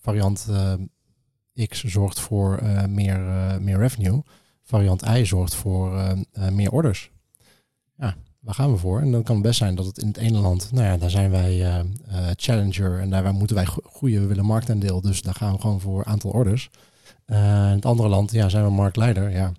variant 0.00 0.46
X 1.68 1.84
zorgt 1.84 2.20
voor 2.20 2.62
meer, 2.88 3.18
meer 3.60 3.78
revenue 3.78 4.22
variant 4.64 5.06
I 5.06 5.26
zorgt 5.26 5.54
voor 5.54 5.94
uh, 5.94 6.10
uh, 6.38 6.48
meer 6.48 6.70
orders. 6.70 7.10
Ja, 7.96 8.16
waar 8.40 8.54
gaan 8.54 8.72
we 8.72 8.76
voor? 8.76 9.00
En 9.00 9.12
dan 9.12 9.22
kan 9.22 9.34
het 9.34 9.44
best 9.44 9.58
zijn 9.58 9.74
dat 9.74 9.86
het 9.86 9.98
in 9.98 10.06
het 10.06 10.16
ene 10.16 10.38
land, 10.38 10.72
nou 10.72 10.86
ja, 10.86 10.96
daar 10.96 11.10
zijn 11.10 11.30
wij 11.30 11.58
uh, 11.58 11.80
challenger 12.36 13.00
en 13.00 13.10
daar 13.10 13.34
moeten 13.34 13.56
wij 13.56 13.66
goede, 13.84 14.20
we 14.20 14.26
willen 14.26 14.44
marktaandeel, 14.44 15.00
dus 15.00 15.22
daar 15.22 15.34
gaan 15.34 15.52
we 15.52 15.60
gewoon 15.60 15.80
voor 15.80 16.04
aantal 16.04 16.30
orders. 16.30 16.70
in 17.26 17.36
het 17.36 17.86
andere 17.86 18.08
land, 18.08 18.32
ja, 18.32 18.48
zijn 18.48 18.64
we 18.64 18.70
marktleider, 18.70 19.30
ja, 19.30 19.52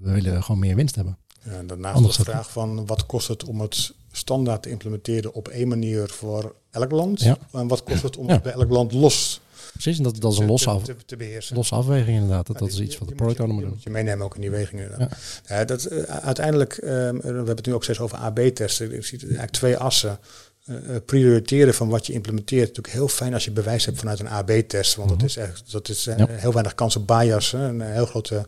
we 0.00 0.12
willen 0.12 0.42
gewoon 0.42 0.60
meer 0.60 0.76
winst 0.76 0.94
hebben. 0.94 1.18
Ja, 1.42 1.52
en 1.52 1.66
daarnaast 1.66 2.16
de 2.16 2.24
vraag 2.24 2.50
van 2.50 2.86
wat 2.86 3.06
kost 3.06 3.28
het 3.28 3.44
om 3.44 3.60
het 3.60 3.94
standaard 4.12 4.62
te 4.62 4.70
implementeren 4.70 5.34
op 5.34 5.48
één 5.48 5.68
manier 5.68 6.08
voor 6.08 6.54
elk 6.70 6.90
land? 6.90 7.20
Ja. 7.20 7.38
En 7.52 7.68
wat 7.68 7.82
kost 7.82 8.02
het 8.02 8.16
om 8.16 8.28
het 8.28 8.42
bij 8.42 8.52
elk 8.52 8.70
land 8.70 8.92
los 8.92 9.40
Precies, 9.72 9.96
en 9.96 10.02
dat, 10.02 10.20
dat 10.20 10.32
is 10.32 10.38
een 10.38 10.46
losse, 10.46 10.70
af, 10.70 10.82
te, 10.82 10.96
te 11.06 11.16
beheersen. 11.16 11.56
losse 11.56 11.74
afweging 11.74 12.16
inderdaad. 12.16 12.46
Dat, 12.46 12.58
dat 12.58 12.68
is 12.68 12.80
iets 12.80 12.98
wat 12.98 13.08
de 13.08 13.14
product 13.14 13.40
owner 13.40 13.54
moet 13.54 13.64
doen. 13.64 13.80
je 13.80 13.90
meenemen 13.90 14.24
ook 14.24 14.34
in 14.34 14.40
die 14.40 14.50
weging 14.50 14.80
inderdaad. 14.80 15.16
Ja. 15.46 15.64
dat, 15.64 15.92
uh, 15.92 16.02
uiteindelijk, 16.02 16.76
uh, 16.76 16.88
we 16.88 17.20
hebben 17.22 17.56
het 17.56 17.66
nu 17.66 17.74
ook 17.74 17.82
steeds 17.82 18.00
over 18.00 18.18
AB-testen. 18.18 18.94
Ik 18.94 19.04
zie 19.04 19.20
eigenlijk 19.20 19.50
twee 19.50 19.76
assen. 19.76 20.18
Uh, 20.66 20.76
prioriteren 21.06 21.74
van 21.74 21.88
wat 21.88 22.06
je 22.06 22.12
implementeert. 22.12 22.66
Natuurlijk 22.66 22.94
heel 22.94 23.08
fijn 23.08 23.34
als 23.34 23.44
je 23.44 23.50
bewijs 23.50 23.84
hebt 23.84 23.98
vanuit 23.98 24.20
een 24.20 24.28
AB-test. 24.28 24.94
Want 24.94 25.08
dat 25.08 25.22
is, 25.22 25.36
echt, 25.36 25.72
dat 25.72 25.88
is 25.88 26.08
heel 26.28 26.52
weinig 26.52 26.74
kans 26.74 26.96
op 26.96 27.06
bias. 27.06 27.50
Hè, 27.50 27.68
een 27.68 27.80
heel 27.80 28.06
grote, 28.06 28.44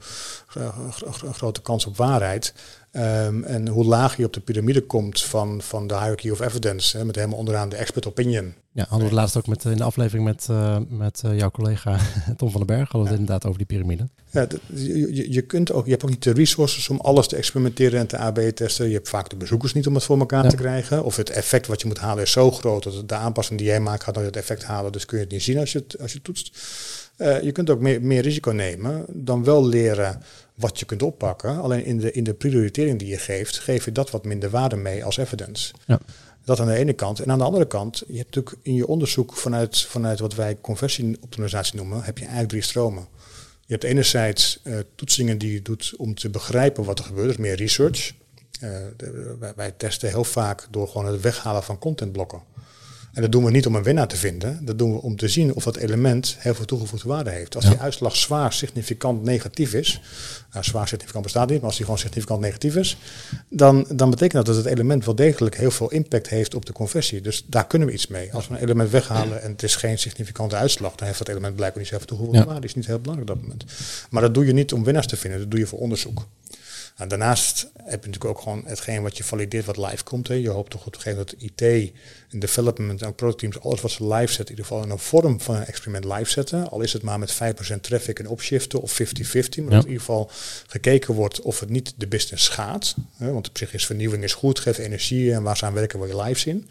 grote 1.32 1.62
kans 1.62 1.86
op 1.86 1.96
waarheid. 1.96 2.52
Um, 2.92 3.44
en 3.44 3.68
hoe 3.68 3.84
laag 3.84 4.16
je 4.16 4.24
op 4.24 4.32
de 4.32 4.40
piramide 4.40 4.80
komt 4.80 5.22
van, 5.22 5.62
van 5.62 5.86
de 5.86 5.94
hierarchy 5.94 6.30
of 6.30 6.40
evidence, 6.40 6.96
hè, 6.96 7.04
met 7.04 7.16
helemaal 7.16 7.38
onderaan 7.38 7.68
de 7.68 7.76
expert 7.76 8.06
opinion. 8.06 8.54
Ja, 8.72 8.82
hadden 8.82 8.98
we 8.98 9.04
het 9.04 9.14
laatst 9.14 9.36
ook 9.36 9.46
met, 9.46 9.64
in 9.64 9.76
de 9.76 9.84
aflevering 9.84 10.24
met, 10.24 10.46
uh, 10.50 10.76
met 10.88 11.22
uh, 11.26 11.38
jouw 11.38 11.50
collega 11.50 11.98
Tom 12.36 12.50
van 12.50 12.66
den 12.66 12.76
Berg, 12.76 12.82
hadden 12.82 13.02
we 13.02 13.08
het 13.08 13.18
inderdaad 13.18 13.44
over 13.44 13.58
die 13.58 13.66
piramide. 13.66 14.08
Ja, 14.30 14.46
je, 14.74 15.32
je, 15.32 15.42
kunt 15.42 15.72
ook, 15.72 15.84
je 15.84 15.90
hebt 15.90 16.04
ook 16.04 16.10
niet 16.10 16.22
de 16.22 16.32
resources 16.32 16.88
om 16.88 17.00
alles 17.00 17.28
te 17.28 17.36
experimenteren 17.36 18.00
en 18.00 18.06
te 18.06 18.18
AB-testen. 18.18 18.88
Je 18.88 18.94
hebt 18.94 19.08
vaak 19.08 19.30
de 19.30 19.36
bezoekers 19.36 19.72
niet 19.72 19.86
om 19.86 19.94
het 19.94 20.04
voor 20.04 20.18
elkaar 20.18 20.44
ja. 20.44 20.50
te 20.50 20.56
krijgen. 20.56 21.04
Of 21.04 21.16
het 21.16 21.30
effect 21.30 21.66
wat 21.66 21.80
je 21.80 21.86
moet 21.86 21.98
halen 21.98 22.22
is 22.22 22.32
zo 22.32 22.50
groot 22.50 22.82
dat 22.82 23.08
de 23.08 23.14
aanpassing 23.14 23.58
die 23.58 23.68
jij 23.68 23.80
maakt 23.80 24.02
gaat 24.02 24.14
nooit 24.14 24.26
het 24.26 24.36
effect 24.36 24.64
halen. 24.64 24.92
Dus 24.92 25.04
kun 25.04 25.18
je 25.18 25.24
het 25.24 25.32
niet 25.32 25.42
zien 25.42 25.58
als 25.58 25.72
je 25.72 25.78
het, 25.78 26.00
als 26.00 26.12
je 26.12 26.22
toetst. 26.22 26.58
Uh, 27.16 27.42
je 27.42 27.52
kunt 27.52 27.70
ook 27.70 27.80
meer, 27.80 28.02
meer 28.02 28.22
risico 28.22 28.50
nemen 28.50 29.04
dan 29.08 29.44
wel 29.44 29.66
leren 29.66 30.22
wat 30.60 30.78
je 30.78 30.86
kunt 30.86 31.02
oppakken. 31.02 31.60
Alleen 31.60 31.84
in 31.84 31.98
de, 31.98 32.12
in 32.12 32.24
de 32.24 32.34
prioritering 32.34 32.98
die 32.98 33.08
je 33.08 33.18
geeft, 33.18 33.58
geef 33.58 33.84
je 33.84 33.92
dat 33.92 34.10
wat 34.10 34.24
minder 34.24 34.50
waarde 34.50 34.76
mee 34.76 35.04
als 35.04 35.16
evidence. 35.16 35.74
Ja. 35.86 36.00
Dat 36.44 36.60
aan 36.60 36.66
de 36.66 36.74
ene 36.74 36.92
kant. 36.92 37.20
En 37.20 37.30
aan 37.30 37.38
de 37.38 37.44
andere 37.44 37.66
kant, 37.66 38.02
je 38.08 38.16
hebt 38.16 38.34
natuurlijk 38.34 38.56
in 38.62 38.74
je 38.74 38.86
onderzoek 38.86 39.34
vanuit, 39.34 39.80
vanuit 39.80 40.20
wat 40.20 40.34
wij 40.34 40.56
conversieoptimalisatie 40.60 41.76
noemen, 41.76 42.02
heb 42.02 42.16
je 42.16 42.22
eigenlijk 42.22 42.52
drie 42.52 42.62
stromen. 42.62 43.08
Je 43.66 43.72
hebt 43.76 43.84
enerzijds 43.84 44.60
uh, 44.64 44.78
toetsingen 44.94 45.38
die 45.38 45.52
je 45.52 45.62
doet 45.62 45.94
om 45.96 46.14
te 46.14 46.30
begrijpen 46.30 46.84
wat 46.84 46.98
er 46.98 47.04
gebeurt, 47.04 47.26
dus 47.28 47.36
meer 47.36 47.56
research. 47.56 48.12
Uh, 48.62 48.70
de, 48.96 49.36
wij, 49.38 49.52
wij, 49.56 49.70
testen 49.70 50.08
heel 50.08 50.24
vaak 50.24 50.66
door 50.70 50.88
gewoon 50.88 51.06
het 51.06 51.20
weghalen 51.20 51.62
van 51.62 51.78
contentblokken. 51.78 52.42
En 53.12 53.22
dat 53.22 53.32
doen 53.32 53.44
we 53.44 53.50
niet 53.50 53.66
om 53.66 53.74
een 53.74 53.82
winnaar 53.82 54.08
te 54.08 54.16
vinden. 54.16 54.64
Dat 54.64 54.78
doen 54.78 54.92
we 54.92 55.02
om 55.02 55.16
te 55.16 55.28
zien 55.28 55.54
of 55.54 55.64
dat 55.64 55.76
element 55.76 56.36
heel 56.38 56.54
veel 56.54 56.64
toegevoegde 56.64 57.08
waarde 57.08 57.30
heeft. 57.30 57.56
Als 57.56 57.64
die 57.64 57.78
uitslag 57.78 58.16
zwaar 58.16 58.52
significant 58.52 59.22
negatief 59.22 59.74
is, 59.74 60.00
nou, 60.52 60.64
zwaar 60.64 60.88
significant 60.88 61.24
bestaat 61.24 61.48
niet, 61.48 61.58
maar 61.58 61.66
als 61.66 61.76
die 61.76 61.84
gewoon 61.84 62.00
significant 62.00 62.40
negatief 62.40 62.76
is, 62.76 62.96
dan, 63.48 63.86
dan 63.94 64.10
betekent 64.10 64.46
dat 64.46 64.54
dat 64.54 64.64
het 64.64 64.74
element 64.74 65.04
wel 65.04 65.14
degelijk 65.14 65.56
heel 65.56 65.70
veel 65.70 65.90
impact 65.90 66.28
heeft 66.28 66.54
op 66.54 66.66
de 66.66 66.72
conversie. 66.72 67.20
Dus 67.20 67.44
daar 67.46 67.66
kunnen 67.66 67.88
we 67.88 67.94
iets 67.94 68.06
mee. 68.06 68.32
Als 68.32 68.48
we 68.48 68.54
een 68.54 68.60
element 68.60 68.90
weghalen 68.90 69.42
en 69.42 69.50
het 69.50 69.62
is 69.62 69.76
geen 69.76 69.98
significante 69.98 70.56
uitslag, 70.56 70.94
dan 70.94 71.06
heeft 71.06 71.18
dat 71.18 71.28
element 71.28 71.56
blijkbaar 71.56 71.82
niet 71.82 71.92
zoveel 71.92 72.06
toegevoegde 72.06 72.44
waarde. 72.44 72.60
Dat 72.60 72.64
is 72.64 72.74
niet 72.74 72.86
heel 72.86 73.00
belangrijk 73.00 73.30
op 73.30 73.36
dat 73.36 73.46
moment. 73.46 73.64
Maar 74.10 74.22
dat 74.22 74.34
doe 74.34 74.46
je 74.46 74.52
niet 74.52 74.72
om 74.72 74.84
winnaars 74.84 75.06
te 75.06 75.16
vinden, 75.16 75.40
dat 75.40 75.50
doe 75.50 75.60
je 75.60 75.66
voor 75.66 75.78
onderzoek. 75.78 76.26
Nou, 77.00 77.12
daarnaast 77.12 77.70
heb 77.76 78.04
je 78.04 78.10
natuurlijk 78.10 78.24
ook 78.24 78.40
gewoon 78.40 78.62
hetgeen 78.66 79.02
wat 79.02 79.16
je 79.16 79.24
valideert 79.24 79.64
wat 79.64 79.76
live 79.76 80.04
komt. 80.04 80.28
Hè. 80.28 80.34
Je 80.34 80.48
hoopt 80.48 80.70
toch 80.70 80.86
op 80.86 80.94
een 80.94 81.00
gegeven 81.00 81.18
moment 81.18 81.58
dat 81.58 81.68
IT 81.80 81.92
en 82.30 82.38
development 82.38 83.02
en 83.02 83.14
productteams 83.14 83.60
alles 83.60 83.80
wat 83.80 83.90
ze 83.90 84.06
live 84.06 84.32
zetten, 84.32 84.44
in 84.44 84.50
ieder 84.50 84.64
geval 84.64 84.82
in 84.82 84.90
een 84.90 84.98
vorm 84.98 85.40
van 85.40 85.54
een 85.54 85.64
experiment 85.64 86.04
live 86.04 86.30
zetten. 86.30 86.70
Al 86.70 86.80
is 86.80 86.92
het 86.92 87.02
maar 87.02 87.18
met 87.18 87.34
5% 87.34 87.36
traffic 87.80 88.18
en 88.18 88.28
opshiften 88.28 88.80
of 88.80 88.92
50-50. 88.92 89.02
Maar 89.02 89.44
dat 89.52 89.64
in 89.64 89.76
ieder 89.78 89.98
geval 89.98 90.30
gekeken 90.66 91.14
wordt 91.14 91.40
of 91.40 91.60
het 91.60 91.68
niet 91.68 91.94
de 91.96 92.06
business 92.06 92.44
schaadt. 92.44 92.94
Hè. 93.16 93.32
Want 93.32 93.48
op 93.48 93.58
zich 93.58 93.72
is 93.74 93.86
vernieuwing 93.86 94.22
is 94.22 94.34
goed, 94.34 94.58
geeft 94.58 94.78
energie 94.78 95.32
en 95.32 95.42
waar 95.42 95.56
ze 95.56 95.64
aan 95.64 95.74
werken 95.74 95.98
wil 95.98 96.08
je 96.08 96.22
live 96.22 96.40
zien. 96.40 96.68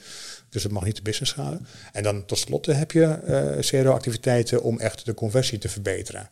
Dus 0.49 0.63
het 0.63 0.71
mag 0.71 0.83
niet 0.83 0.95
de 0.95 1.01
business 1.01 1.31
schaden. 1.31 1.67
En 1.91 2.03
dan 2.03 2.25
tot 2.25 2.37
slot 2.37 2.65
heb 2.65 2.91
je 2.91 3.19
uh, 3.27 3.81
CRO-activiteiten 3.81 4.63
om 4.63 4.79
echt 4.79 5.05
de 5.05 5.13
conversie 5.13 5.57
te 5.57 5.69
verbeteren 5.69 6.29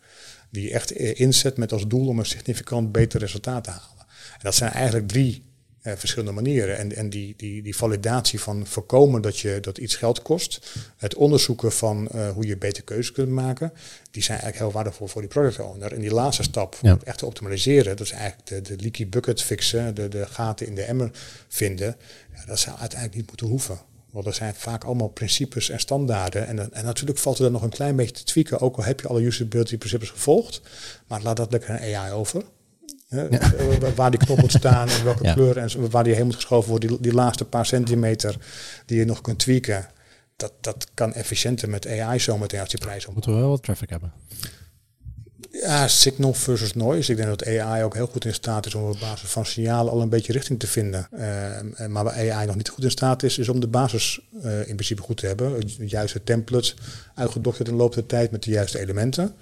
die 0.50 0.64
je 0.64 0.72
echt 0.72 0.92
eh, 0.92 1.20
inzet 1.20 1.58
met 1.58 1.72
als 1.72 1.88
doel 1.88 2.08
om 2.08 2.20
een 2.20 2.26
significant 2.26 2.92
beter 2.92 3.20
resultaat 3.20 3.64
te 3.64 3.70
halen. 3.70 4.06
En 4.34 4.44
dat 4.44 4.56
zijn 4.56 4.72
eigenlijk 4.72 5.08
drie 5.08 5.44
eh, 5.88 5.94
verschillende 5.96 6.42
manieren. 6.42 6.78
En, 6.78 6.96
en 6.96 7.10
die, 7.10 7.34
die, 7.38 7.62
die 7.62 7.76
validatie 7.76 8.40
van 8.40 8.68
voorkomen 8.68 9.22
dat, 9.22 9.40
je, 9.40 9.58
dat 9.60 9.78
iets 9.78 9.96
geld 9.96 10.22
kost, 10.22 10.68
het 10.98 11.16
onderzoeken 11.16 11.72
van 11.72 12.10
uh, 12.16 12.30
hoe 12.30 12.48
je 12.48 12.58
beter 12.58 12.84
keuzes 12.84 13.12
kunt 13.12 13.30
maken, 13.30 13.74
die 14.12 14.24
zijn 14.24 14.40
eigenlijk 14.40 14.58
heel 14.58 14.82
waardevol 14.82 15.08
voor 15.08 15.22
die 15.22 15.30
product 15.30 15.60
owner. 15.60 15.94
En 15.94 16.02
die 16.02 16.14
laatste 16.14 16.44
stap, 16.44 16.78
om 16.82 16.90
het 16.90 17.04
echt 17.04 17.18
te 17.18 17.26
optimaliseren, 17.26 17.96
dat 17.96 18.06
is 18.06 18.12
eigenlijk 18.12 18.48
de, 18.48 18.62
de 18.62 18.82
leaky 18.82 19.10
bucket 19.10 19.42
fixen, 19.42 19.96
de, 19.96 20.08
de 20.08 20.26
gaten 20.26 20.68
in 20.68 20.76
de 20.76 20.84
emmer 20.84 21.12
vinden. 21.48 21.96
Ja, 22.36 22.46
dat 22.46 22.60
zou 22.60 22.78
uiteindelijk 22.78 23.20
niet 23.20 23.28
moeten 23.28 23.48
hoeven. 23.48 23.80
Want 24.18 24.30
er 24.30 24.36
zijn 24.36 24.56
vaak 24.56 24.84
allemaal 24.84 25.08
principes 25.08 25.70
en 25.70 25.80
standaarden. 25.80 26.48
En, 26.48 26.74
en 26.74 26.86
natuurlijk 26.86 27.20
valt 27.20 27.38
er 27.38 27.44
dan 27.44 27.52
nog 27.52 27.62
een 27.62 27.70
klein 27.70 27.96
beetje 27.96 28.14
te 28.14 28.24
tweaken, 28.24 28.60
ook 28.60 28.78
al 28.78 28.84
heb 28.84 29.00
je 29.00 29.08
alle 29.08 29.22
usability 29.22 29.78
principes 29.78 30.10
gevolgd. 30.10 30.62
Maar 31.08 31.22
laat 31.22 31.38
dat 31.38 31.52
lekker 31.52 31.70
aan 31.70 31.96
AI 31.96 32.12
over. 32.12 32.44
Ja. 33.10 33.30
Waar 33.96 34.12
die 34.12 34.20
knop 34.20 34.42
moet 34.42 34.52
staan 34.52 34.90
en 34.90 35.04
welke 35.04 35.34
kleur 35.34 35.58
en 35.58 35.90
waar 35.90 36.04
die 36.04 36.14
heen 36.14 36.26
moet 36.26 36.36
geschoven 36.36 36.70
worden. 36.70 36.90
Die, 36.90 37.00
die 37.02 37.14
laatste 37.14 37.46
paar 37.46 37.66
centimeter 37.66 38.38
die 38.86 38.98
je 38.98 39.06
nog 39.06 39.22
kunt 39.22 39.40
tweaken. 39.40 39.88
Dat, 40.36 40.54
dat 40.62 40.88
kan 40.94 41.14
efficiënter 41.14 41.70
met 41.70 41.88
AI 41.88 42.20
zometeen 42.20 42.60
als 42.60 42.70
die 42.70 42.80
prijs 42.80 43.06
om. 43.06 43.14
Moeten 43.14 43.34
we 43.34 43.40
wel 43.40 43.50
wat 43.50 43.64
traffic 43.64 43.90
hebben? 43.90 44.14
Ja, 45.62 45.88
signal 45.88 46.34
versus 46.34 46.74
noise. 46.74 47.12
Ik 47.12 47.18
denk 47.18 47.30
dat 47.30 47.46
AI 47.46 47.84
ook 47.84 47.94
heel 47.94 48.08
goed 48.08 48.26
in 48.26 48.34
staat 48.34 48.66
is 48.66 48.76
om 48.76 48.90
op 48.90 49.00
basis 49.00 49.30
van 49.30 49.46
signalen 49.46 49.92
al 49.92 50.02
een 50.02 50.10
beetje 50.10 50.34
richting 50.34 50.60
te 50.60 50.68
vinden. 50.68 51.08
Uh, 51.14 51.88
maar 51.88 52.04
waar 52.04 52.32
AI 52.32 52.46
nog 52.46 52.56
niet 52.56 52.70
goed 52.70 52.84
in 52.84 52.92
staat 52.92 53.24
is, 53.24 53.38
is 53.38 53.50
om 53.50 53.60
de 53.60 53.68
basis 53.68 54.20
uh, 54.44 54.60
in 54.60 54.76
principe 54.76 55.02
goed 55.02 55.18
te 55.18 55.26
hebben. 55.26 55.54
Het 55.54 55.90
juiste 55.90 56.24
template 56.24 56.74
uitgedokterd 57.16 57.68
in 57.68 57.74
de 57.74 57.80
loop 57.80 57.94
der 57.94 58.06
tijd 58.06 58.32
met 58.32 58.44
de 58.44 58.52
juiste 58.52 58.80
elementen. 58.80 59.36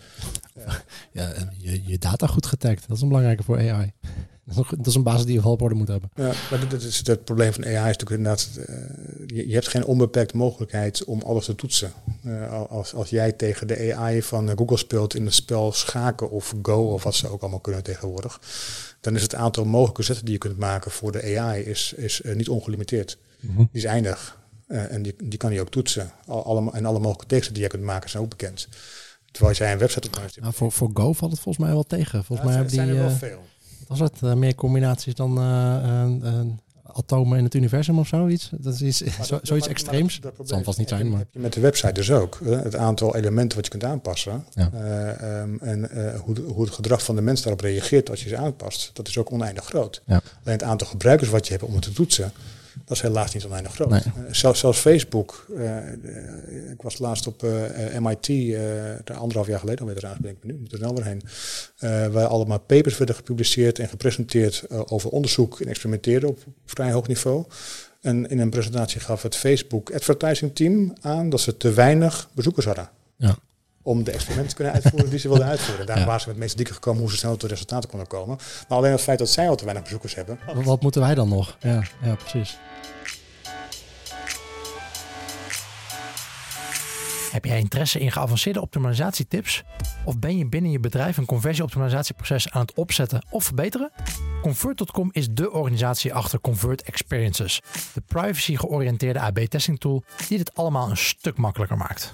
Ja, 1.11 1.33
je, 1.57 1.81
je 1.85 1.97
data 1.97 2.27
goed 2.27 2.45
getagd, 2.45 2.87
dat 2.87 2.95
is 2.97 3.01
een 3.01 3.07
belangrijke 3.07 3.43
voor 3.43 3.57
AI. 3.57 3.93
Dat 4.53 4.87
is 4.87 4.95
een 4.95 5.03
basis 5.03 5.25
die 5.25 5.35
je 5.35 5.41
wel 5.41 5.51
op 5.51 5.61
orde 5.61 5.75
moet 5.75 5.87
hebben. 5.87 6.09
Ja, 6.15 6.31
maar 6.49 6.69
dit 6.69 6.83
is 6.83 7.07
het 7.07 7.23
probleem 7.23 7.53
van 7.53 7.63
AI 7.63 7.73
is 7.73 7.97
natuurlijk 7.97 8.09
inderdaad, 8.09 8.49
uh, 8.57 8.75
je, 9.27 9.47
je, 9.47 9.53
hebt 9.53 9.67
geen 9.67 9.85
onbeperkte 9.85 10.37
mogelijkheid 10.37 11.03
om 11.03 11.21
alles 11.21 11.45
te 11.45 11.55
toetsen. 11.55 11.93
Uh, 12.25 12.63
als, 12.69 12.93
als 12.93 13.09
jij 13.09 13.31
tegen 13.31 13.67
de 13.67 13.95
AI 13.95 14.21
van 14.21 14.57
Google 14.57 14.77
speelt 14.77 15.15
in 15.15 15.25
het 15.25 15.33
spel 15.33 15.71
schaken 15.71 16.29
of 16.29 16.53
Go 16.61 16.83
of 16.83 17.03
wat 17.03 17.15
ze 17.15 17.27
ook 17.27 17.41
allemaal 17.41 17.59
kunnen 17.59 17.83
tegenwoordig, 17.83 18.41
dan 19.01 19.15
is 19.15 19.21
het 19.21 19.35
aantal 19.35 19.65
mogelijke 19.65 20.03
zetten 20.03 20.25
die 20.25 20.33
je 20.33 20.39
kunt 20.39 20.57
maken 20.57 20.91
voor 20.91 21.11
de 21.11 21.39
AI 21.39 21.63
is, 21.63 21.93
is 21.97 22.21
uh, 22.21 22.35
niet 22.35 22.49
ongelimiteerd. 22.49 23.17
Mm 23.39 23.55
Die 23.57 23.67
is 23.71 23.83
eindig. 23.83 24.37
en 24.67 25.01
die, 25.01 25.15
die 25.23 25.37
kan 25.37 25.53
je 25.53 25.61
ook 25.61 25.69
toetsen. 25.69 26.11
Al, 26.27 26.45
alle, 26.45 26.71
en 26.71 26.85
alle 26.85 26.99
mogelijke 26.99 27.25
teksten 27.25 27.53
die 27.53 27.63
je 27.63 27.69
kunt 27.69 27.83
maken 27.83 28.09
zijn 28.09 28.23
ook 28.23 28.29
bekend. 28.29 28.67
Terwijl 29.31 29.55
jij 29.55 29.71
een 29.71 29.77
website 29.77 30.07
op 30.07 30.19
nou, 30.41 30.53
voor, 30.53 30.71
voor 30.71 30.89
Go 30.93 31.13
valt 31.13 31.31
het 31.31 31.41
volgens 31.41 31.65
mij 31.65 31.73
wel 31.73 31.83
tegen. 31.83 32.23
Volgens 32.23 32.49
ja, 32.49 32.53
mij 32.53 32.53
zijn, 32.53 32.67
die, 32.67 32.75
zijn 32.75 32.89
er 32.89 32.95
wel 32.95 33.17
veel 33.17 33.43
was 33.87 33.99
het 33.99 34.19
uh, 34.23 34.33
meer 34.33 34.55
combinaties 34.55 35.15
dan 35.15 35.39
uh, 35.39 36.41
atomen 36.83 37.37
in 37.37 37.43
het 37.43 37.53
universum 37.53 37.99
of 37.99 38.07
zoiets? 38.07 38.49
Dat 38.51 38.73
is 38.73 38.81
iets, 38.81 39.17
zo, 39.21 39.39
zoiets 39.41 39.67
extreems. 39.67 40.19
Dat, 40.19 40.33
zal 40.43 40.63
vast 40.63 40.77
niet 40.77 40.89
zijn. 40.89 41.09
Maar. 41.09 41.19
Heb 41.19 41.27
je 41.31 41.39
met 41.39 41.53
de 41.53 41.59
website 41.59 41.93
dus 41.93 42.11
ook. 42.11 42.39
Het 42.43 42.75
aantal 42.75 43.15
elementen 43.15 43.57
wat 43.57 43.65
je 43.65 43.71
kunt 43.71 43.83
aanpassen. 43.83 44.45
Ja. 44.53 44.71
Um, 45.41 45.59
en 45.59 45.89
hoe, 46.17 46.35
hoe, 46.39 46.65
het 46.65 46.73
gedrag 46.73 47.03
van 47.03 47.15
de 47.15 47.21
mens 47.21 47.41
daarop 47.41 47.61
reageert 47.61 48.09
als 48.09 48.23
je 48.23 48.29
ze 48.29 48.37
aanpast. 48.37 48.89
Dat 48.93 49.07
is 49.07 49.17
ook 49.17 49.31
oneindig 49.31 49.65
groot. 49.65 50.01
Ja. 50.05 50.15
Alleen 50.15 50.57
het 50.57 50.63
aantal 50.63 50.87
gebruikers 50.87 51.29
wat 51.29 51.45
je 51.47 51.51
hebt 51.53 51.65
om 51.65 51.73
het 51.73 51.83
te 51.83 51.93
toetsen 51.93 52.31
dat 52.85 52.97
is 52.97 53.01
helaas 53.01 53.33
niet 53.33 53.45
oneindig 53.45 53.73
groot. 53.73 53.89
Nee. 53.89 54.01
Uh, 54.05 54.33
zelfs, 54.33 54.59
zelfs, 54.59 54.79
Facebook. 54.79 55.45
Uh, 55.49 55.91
ik 56.71 56.81
was 56.81 56.99
laatst 56.99 57.27
op 57.27 57.43
uh, 57.43 57.99
MIT, 57.99 58.57
anderhalf 59.13 59.47
jaar 59.47 59.59
geleden 59.59 59.79
alweer 59.79 59.95
trouwens, 59.95 60.25
ben 60.25 60.31
ik 60.31 60.43
nu, 60.43 60.57
moet 60.59 60.71
er 60.71 60.77
snel 60.77 60.95
weer 60.95 61.05
heen. 61.05 61.21
waar 62.11 62.25
allemaal 62.25 62.59
papers 62.59 62.97
werden 62.97 63.15
gepubliceerd 63.15 63.79
en 63.79 63.89
gepresenteerd 63.89 64.69
over 64.69 65.09
onderzoek 65.09 65.59
en 65.59 65.67
experimenteren 65.67 66.29
op 66.29 66.39
vrij 66.65 66.91
hoog 66.91 67.07
niveau. 67.07 67.45
En 68.01 68.29
in 68.29 68.39
een 68.39 68.49
presentatie 68.49 68.99
gaf 68.99 69.21
het 69.21 69.35
Facebook 69.35 69.91
advertising 69.91 70.55
team 70.55 70.93
aan 71.01 71.29
dat 71.29 71.41
ze 71.41 71.57
te 71.57 71.73
weinig 71.73 72.29
bezoekers 72.33 72.65
hadden. 72.65 72.89
Ja 73.17 73.37
om 73.85 74.03
de 74.03 74.11
experimenten 74.11 74.49
te 74.49 74.55
kunnen 74.55 74.73
uitvoeren 74.73 75.09
die 75.09 75.19
ze 75.19 75.27
wilden 75.27 75.47
uitvoeren. 75.47 75.85
Daar 75.85 76.05
waren 76.05 76.21
ze 76.21 76.27
met 76.27 76.37
meeste 76.37 76.57
dikke 76.57 76.73
gekomen 76.73 77.01
hoe 77.01 77.11
ze 77.11 77.17
snel 77.17 77.37
tot 77.37 77.49
resultaten 77.49 77.89
konden 77.89 78.07
komen. 78.07 78.37
Maar 78.67 78.77
alleen 78.77 78.91
het 78.91 79.01
feit 79.01 79.19
dat 79.19 79.29
zij 79.29 79.49
al 79.49 79.55
te 79.55 79.63
weinig 79.63 79.83
bezoekers 79.83 80.15
hebben. 80.15 80.39
Wat 80.63 80.81
moeten 80.81 81.01
wij 81.01 81.15
dan 81.15 81.29
nog? 81.29 81.57
Ja, 81.59 81.83
ja 82.01 82.15
precies. 82.15 82.57
Heb 87.31 87.45
jij 87.45 87.59
interesse 87.59 87.99
in 87.99 88.11
geavanceerde 88.11 88.61
optimalisatietips? 88.61 89.63
Of 90.05 90.19
ben 90.19 90.37
je 90.37 90.45
binnen 90.45 90.71
je 90.71 90.79
bedrijf 90.79 91.17
een 91.17 91.25
conversieoptimalisatieproces 91.25 92.51
aan 92.51 92.61
het 92.61 92.73
opzetten 92.73 93.25
of 93.29 93.43
verbeteren? 93.43 93.91
Convert.com 94.41 95.09
is 95.11 95.27
de 95.31 95.51
organisatie 95.51 96.13
achter 96.13 96.41
Convert 96.41 96.81
Experiences, 96.81 97.61
de 97.93 98.01
privacy-georiënteerde 98.07 99.19
AB-testing 99.19 99.79
tool 99.79 100.03
die 100.27 100.37
dit 100.37 100.55
allemaal 100.55 100.89
een 100.89 100.97
stuk 100.97 101.37
makkelijker 101.37 101.77
maakt. 101.77 102.13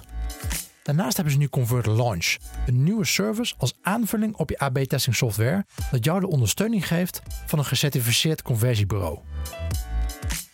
Daarnaast 0.82 1.14
hebben 1.16 1.32
ze 1.32 1.38
nu 1.38 1.48
Convert 1.48 1.86
Launch, 1.86 2.36
een 2.66 2.82
nieuwe 2.82 3.04
service 3.04 3.54
als 3.58 3.74
aanvulling 3.82 4.36
op 4.36 4.50
je 4.50 4.58
AB-testing 4.58 5.16
software 5.16 5.66
dat 5.90 6.04
jou 6.04 6.20
de 6.20 6.28
ondersteuning 6.28 6.86
geeft 6.86 7.22
van 7.46 7.58
een 7.58 7.64
gecertificeerd 7.64 8.42
conversiebureau. 8.42 9.18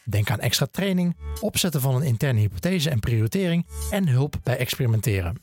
Denk 0.04 0.30
aan 0.30 0.40
extra 0.40 0.66
training, 0.70 1.16
opzetten 1.40 1.80
van 1.80 1.94
een 1.94 2.02
interne 2.02 2.40
hypothese 2.40 2.90
en 2.90 3.00
prioritering 3.00 3.66
en 3.90 4.08
hulp 4.08 4.36
bij 4.42 4.56
experimenteren. 4.56 5.36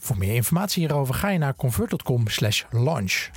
Voor 0.00 0.18
meer 0.18 0.34
informatie 0.34 0.86
hierover 0.86 1.14
ga 1.14 1.28
je 1.28 1.38
naar 1.38 1.54
convert.com/launch. 1.54 3.30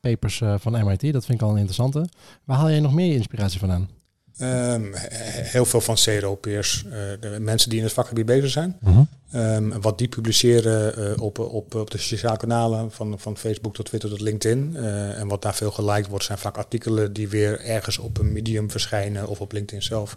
Papers 0.00 0.40
eh, 0.40 0.54
van 0.58 0.84
MIT, 0.84 1.12
dat 1.12 1.24
vind 1.24 1.40
ik 1.40 1.42
al 1.42 1.50
een 1.50 1.56
interessante. 1.56 2.08
Waar 2.44 2.56
haal 2.56 2.70
jij 2.70 2.80
nog 2.80 2.92
meer 2.92 3.14
inspiratie 3.14 3.58
vandaan? 3.58 4.01
Um, 4.42 4.92
heel 4.94 5.64
veel 5.64 5.80
van 5.80 5.94
CRO-peers, 5.94 6.84
uh, 6.86 6.92
de 7.20 7.36
mensen 7.40 7.70
die 7.70 7.78
in 7.78 7.84
het 7.84 7.92
vakgebied 7.94 8.26
bezig 8.26 8.50
zijn. 8.50 8.76
Uh 8.84 8.98
um, 9.34 9.80
wat 9.80 9.98
die 9.98 10.08
publiceren 10.08 10.98
uh, 10.98 11.22
op, 11.22 11.38
op, 11.38 11.74
op 11.74 11.90
de 11.90 11.98
sociale 11.98 12.36
kanalen, 12.36 12.90
van, 12.90 13.18
van 13.18 13.36
Facebook 13.36 13.74
tot 13.74 13.86
Twitter 13.86 14.10
tot 14.10 14.20
LinkedIn. 14.20 14.72
Uh, 14.74 15.18
en 15.18 15.28
wat 15.28 15.42
daar 15.42 15.54
veel 15.54 15.70
geliked 15.70 16.08
wordt, 16.08 16.24
zijn 16.24 16.38
vaak 16.38 16.56
artikelen 16.56 17.12
die 17.12 17.28
weer 17.28 17.60
ergens 17.60 17.98
op 17.98 18.18
een 18.18 18.32
medium 18.32 18.70
verschijnen 18.70 19.28
of 19.28 19.40
op 19.40 19.52
LinkedIn 19.52 19.82
zelf. 19.82 20.16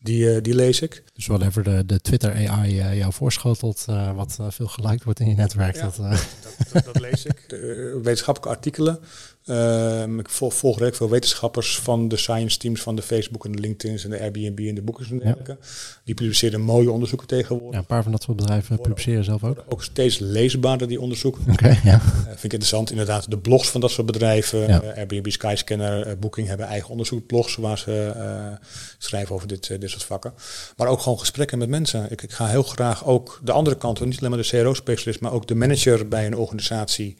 Die, 0.00 0.40
die 0.40 0.54
lees 0.54 0.80
ik. 0.80 1.02
Dus 1.14 1.26
whatever 1.26 1.62
de, 1.62 1.86
de 1.86 2.00
Twitter 2.00 2.48
AI 2.48 2.74
jou 2.74 3.12
voorschotelt, 3.12 3.84
wat 4.14 4.38
veel 4.48 4.66
geliked 4.66 5.04
wordt 5.04 5.20
in 5.20 5.28
je 5.28 5.34
netwerk. 5.34 5.80
dat, 5.80 5.96
dat, 5.96 6.84
dat, 6.84 7.00
lees 7.00 7.24
ik. 7.24 7.44
De, 7.48 8.00
wetenschappelijke 8.02 8.56
artikelen. 8.56 8.98
Um, 9.46 10.18
ik 10.18 10.28
volg, 10.28 10.54
volg 10.54 10.74
redelijk 10.74 10.96
veel 10.96 11.10
wetenschappers 11.10 11.78
van 11.78 12.08
de 12.08 12.16
science 12.16 12.58
teams 12.58 12.80
van 12.80 12.96
de 12.96 13.02
Facebook 13.02 13.44
en 13.44 13.52
de 13.52 13.58
LinkedIn's 13.58 14.04
en 14.04 14.10
de 14.10 14.20
Airbnb 14.20 14.58
en 14.58 14.74
de 14.74 14.82
Boekers 14.82 15.10
en 15.10 15.18
dergelijke. 15.18 15.56
Die 16.04 16.14
publiceren 16.14 16.60
mooie 16.60 16.90
onderzoeken 16.90 17.26
tegenwoordig. 17.26 17.72
Ja, 17.72 17.78
een 17.78 17.86
paar 17.86 18.02
van 18.02 18.12
dat 18.12 18.22
soort 18.22 18.36
bedrijven 18.36 18.80
publiceren 18.80 19.24
zelf 19.24 19.44
ook. 19.44 19.64
Ook 19.68 19.82
steeds 19.82 20.18
leesbaarder 20.18 20.88
die 20.88 21.00
onderzoeken. 21.00 21.52
Oké, 21.52 21.68
ja. 21.84 21.94
Uh, 21.94 22.00
vind 22.24 22.44
ik 22.44 22.52
interessant. 22.52 22.90
Inderdaad, 22.90 23.30
de 23.30 23.38
blogs 23.38 23.70
van 23.70 23.80
dat 23.80 23.90
soort 23.90 24.06
bedrijven. 24.06 24.60
Ja. 24.60 24.82
Uh, 24.82 24.96
Airbnb, 24.96 25.30
Skyscanner, 25.30 26.06
uh, 26.06 26.12
Booking 26.18 26.48
hebben 26.48 26.66
eigen 26.66 26.90
onderzoekblogs 26.90 27.56
waar 27.56 27.78
ze 27.78 28.60
schrijven 28.98 29.34
over 29.34 29.48
dit, 29.48 29.80
dit 29.80 29.90
soort 29.90 30.04
vakken. 30.04 30.34
Maar 30.76 30.88
ook 30.88 31.00
gewoon 31.00 31.18
gesprekken 31.18 31.58
met 31.58 31.68
mensen. 31.68 32.10
Ik, 32.10 32.22
ik 32.22 32.32
ga 32.32 32.46
heel 32.46 32.62
graag 32.62 33.06
ook 33.06 33.40
de 33.44 33.52
andere 33.52 33.76
kant, 33.76 34.04
niet 34.04 34.18
alleen 34.18 34.30
maar 34.30 34.42
de 34.42 34.62
CRO-specialist, 34.62 35.20
maar 35.20 35.32
ook 35.32 35.46
de 35.46 35.54
manager 35.54 36.08
bij 36.08 36.26
een 36.26 36.36
organisatie. 36.36 37.16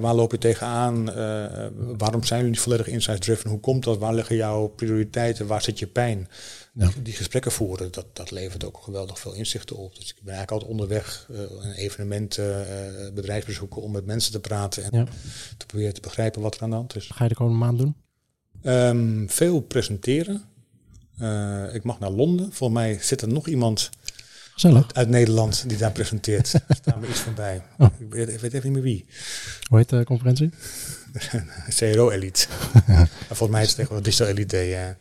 Waar 0.00 0.14
loop 0.14 0.30
je 0.30 0.38
tegenaan? 0.38 1.08
Uh, 1.08 1.66
waarom 1.98 2.24
zijn 2.24 2.38
jullie 2.38 2.54
niet 2.54 2.60
volledig 2.60 2.86
insights-driven? 2.86 3.50
Hoe 3.50 3.60
komt 3.60 3.84
dat? 3.84 3.98
Waar 3.98 4.14
liggen 4.14 4.36
jouw 4.36 4.66
prioriteiten? 4.66 5.46
Waar 5.46 5.62
zit 5.62 5.78
je 5.78 5.86
pijn? 5.86 6.28
Ja. 6.72 6.90
Die, 7.02 7.12
gesprekken 7.12 7.52
voeren, 7.52 7.92
dat, 7.92 8.06
dat 8.12 8.30
levert 8.30 8.64
ook 8.64 8.80
geweldig 8.82 9.18
veel 9.18 9.32
inzichten 9.32 9.76
op. 9.76 9.94
Dus 9.94 10.08
ik 10.08 10.22
ben 10.22 10.34
eigenlijk 10.34 10.50
altijd 10.50 10.70
onderweg, 10.70 11.26
een 11.60 11.72
evenementen, 11.72 12.66
bedrijfsbezoeken, 13.14 13.82
om 13.82 13.92
met 13.92 14.06
mensen 14.06 14.32
te 14.32 14.40
praten 14.40 14.82
en 14.82 15.08
te 15.56 15.66
proberen 15.66 15.94
te 15.94 16.00
begrijpen 16.00 16.42
wat 16.42 16.54
er 16.54 16.62
aan 16.62 16.70
de 16.70 16.76
hand 16.76 16.96
is. 16.96 17.10
Ga 17.14 17.22
je 17.22 17.28
de 17.28 17.34
komende 17.34 17.58
maand 17.58 17.78
doen? 17.78 17.94
Um, 18.62 19.30
veel 19.30 19.60
presenteren. 19.60 20.44
ik 21.72 21.82
mag 21.82 21.98
naar 21.98 22.10
Londen. 22.10 22.52
Volgens 22.52 22.80
mij 22.80 22.98
zit 23.00 23.22
er 23.22 23.28
nog 23.28 23.46
iemand 23.48 23.90
uit, 24.64 24.94
uit, 24.94 25.08
Nederland 25.08 25.64
die 25.68 25.78
daar 25.78 25.92
presenteert. 25.92 26.52
Er 26.52 26.76
staat 26.76 27.00
me 27.00 27.08
iets 27.08 27.20
van 27.20 27.34
bij. 27.34 27.62
Oh. 27.78 27.88
Ik, 27.98 28.12
weet, 28.12 28.28
ik, 28.28 28.40
weet, 28.40 28.52
even 28.52 28.72
niet 28.72 28.82
meer 28.82 28.92
wie. 28.92 29.06
Hoe 29.68 29.78
heet 29.78 29.88
de 29.88 30.04
conferentie? 30.04 30.50
CRO 31.76 32.10
Elite. 32.10 32.46
Volgens 33.26 33.50
mij 33.50 33.60
is 33.60 33.66
het 33.66 33.76
tegenwoordig 33.76 34.04
Digital 34.04 34.26
Elite 34.26 34.56
Day. 34.56 34.96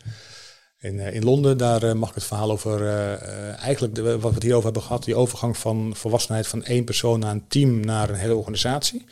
In, 0.80 1.00
in 1.00 1.24
Londen, 1.24 1.58
daar 1.58 1.84
uh, 1.84 1.94
mag 1.94 2.10
ik 2.10 2.16
het 2.16 2.24
verhaal 2.24 2.52
over, 2.52 2.82
uh, 2.82 3.64
eigenlijk 3.64 3.96
de, 3.96 4.02
wat 4.02 4.22
we 4.22 4.34
het 4.34 4.44
hierover 4.44 4.66
hebben 4.66 4.84
gehad, 4.84 5.04
die 5.04 5.16
overgang 5.16 5.58
van 5.58 5.92
volwassenheid 5.96 6.48
van 6.48 6.64
één 6.64 6.84
persoon 6.84 7.20
naar 7.20 7.32
een 7.32 7.48
team 7.48 7.80
naar 7.80 8.10
een 8.10 8.16
hele 8.16 8.36
organisatie. 8.36 9.06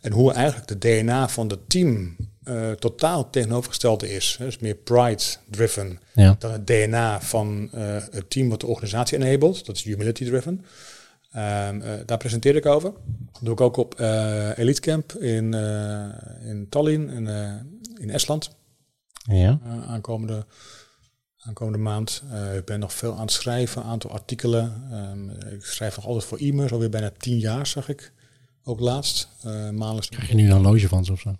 En 0.00 0.12
hoe 0.12 0.32
eigenlijk 0.32 0.68
de 0.68 0.78
DNA 0.78 1.28
van 1.28 1.48
het 1.48 1.68
team 1.68 2.16
uh, 2.48 2.70
totaal 2.70 3.30
tegenovergestelde 3.30 4.14
is. 4.14 4.36
Dus 4.38 4.58
meer 4.58 4.74
pride-driven 4.74 6.00
ja. 6.12 6.36
dan 6.38 6.52
het 6.52 6.66
DNA 6.66 7.20
van 7.20 7.68
het 8.10 8.30
team 8.30 8.48
wat 8.48 8.60
de 8.60 8.66
organisatie 8.66 9.18
enabled. 9.18 9.66
Dat 9.66 9.76
is 9.76 9.82
humility-driven. 9.82 10.64
Um, 11.36 11.80
uh, 11.80 11.92
daar 12.06 12.18
presenteer 12.18 12.56
ik 12.56 12.66
over. 12.66 12.92
Dat 13.32 13.40
doe 13.42 13.52
ik 13.52 13.60
ook 13.60 13.76
op 13.76 14.00
Elite 14.56 14.80
Camp 14.80 15.12
in, 15.12 15.54
in 16.42 16.66
Tallinn 16.68 17.08
in, 17.08 17.26
in 17.98 18.10
Estland. 18.10 18.50
Ja. 19.30 19.58
aankomende, 19.86 20.46
aankomende 21.38 21.78
maand. 21.78 22.22
ik 22.56 22.64
ben 22.64 22.80
nog 22.80 22.92
veel 22.92 23.14
aan 23.14 23.20
het 23.20 23.30
schrijven, 23.32 23.82
een 23.82 23.88
aantal 23.88 24.10
artikelen. 24.10 24.88
Um, 24.92 25.30
ik 25.30 25.64
schrijf 25.64 25.96
nog 25.96 26.06
altijd 26.06 26.24
voor 26.24 26.38
e-mails, 26.38 26.72
alweer 26.72 26.90
bijna 26.90 27.10
tien 27.18 27.38
jaar 27.38 27.66
zag 27.66 27.88
ik. 27.88 28.12
Ook 28.68 28.80
laatst. 28.80 29.28
Uh, 29.46 29.98
Krijg 30.08 30.28
je 30.28 30.34
nu 30.34 30.50
een 30.50 30.60
loge 30.60 30.88
van 30.88 31.04
ze 31.04 31.12
of 31.12 31.20
zo? 31.20 31.36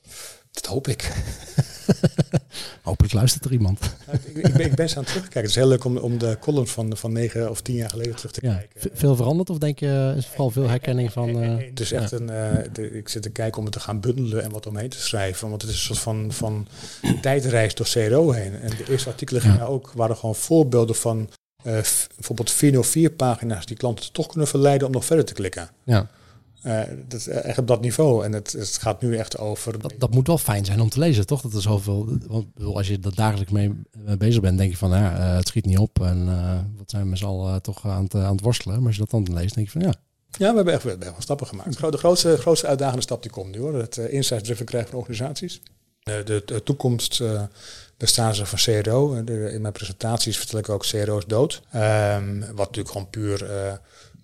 Dat 0.56 0.66
hoop 0.66 0.88
ik. 0.88 1.12
Hopelijk 2.82 3.12
luistert 3.12 3.44
er 3.44 3.52
iemand. 3.52 3.80
ik, 4.10 4.46
ik, 4.46 4.52
ben, 4.52 4.66
ik 4.66 4.74
ben 4.74 4.88
aan 4.88 5.02
het 5.02 5.06
terugkijken. 5.06 5.40
Het 5.40 5.50
is 5.50 5.54
heel 5.54 5.68
leuk 5.68 5.84
om, 5.84 5.96
om 5.96 6.18
de 6.18 6.36
columns 6.40 6.70
van, 6.70 6.96
van 6.96 7.12
negen 7.12 7.50
of 7.50 7.60
tien 7.60 7.74
jaar 7.74 7.90
geleden 7.90 8.16
terug 8.16 8.32
te 8.32 8.40
kijken. 8.40 8.90
Veel 8.94 9.16
veranderd 9.16 9.50
of 9.50 9.58
denk 9.58 9.78
je, 9.78 10.14
is 10.16 10.26
vooral 10.26 10.50
veel 10.50 10.68
herkenning 10.68 11.12
van... 11.12 11.42
Uh, 11.42 11.56
het 11.68 11.80
is 11.80 11.92
echt 11.92 12.12
een... 12.12 12.30
Uh, 12.30 12.52
de, 12.72 12.90
ik 12.90 13.08
zit 13.08 13.22
te 13.22 13.30
kijken 13.30 13.58
om 13.58 13.64
het 13.64 13.72
te 13.72 13.80
gaan 13.80 14.00
bundelen 14.00 14.42
en 14.42 14.50
wat 14.50 14.66
omheen 14.66 14.88
te 14.88 15.00
schrijven. 15.00 15.48
Want 15.48 15.62
het 15.62 15.70
is 15.70 15.76
een 15.76 15.82
soort 15.82 15.98
van, 15.98 16.32
van 16.32 16.66
tijdreis 17.20 17.74
door 17.74 17.88
CRO 17.90 18.30
heen. 18.30 18.60
En 18.60 18.70
de 18.70 18.90
eerste 18.90 19.08
artikelen 19.10 19.42
gingen 19.42 19.68
ook, 19.68 19.92
waren 19.94 20.16
gewoon 20.16 20.34
voorbeelden 20.34 20.96
van... 20.96 21.30
Uh, 21.66 21.72
bijvoorbeeld 22.14 22.50
404 22.50 23.10
pagina's 23.10 23.66
die 23.66 23.76
klanten 23.76 24.12
toch 24.12 24.26
kunnen 24.26 24.48
verleiden 24.48 24.86
om 24.86 24.92
nog 24.92 25.04
verder 25.04 25.24
te 25.24 25.32
klikken. 25.32 25.70
Ja. 25.84 26.08
Uh, 26.66 26.80
dat 27.08 27.20
is 27.20 27.28
echt 27.28 27.58
op 27.58 27.66
dat 27.66 27.80
niveau. 27.80 28.24
En 28.24 28.32
het, 28.32 28.52
het 28.52 28.78
gaat 28.78 29.02
nu 29.02 29.16
echt 29.16 29.38
over. 29.38 29.80
Dat, 29.80 29.94
dat, 29.98 30.14
moet 30.14 30.26
wel 30.26 30.38
fijn 30.38 30.64
zijn 30.64 30.80
om 30.80 30.88
te 30.88 30.98
lezen, 30.98 31.26
toch? 31.26 31.40
Dat 31.40 31.54
er 31.54 31.62
zoveel. 31.62 32.18
Want 32.26 32.46
als 32.64 32.88
je 32.88 32.98
er 33.02 33.14
dagelijks 33.14 33.52
mee 33.52 33.72
bezig 34.18 34.40
bent, 34.40 34.58
denk 34.58 34.70
je 34.70 34.76
van 34.76 34.90
ja, 34.90 35.18
uh, 35.18 35.36
het 35.36 35.48
schiet 35.48 35.64
niet 35.64 35.78
op. 35.78 36.00
En 36.02 36.26
uh, 36.26 36.58
wat 36.76 36.90
zijn 36.90 37.02
we 37.02 37.08
met 37.08 37.18
z'n 37.18 37.24
allen 37.24 37.62
toch 37.62 37.86
aan 37.86 38.02
het, 38.02 38.14
aan 38.14 38.32
het 38.32 38.40
worstelen. 38.40 38.76
Maar 38.76 38.86
als 38.86 38.96
je 38.96 39.06
dat 39.06 39.10
dan 39.10 39.34
leest, 39.34 39.54
denk 39.54 39.66
je 39.66 39.72
van 39.72 39.82
ja. 39.82 39.94
Ja, 40.30 40.50
we 40.50 40.56
hebben 40.56 40.74
echt, 40.74 40.82
we 40.82 40.88
hebben 40.88 41.06
echt 41.06 41.16
wel 41.16 41.24
stappen 41.24 41.46
gemaakt. 41.46 41.92
De 41.92 41.98
grootste, 41.98 42.36
grootste 42.36 42.66
uitdagende 42.66 43.02
stap 43.02 43.22
die 43.22 43.30
komt 43.30 43.54
nu 43.54 43.60
hoor. 43.60 43.74
Het 43.74 43.96
uh, 43.96 44.12
insights-driven 44.12 44.66
krijgen 44.66 44.90
van 44.90 44.98
organisaties. 44.98 45.60
de, 46.02 46.42
de 46.44 46.62
toekomst 46.62 47.22
bestaan 47.96 48.34
ze 48.34 48.46
van 48.46 48.58
CRO. 48.58 49.14
in 49.14 49.60
mijn 49.60 49.72
presentaties 49.72 50.38
vertel 50.38 50.58
ik 50.58 50.68
ook 50.68 50.86
CRO 50.86 51.18
is 51.18 51.24
dood. 51.26 51.62
Um, 51.74 52.40
wat 52.40 52.56
natuurlijk 52.56 52.90
gewoon 52.90 53.10
puur 53.10 53.46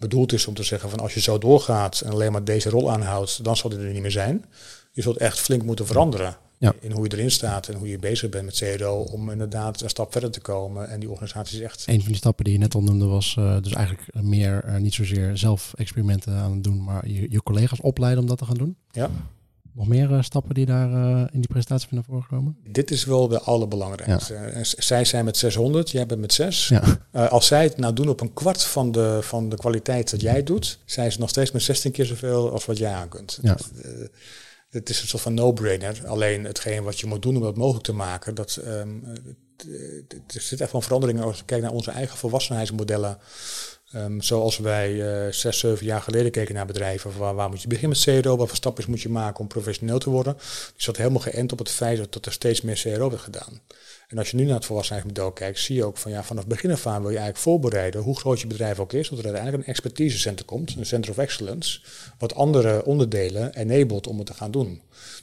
bedoeld 0.02 0.32
is 0.32 0.46
om 0.46 0.54
te 0.54 0.62
zeggen 0.62 0.90
van 0.90 1.00
als 1.00 1.14
je 1.14 1.20
zo 1.20 1.38
doorgaat 1.38 2.00
en 2.00 2.10
alleen 2.10 2.32
maar 2.32 2.44
deze 2.44 2.70
rol 2.70 2.90
aanhoudt, 2.90 3.44
dan 3.44 3.56
zal 3.56 3.70
die 3.70 3.78
er 3.78 3.92
niet 3.92 4.02
meer 4.02 4.10
zijn. 4.10 4.44
Je 4.92 5.02
zult 5.02 5.16
echt 5.16 5.40
flink 5.40 5.62
moeten 5.62 5.86
veranderen 5.86 6.36
ja. 6.58 6.74
in 6.80 6.92
hoe 6.92 7.04
je 7.04 7.16
erin 7.16 7.30
staat 7.30 7.68
en 7.68 7.74
hoe 7.74 7.88
je 7.88 7.98
bezig 7.98 8.30
bent 8.30 8.44
met 8.44 8.58
CRO 8.58 9.00
om 9.00 9.30
inderdaad 9.30 9.80
een 9.80 9.88
stap 9.88 10.12
verder 10.12 10.30
te 10.30 10.40
komen 10.40 10.88
en 10.88 11.00
die 11.00 11.10
organisatie 11.10 11.58
is 11.58 11.64
echt... 11.64 11.84
Een 11.86 12.00
van 12.00 12.08
die 12.08 12.16
stappen 12.16 12.44
die 12.44 12.52
je 12.52 12.58
net 12.58 12.74
al 12.74 12.82
noemde 12.82 13.04
was 13.04 13.36
uh, 13.38 13.56
dus 13.62 13.72
eigenlijk 13.72 14.22
meer 14.22 14.64
uh, 14.66 14.76
niet 14.76 14.94
zozeer 14.94 15.38
zelf 15.38 15.72
experimenten 15.76 16.34
aan 16.34 16.52
het 16.52 16.64
doen, 16.64 16.84
maar 16.84 17.08
je, 17.08 17.26
je 17.30 17.42
collega's 17.42 17.80
opleiden 17.80 18.22
om 18.22 18.28
dat 18.28 18.38
te 18.38 18.44
gaan 18.44 18.56
doen. 18.56 18.76
Ja. 18.90 19.10
Nog 19.74 19.86
meer 19.88 20.22
stappen 20.22 20.54
die 20.54 20.66
daar 20.66 20.90
in 21.32 21.40
die 21.40 21.48
presentatie 21.48 21.88
van 21.88 21.96
naar 21.96 22.06
voren 22.06 22.26
komen? 22.28 22.56
Dit 22.68 22.90
is 22.90 23.04
wel 23.04 23.28
de 23.28 23.40
allerbelangrijkste. 23.40 24.34
Ja. 24.34 24.64
zij 24.64 25.04
zijn 25.04 25.24
met 25.24 25.36
600, 25.36 25.90
jij 25.90 26.06
bent 26.06 26.20
met 26.20 26.32
6. 26.32 26.68
Ja. 26.68 27.28
als 27.28 27.46
zij 27.46 27.62
het 27.62 27.76
nou 27.76 27.92
doen 27.92 28.08
op 28.08 28.20
een 28.20 28.32
kwart 28.32 28.62
van 28.62 28.92
de, 28.92 29.18
van 29.22 29.48
de 29.48 29.56
kwaliteit 29.56 30.10
dat 30.10 30.20
jij 30.20 30.42
doet, 30.42 30.78
zijn 30.84 31.12
ze 31.12 31.20
nog 31.20 31.28
steeds 31.28 31.50
met 31.50 31.62
16 31.62 31.92
keer 31.92 32.06
zoveel 32.06 32.52
als 32.52 32.64
wat 32.64 32.78
jij 32.78 32.92
aan 32.92 33.08
kunt. 33.08 33.38
Ja. 33.42 33.56
Het 34.70 34.88
is 34.88 35.02
een 35.02 35.08
soort 35.08 35.22
van 35.22 35.34
no-brainer. 35.34 36.02
Alleen 36.06 36.44
hetgeen 36.44 36.82
wat 36.82 37.00
je 37.00 37.06
moet 37.06 37.22
doen 37.22 37.36
om 37.36 37.42
dat 37.42 37.56
mogelijk 37.56 37.84
te 37.84 37.92
maken, 37.92 38.34
dat 38.34 38.60
um, 38.66 39.04
er 40.26 40.40
zit 40.40 40.60
echt 40.60 40.72
wel 40.72 40.80
verandering 40.80 41.20
als 41.20 41.38
je 41.38 41.44
kijkt 41.44 41.64
naar 41.64 41.72
onze 41.72 41.90
eigen 41.90 42.18
volwassenheidsmodellen. 42.18 43.18
Um, 43.96 44.22
zoals 44.22 44.58
wij 44.58 44.92
uh, 44.92 45.32
zes, 45.32 45.58
zeven 45.58 45.86
jaar 45.86 46.00
geleden 46.00 46.30
keken 46.30 46.54
naar 46.54 46.66
bedrijven. 46.66 47.18
Waar, 47.18 47.34
waar 47.34 47.48
moet 47.48 47.62
je 47.62 47.68
beginnen 47.68 47.98
met 48.06 48.22
CRO? 48.22 48.36
Wat 48.36 48.48
voor 48.48 48.56
stapjes 48.56 48.86
moet 48.86 49.00
je 49.00 49.08
maken 49.08 49.40
om 49.40 49.46
professioneel 49.46 49.98
te 49.98 50.10
worden? 50.10 50.34
Die 50.34 50.72
zat 50.76 50.96
helemaal 50.96 51.20
geënt 51.20 51.52
op 51.52 51.58
het 51.58 51.70
feit 51.70 52.12
dat 52.12 52.26
er 52.26 52.32
steeds 52.32 52.60
meer 52.60 52.80
CRO 52.80 53.10
werd 53.10 53.22
gedaan. 53.22 53.60
En 54.08 54.18
als 54.18 54.30
je 54.30 54.36
nu 54.36 54.44
naar 54.44 54.54
het 54.54 54.64
volwassenheidsmodel 54.64 55.32
kijkt, 55.32 55.58
zie 55.58 55.76
je 55.76 55.84
ook 55.84 55.96
van 55.96 56.10
ja, 56.10 56.22
vanaf 56.22 56.46
begin 56.46 56.70
af 56.70 56.86
aan 56.86 57.00
wil 57.00 57.10
je 57.10 57.16
eigenlijk 57.16 57.44
voorbereiden, 57.44 58.00
hoe 58.00 58.18
groot 58.18 58.40
je 58.40 58.46
bedrijf 58.46 58.78
ook 58.78 58.92
is, 58.92 59.08
dat 59.08 59.18
er 59.18 59.24
uiteindelijk 59.24 59.62
een 59.62 59.70
expertisecentrum 59.70 60.46
komt, 60.46 60.74
een 60.76 60.86
center 60.86 61.10
of 61.10 61.18
excellence, 61.18 61.80
wat 62.18 62.34
andere 62.34 62.84
onderdelen 62.84 63.54
enabled 63.54 64.06
om 64.06 64.18
het 64.18 64.26
te 64.26 64.34
gaan 64.34 64.50
doen. 64.50 64.80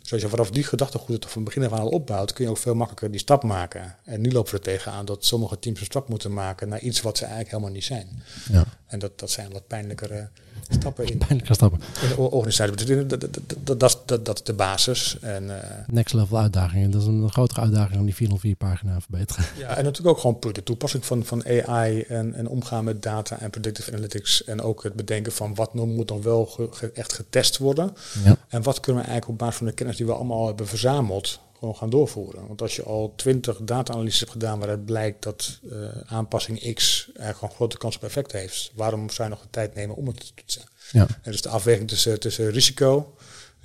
Dus 0.09 0.21
als 0.21 0.31
je 0.31 0.35
vanaf 0.37 0.51
die 0.51 0.63
gedachtegoed 0.63 1.23
het 1.23 1.31
van 1.31 1.43
begin 1.43 1.63
af 1.63 1.71
aan 1.71 1.79
al 1.79 1.89
opbouwt, 1.89 2.33
kun 2.33 2.43
je 2.43 2.49
ook 2.49 2.57
veel 2.57 2.75
makkelijker 2.75 3.11
die 3.11 3.19
stap 3.19 3.43
maken. 3.43 3.95
En 4.03 4.21
nu 4.21 4.31
lopen 4.31 4.51
we 4.51 4.57
er 4.57 4.63
tegenaan 4.63 5.05
dat 5.05 5.25
sommige 5.25 5.59
teams 5.59 5.79
een 5.79 5.85
stap 5.85 6.09
moeten 6.09 6.33
maken 6.33 6.69
naar 6.69 6.79
iets 6.79 7.01
wat 7.01 7.17
ze 7.17 7.23
eigenlijk 7.23 7.51
helemaal 7.51 7.73
niet 7.73 7.83
zijn. 7.83 8.23
Ja. 8.51 8.65
En 8.87 8.99
dat, 8.99 9.19
dat 9.19 9.31
zijn 9.31 9.51
wat 9.51 9.67
pijnlijkere 9.67 10.29
stappen 10.69 11.05
in, 11.05 11.17
pijnlijke 11.17 11.53
stappen. 11.53 11.79
in 12.01 12.09
de 12.09 12.17
organisatie. 12.17 13.05
Dat, 13.05 13.19
dat, 13.19 13.79
dat, 13.79 14.01
dat, 14.05 14.25
dat 14.25 14.37
is 14.37 14.43
de 14.43 14.53
basis. 14.53 15.17
En, 15.21 15.43
uh, 15.43 15.55
Next 15.87 16.13
level 16.13 16.37
uitdagingen. 16.37 16.91
Dat 16.91 17.01
is 17.01 17.07
een 17.07 17.31
grotere 17.31 17.61
uitdaging 17.61 17.95
dan 17.95 18.05
die 18.05 18.15
404 18.15 18.55
pagina 18.55 18.99
verbeteren. 18.99 19.45
Ja, 19.57 19.67
en 19.67 19.83
natuurlijk 19.83 20.17
ook 20.17 20.19
gewoon 20.19 20.53
de 20.53 20.63
toepassing 20.63 21.05
van, 21.05 21.23
van 21.23 21.45
AI 21.45 22.01
en, 22.01 22.33
en 22.33 22.47
omgaan 22.47 22.83
met 22.83 23.01
data 23.01 23.39
en 23.39 23.49
predictive 23.49 23.91
analytics. 23.91 24.43
En 24.43 24.61
ook 24.61 24.83
het 24.83 24.93
bedenken 24.93 25.31
van 25.31 25.55
wat 25.55 25.73
moet 25.73 26.07
dan 26.07 26.21
wel 26.21 26.69
echt 26.93 27.13
getest 27.13 27.57
worden. 27.57 27.95
Ja. 28.23 28.37
En 28.47 28.63
wat 28.63 28.79
kunnen 28.79 29.01
we 29.01 29.07
eigenlijk 29.07 29.39
op 29.39 29.45
basis 29.45 29.57
van 29.57 29.67
de 29.67 29.73
kennis 29.73 29.97
die 29.97 30.05
we 30.05 30.13
allemaal 30.13 30.47
hebben 30.47 30.67
verzameld, 30.67 31.39
gewoon 31.59 31.75
gaan 31.75 31.89
doorvoeren. 31.89 32.47
Want 32.47 32.61
als 32.61 32.75
je 32.75 32.83
al 32.83 33.13
twintig 33.15 33.57
data-analyses 33.61 34.19
hebt 34.19 34.31
gedaan 34.31 34.59
waaruit 34.59 34.85
blijkt 34.85 35.23
dat 35.23 35.59
uh, 35.63 35.87
aanpassing 36.05 36.73
X 36.73 37.05
eigenlijk 37.05 37.37
gewoon 37.37 37.55
grote 37.55 37.77
kans 37.77 37.95
op 37.95 38.03
effect 38.03 38.31
heeft, 38.31 38.71
waarom 38.75 39.09
zou 39.09 39.29
je 39.29 39.35
nog 39.35 39.43
de 39.43 39.49
tijd 39.49 39.75
nemen 39.75 39.95
om 39.95 40.07
het 40.07 40.19
te 40.19 40.33
toetsen? 40.33 40.61
Ja. 40.91 41.07
En 41.21 41.31
dus 41.31 41.41
de 41.41 41.49
afweging 41.49 41.87
tussen, 41.87 42.19
tussen 42.19 42.51
risico 42.51 43.15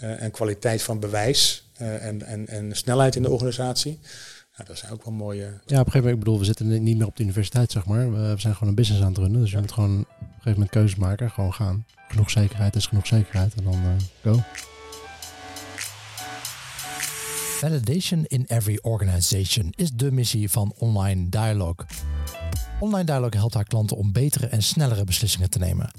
uh, 0.03 0.23
en 0.23 0.31
kwaliteit 0.31 0.83
van 0.83 1.01
bewijs 1.01 1.69
uh, 1.81 2.07
en, 2.07 2.23
en, 2.23 2.47
en 2.47 2.77
snelheid 2.77 3.17
in 3.17 3.23
de 3.23 3.31
organisatie. 3.31 3.99
Ja, 4.57 4.65
dat 4.65 4.79
zijn 4.79 4.93
ook 4.93 5.05
wel 5.05 5.15
mooie. 5.15 5.43
Ja, 5.43 5.51
op 5.51 5.63
een 5.67 5.77
gegeven 5.77 5.95
moment, 5.95 6.15
ik 6.15 6.19
bedoel, 6.19 6.39
we 6.39 6.45
zitten 6.45 6.83
niet 6.83 6.97
meer 6.97 7.07
op 7.07 7.17
de 7.17 7.23
universiteit, 7.23 7.73
zeg 7.73 7.85
maar. 7.87 8.13
We 8.13 8.35
zijn 8.37 8.55
gewoon 8.55 8.69
een 8.69 8.75
business 8.75 9.03
aan 9.03 9.09
het 9.09 9.19
runnen. 9.19 9.41
Dus 9.41 9.51
je 9.51 9.59
moet 9.59 9.73
gewoon 9.73 10.01
op 10.01 10.21
een 10.21 10.27
gegeven 10.27 10.53
moment 10.53 10.71
keuzes 10.71 10.99
maken, 10.99 11.31
gewoon 11.31 11.55
gaan. 11.55 11.87
Genoeg 12.09 12.31
zekerheid 12.31 12.77
is 12.77 12.87
genoeg 12.87 13.07
zekerheid 13.07 13.55
en 13.55 13.65
dan 13.65 13.81
go. 14.23 14.43
Validation 17.65 18.25
in 18.25 18.45
every 18.47 18.79
organization 18.83 19.73
is 19.77 19.91
de 19.91 20.13
missie 20.13 20.51
van 20.51 20.73
Online 20.79 21.29
Dialogue. 21.29 21.87
Online 22.81 23.05
Dialogue 23.05 23.39
helpt 23.39 23.55
haar 23.55 23.65
klanten 23.65 23.97
om 23.97 24.13
betere 24.13 24.47
en 24.47 24.63
snellere 24.63 25.05
beslissingen 25.05 25.51
te 25.51 25.59
nemen. 25.59 25.91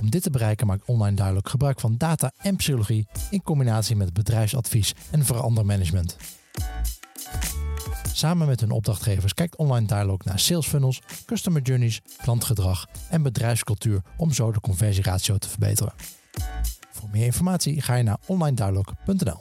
Om 0.00 0.10
dit 0.10 0.22
te 0.22 0.30
bereiken 0.30 0.66
maakt 0.66 0.84
Online 0.86 1.16
Dialogue 1.16 1.50
gebruik 1.50 1.80
van 1.80 1.96
data 1.98 2.32
en 2.36 2.56
psychologie 2.56 3.06
in 3.30 3.42
combinatie 3.42 3.96
met 3.96 4.12
bedrijfsadvies 4.12 4.94
en 5.10 5.24
verandermanagement. 5.24 6.16
Samen 8.12 8.46
met 8.46 8.60
hun 8.60 8.70
opdrachtgevers 8.70 9.34
kijkt 9.34 9.56
Online 9.56 9.86
Dialogue 9.86 10.22
naar 10.24 10.38
sales 10.38 10.66
funnels, 10.66 11.00
customer 11.26 11.62
journeys, 11.62 12.00
klantgedrag 12.22 12.86
en 13.10 13.22
bedrijfscultuur 13.22 14.02
om 14.16 14.32
zo 14.32 14.52
de 14.52 14.60
conversieratio 14.60 15.38
te 15.38 15.48
verbeteren. 15.48 15.92
Voor 16.90 17.08
meer 17.12 17.24
informatie 17.24 17.80
ga 17.80 17.94
je 17.94 18.02
naar 18.02 18.18
onlinedialogue.nl. 18.26 19.40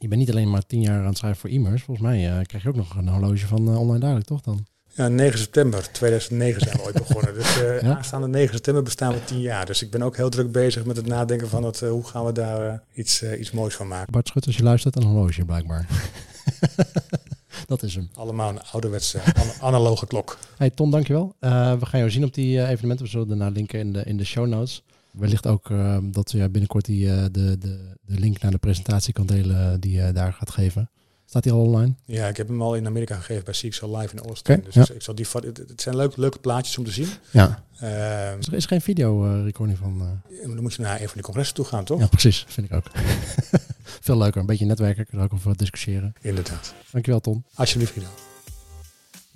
Je 0.00 0.08
bent 0.08 0.20
niet 0.20 0.30
alleen 0.30 0.50
maar 0.50 0.66
tien 0.66 0.80
jaar 0.80 1.00
aan 1.00 1.06
het 1.06 1.18
schrijven 1.18 1.40
voor 1.40 1.50
e-mails. 1.50 1.82
Volgens 1.82 2.06
mij 2.06 2.38
uh, 2.38 2.44
krijg 2.46 2.62
je 2.62 2.68
ook 2.68 2.76
nog 2.76 2.96
een 2.96 3.08
horloge 3.08 3.46
van 3.46 3.68
uh, 3.68 3.80
Online 3.80 3.98
Duidelijk, 3.98 4.28
toch 4.28 4.40
dan? 4.40 4.66
Ja, 4.94 5.08
9 5.08 5.38
september 5.38 5.92
2009 5.92 6.60
zijn 6.60 6.76
we 6.76 6.82
ooit 6.82 6.98
begonnen. 7.06 7.34
Dus 7.34 7.58
uh, 7.58 7.80
ja? 7.82 7.96
aanstaande 7.96 8.28
9 8.28 8.54
september 8.54 8.82
bestaan 8.82 9.12
we 9.12 9.24
tien 9.24 9.40
jaar. 9.40 9.66
Dus 9.66 9.82
ik 9.82 9.90
ben 9.90 10.02
ook 10.02 10.16
heel 10.16 10.28
druk 10.28 10.52
bezig 10.52 10.84
met 10.84 10.96
het 10.96 11.06
nadenken 11.06 11.48
van 11.48 11.64
het, 11.64 11.80
hoe 11.80 12.04
gaan 12.04 12.24
we 12.24 12.32
daar 12.32 12.82
iets, 12.94 13.22
iets 13.22 13.50
moois 13.50 13.74
van 13.74 13.88
maken. 13.88 14.12
Bart 14.12 14.28
Schut, 14.28 14.46
als 14.46 14.56
je 14.56 14.62
luistert, 14.62 14.96
een 14.96 15.02
horloge 15.02 15.44
blijkbaar. 15.44 15.86
Dat 17.66 17.82
is 17.82 17.94
hem. 17.94 18.10
Allemaal 18.14 18.48
een 18.48 18.62
ouderwetse 18.72 19.20
analoge 19.60 20.06
klok. 20.06 20.38
Hey 20.56 20.70
Ton, 20.70 20.90
dankjewel. 20.90 21.34
we 21.40 21.86
gaan 21.86 21.98
jou 21.98 22.10
zien 22.10 22.24
op 22.24 22.34
die 22.34 22.66
evenementen. 22.66 23.04
We 23.04 23.10
zullen 23.10 23.28
daarna 23.28 23.48
linken 23.48 23.78
in 23.78 23.92
de, 23.92 24.04
in 24.04 24.16
de 24.16 24.24
show 24.24 24.46
notes 24.46 24.82
wellicht 25.12 25.46
ook 25.46 25.70
uh, 25.70 25.98
dat 26.02 26.30
ja, 26.30 26.48
binnenkort 26.48 26.84
die, 26.84 27.06
uh, 27.06 27.22
de, 27.22 27.58
de, 27.58 27.94
de 28.00 28.18
link 28.18 28.40
naar 28.40 28.50
de 28.50 28.58
presentatie 28.58 29.12
kan 29.12 29.26
delen 29.26 29.80
die 29.80 30.00
je 30.00 30.12
daar 30.12 30.32
gaat 30.32 30.50
geven. 30.50 30.90
Staat 31.24 31.42
die 31.42 31.52
al 31.52 31.60
online? 31.60 31.94
Ja, 32.04 32.26
ik 32.26 32.36
heb 32.36 32.48
hem 32.48 32.62
al 32.62 32.74
in 32.74 32.86
Amerika 32.86 33.16
gegeven 33.16 33.44
bij 33.44 33.54
CXL 33.54 33.96
Live 33.96 34.16
in 34.16 34.22
Austin. 34.22 34.62
dus 34.64 34.74
ja. 34.74 34.86
ik 34.94 35.02
zal 35.02 35.14
die, 35.14 35.26
het 35.68 35.80
zijn 35.80 35.96
leuke, 35.96 36.20
leuke 36.20 36.38
plaatjes 36.38 36.78
om 36.78 36.84
te 36.84 36.90
zien. 36.90 37.08
Ja. 37.30 37.64
Uh, 37.82 38.30
er 38.30 38.54
is 38.54 38.66
geen 38.66 38.80
video 38.80 39.42
recording 39.44 39.78
van. 39.78 40.20
Dan 40.42 40.62
moet 40.62 40.74
je 40.74 40.82
naar 40.82 41.00
een 41.00 41.06
van 41.06 41.14
die 41.14 41.22
congressen 41.22 41.54
toe 41.54 41.64
gaan, 41.64 41.84
toch? 41.84 42.00
Ja, 42.00 42.06
precies. 42.06 42.44
Vind 42.48 42.70
ik 42.70 42.76
ook. 42.76 42.90
Veel 44.06 44.18
leuker. 44.18 44.40
Een 44.40 44.46
beetje 44.46 44.66
netwerken. 44.66 45.06
Kunnen 45.06 45.26
ook 45.26 45.32
over 45.32 45.56
discussiëren. 45.56 46.12
Inderdaad. 46.20 46.74
Dankjewel, 46.90 47.20
Ton. 47.20 47.44
Alsjeblieft, 47.54 47.92
Guido. 47.92 48.27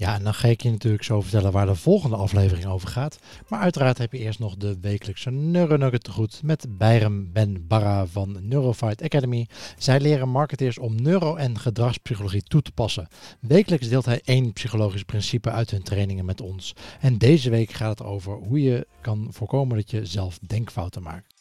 Ja, 0.03 0.14
en 0.14 0.24
dan 0.24 0.34
ga 0.34 0.48
ik 0.48 0.62
je 0.62 0.70
natuurlijk 0.70 1.03
zo 1.03 1.20
vertellen 1.20 1.53
waar 1.53 1.66
de 1.66 1.74
volgende 1.74 2.16
aflevering 2.16 2.66
over 2.66 2.88
gaat. 2.88 3.18
Maar 3.48 3.61
uiteraard 3.61 3.98
heb 3.98 4.12
je 4.12 4.18
eerst 4.18 4.38
nog 4.38 4.57
de 4.57 4.78
wekelijkse 4.80 5.30
Neuronugget 5.30 6.05
te 6.05 6.11
goed 6.11 6.40
met 6.42 6.66
Bayram 6.78 7.32
Ben 7.32 7.66
Barra 7.66 8.07
van 8.07 8.38
Neurofight 8.40 9.03
Academy. 9.03 9.46
Zij 9.78 10.00
leren 10.00 10.28
marketeers 10.28 10.78
om 10.78 11.03
neuro- 11.03 11.36
en 11.36 11.59
gedragspsychologie 11.59 12.42
toe 12.42 12.62
te 12.62 12.72
passen. 12.72 13.09
Wekelijks 13.40 13.88
deelt 13.88 14.05
hij 14.05 14.20
één 14.24 14.53
psychologisch 14.53 15.03
principe 15.03 15.50
uit 15.50 15.70
hun 15.70 15.82
trainingen 15.82 16.24
met 16.24 16.40
ons. 16.40 16.74
En 17.00 17.18
deze 17.18 17.50
week 17.50 17.70
gaat 17.70 17.98
het 17.98 18.09
over 18.09 18.32
hoe 18.32 18.62
je 18.62 18.86
kan 19.00 19.28
voorkomen 19.30 19.76
dat 19.76 19.90
je 19.90 20.07
zelf 20.07 20.38
denkfouten 20.38 21.03
maakt. 21.03 21.34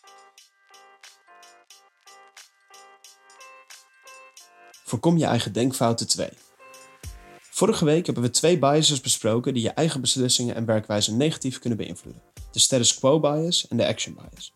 Voorkom 4.84 5.18
je 5.18 5.26
eigen 5.26 5.54
denkfouten 5.54 6.08
2. 6.08 6.30
Vorige 7.62 7.86
week 7.86 8.06
hebben 8.06 8.24
we 8.24 8.30
twee 8.30 8.60
biases 8.60 9.02
besproken 9.02 9.54
die 9.54 9.64
je 9.64 9.70
eigen 9.70 10.02
beslissingen 10.02 10.56
en 10.56 10.66
werkwijze 10.66 11.14
negatief 11.14 11.60
kunnen 11.60 11.78
beïnvloeden. 11.78 12.22
De 12.52 12.60
status 12.60 13.00
quo 13.00 13.20
bias 13.20 13.68
en 13.68 13.78
de 13.78 13.88
action 13.88 14.16
bias. 14.16 14.54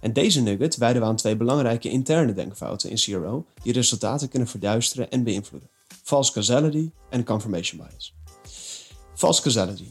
En 0.00 0.12
deze 0.12 0.40
nugget 0.40 0.76
wijden 0.76 1.02
we 1.02 1.08
aan 1.08 1.16
twee 1.16 1.36
belangrijke 1.36 1.90
interne 1.90 2.32
denkfouten 2.32 2.90
in 2.90 2.96
CRO 2.96 3.46
die 3.62 3.72
resultaten 3.72 4.28
kunnen 4.28 4.48
verduisteren 4.48 5.10
en 5.10 5.24
beïnvloeden. 5.24 5.70
False 6.02 6.32
causality 6.32 6.90
en 7.10 7.24
confirmation 7.24 7.80
bias. 7.80 8.14
False 9.14 9.42
causality. 9.42 9.86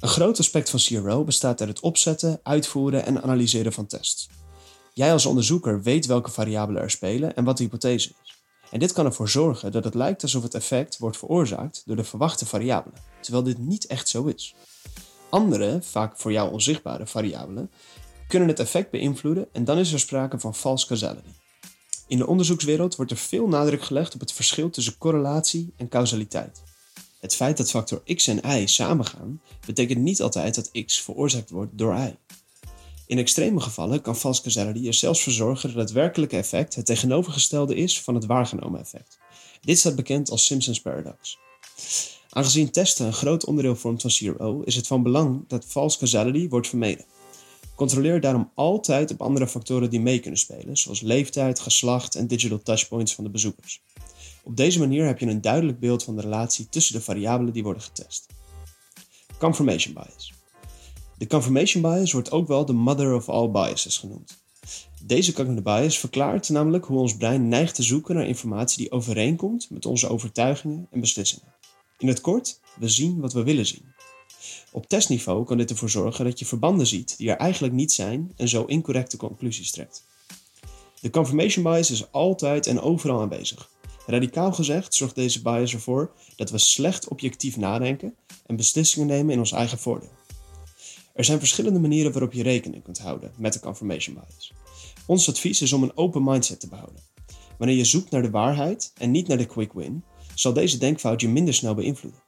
Een 0.00 0.08
groot 0.08 0.38
aspect 0.38 0.70
van 0.70 0.80
CRO 0.80 1.24
bestaat 1.24 1.60
uit 1.60 1.68
het 1.68 1.80
opzetten, 1.80 2.40
uitvoeren 2.42 3.06
en 3.06 3.22
analyseren 3.22 3.72
van 3.72 3.86
tests. 3.86 4.28
Jij 4.94 5.12
als 5.12 5.26
onderzoeker 5.26 5.82
weet 5.82 6.06
welke 6.06 6.30
variabelen 6.30 6.82
er 6.82 6.90
spelen 6.90 7.36
en 7.36 7.44
wat 7.44 7.56
de 7.56 7.62
hypothese. 7.62 8.12
En 8.74 8.80
dit 8.80 8.92
kan 8.92 9.04
ervoor 9.04 9.28
zorgen 9.28 9.72
dat 9.72 9.84
het 9.84 9.94
lijkt 9.94 10.22
alsof 10.22 10.42
het 10.42 10.54
effect 10.54 10.98
wordt 10.98 11.16
veroorzaakt 11.16 11.82
door 11.86 11.96
de 11.96 12.04
verwachte 12.04 12.46
variabelen, 12.46 12.98
terwijl 13.20 13.44
dit 13.44 13.58
niet 13.58 13.86
echt 13.86 14.08
zo 14.08 14.24
is. 14.24 14.54
Andere, 15.30 15.78
vaak 15.82 16.18
voor 16.18 16.32
jou 16.32 16.52
onzichtbare 16.52 17.06
variabelen, 17.06 17.70
kunnen 18.28 18.48
het 18.48 18.60
effect 18.60 18.90
beïnvloeden 18.90 19.48
en 19.52 19.64
dan 19.64 19.78
is 19.78 19.92
er 19.92 19.98
sprake 20.00 20.38
van 20.38 20.54
false 20.54 20.86
causality. 20.86 21.28
In 22.06 22.18
de 22.18 22.26
onderzoekswereld 22.26 22.96
wordt 22.96 23.10
er 23.10 23.16
veel 23.16 23.46
nadruk 23.46 23.82
gelegd 23.82 24.14
op 24.14 24.20
het 24.20 24.32
verschil 24.32 24.70
tussen 24.70 24.98
correlatie 24.98 25.72
en 25.76 25.88
causaliteit. 25.88 26.62
Het 27.20 27.34
feit 27.34 27.56
dat 27.56 27.70
factor 27.70 28.02
x 28.14 28.26
en 28.26 28.50
y 28.60 28.66
samengaan, 28.66 29.40
betekent 29.66 30.00
niet 30.00 30.22
altijd 30.22 30.54
dat 30.54 30.84
x 30.84 31.00
veroorzaakt 31.00 31.50
wordt 31.50 31.78
door 31.78 31.94
y. 31.94 32.16
In 33.06 33.18
extreme 33.18 33.60
gevallen 33.60 34.00
kan 34.00 34.16
false 34.16 34.42
causality 34.42 34.86
er 34.86 34.94
zelfs 34.94 35.22
voor 35.22 35.32
zorgen 35.32 35.68
dat 35.68 35.78
het 35.78 35.92
werkelijke 35.92 36.36
effect 36.36 36.74
het 36.74 36.86
tegenovergestelde 36.86 37.74
is 37.74 38.00
van 38.00 38.14
het 38.14 38.26
waargenomen 38.26 38.80
effect. 38.80 39.18
Dit 39.60 39.78
staat 39.78 39.96
bekend 39.96 40.30
als 40.30 40.44
Simpson's 40.44 40.80
paradox. 40.80 41.38
Aangezien 42.30 42.70
testen 42.70 43.06
een 43.06 43.12
groot 43.12 43.44
onderdeel 43.44 43.76
vormt 43.76 44.02
van 44.02 44.10
CRO, 44.10 44.62
is 44.64 44.76
het 44.76 44.86
van 44.86 45.02
belang 45.02 45.44
dat 45.48 45.64
false 45.64 45.98
causality 45.98 46.48
wordt 46.48 46.68
vermeden. 46.68 47.04
Controleer 47.74 48.20
daarom 48.20 48.50
altijd 48.54 49.10
op 49.10 49.20
andere 49.20 49.48
factoren 49.48 49.90
die 49.90 50.00
mee 50.00 50.18
kunnen 50.18 50.38
spelen, 50.38 50.76
zoals 50.76 51.00
leeftijd, 51.00 51.60
geslacht 51.60 52.14
en 52.14 52.26
digital 52.26 52.62
touchpoints 52.62 53.14
van 53.14 53.24
de 53.24 53.30
bezoekers. 53.30 53.82
Op 54.42 54.56
deze 54.56 54.78
manier 54.78 55.06
heb 55.06 55.18
je 55.18 55.26
een 55.26 55.40
duidelijk 55.40 55.80
beeld 55.80 56.02
van 56.02 56.16
de 56.16 56.22
relatie 56.22 56.68
tussen 56.68 56.94
de 56.94 57.00
variabelen 57.00 57.52
die 57.52 57.62
worden 57.62 57.82
getest. 57.82 58.26
Confirmation 59.38 59.94
bias. 59.94 60.33
De 61.18 61.26
confirmation 61.26 61.82
bias 61.82 62.12
wordt 62.12 62.30
ook 62.30 62.48
wel 62.48 62.64
de 62.64 62.72
mother 62.72 63.14
of 63.14 63.28
all 63.28 63.50
biases 63.50 63.98
genoemd. 63.98 64.42
Deze 65.02 65.32
cognitive 65.32 65.62
bias 65.62 65.98
verklaart 65.98 66.48
namelijk 66.48 66.84
hoe 66.84 66.98
ons 66.98 67.16
brein 67.16 67.48
neigt 67.48 67.74
te 67.74 67.82
zoeken 67.82 68.14
naar 68.14 68.26
informatie 68.26 68.78
die 68.78 68.90
overeenkomt 68.90 69.70
met 69.70 69.86
onze 69.86 70.08
overtuigingen 70.08 70.86
en 70.90 71.00
beslissingen. 71.00 71.54
In 71.98 72.08
het 72.08 72.20
kort, 72.20 72.60
we 72.78 72.88
zien 72.88 73.20
wat 73.20 73.32
we 73.32 73.42
willen 73.42 73.66
zien. 73.66 73.92
Op 74.72 74.88
testniveau 74.88 75.44
kan 75.44 75.56
dit 75.56 75.70
ervoor 75.70 75.90
zorgen 75.90 76.24
dat 76.24 76.38
je 76.38 76.46
verbanden 76.46 76.86
ziet 76.86 77.16
die 77.16 77.30
er 77.30 77.36
eigenlijk 77.36 77.74
niet 77.74 77.92
zijn 77.92 78.32
en 78.36 78.48
zo 78.48 78.64
incorrecte 78.64 79.16
conclusies 79.16 79.70
trekt. 79.70 80.04
De 81.00 81.10
confirmation 81.10 81.64
bias 81.64 81.90
is 81.90 82.12
altijd 82.12 82.66
en 82.66 82.80
overal 82.80 83.20
aanwezig. 83.20 83.70
Radicaal 84.06 84.52
gezegd 84.52 84.94
zorgt 84.94 85.14
deze 85.14 85.42
bias 85.42 85.72
ervoor 85.72 86.12
dat 86.36 86.50
we 86.50 86.58
slecht 86.58 87.08
objectief 87.08 87.56
nadenken 87.56 88.14
en 88.46 88.56
beslissingen 88.56 89.08
nemen 89.08 89.32
in 89.32 89.38
ons 89.38 89.52
eigen 89.52 89.78
voordeel. 89.78 90.10
Er 91.14 91.24
zijn 91.24 91.38
verschillende 91.38 91.78
manieren 91.78 92.12
waarop 92.12 92.32
je 92.32 92.42
rekening 92.42 92.82
kunt 92.82 92.98
houden 92.98 93.32
met 93.36 93.52
de 93.52 93.60
confirmation 93.60 94.14
bias. 94.14 94.52
Ons 95.06 95.28
advies 95.28 95.62
is 95.62 95.72
om 95.72 95.82
een 95.82 95.96
open 95.96 96.24
mindset 96.24 96.60
te 96.60 96.68
behouden. 96.68 97.02
Wanneer 97.58 97.76
je 97.76 97.84
zoekt 97.84 98.10
naar 98.10 98.22
de 98.22 98.30
waarheid 98.30 98.92
en 98.98 99.10
niet 99.10 99.28
naar 99.28 99.38
de 99.38 99.46
quick 99.46 99.72
win, 99.72 100.04
zal 100.34 100.52
deze 100.52 100.78
denkfout 100.78 101.20
je 101.20 101.28
minder 101.28 101.54
snel 101.54 101.74
beïnvloeden. 101.74 102.22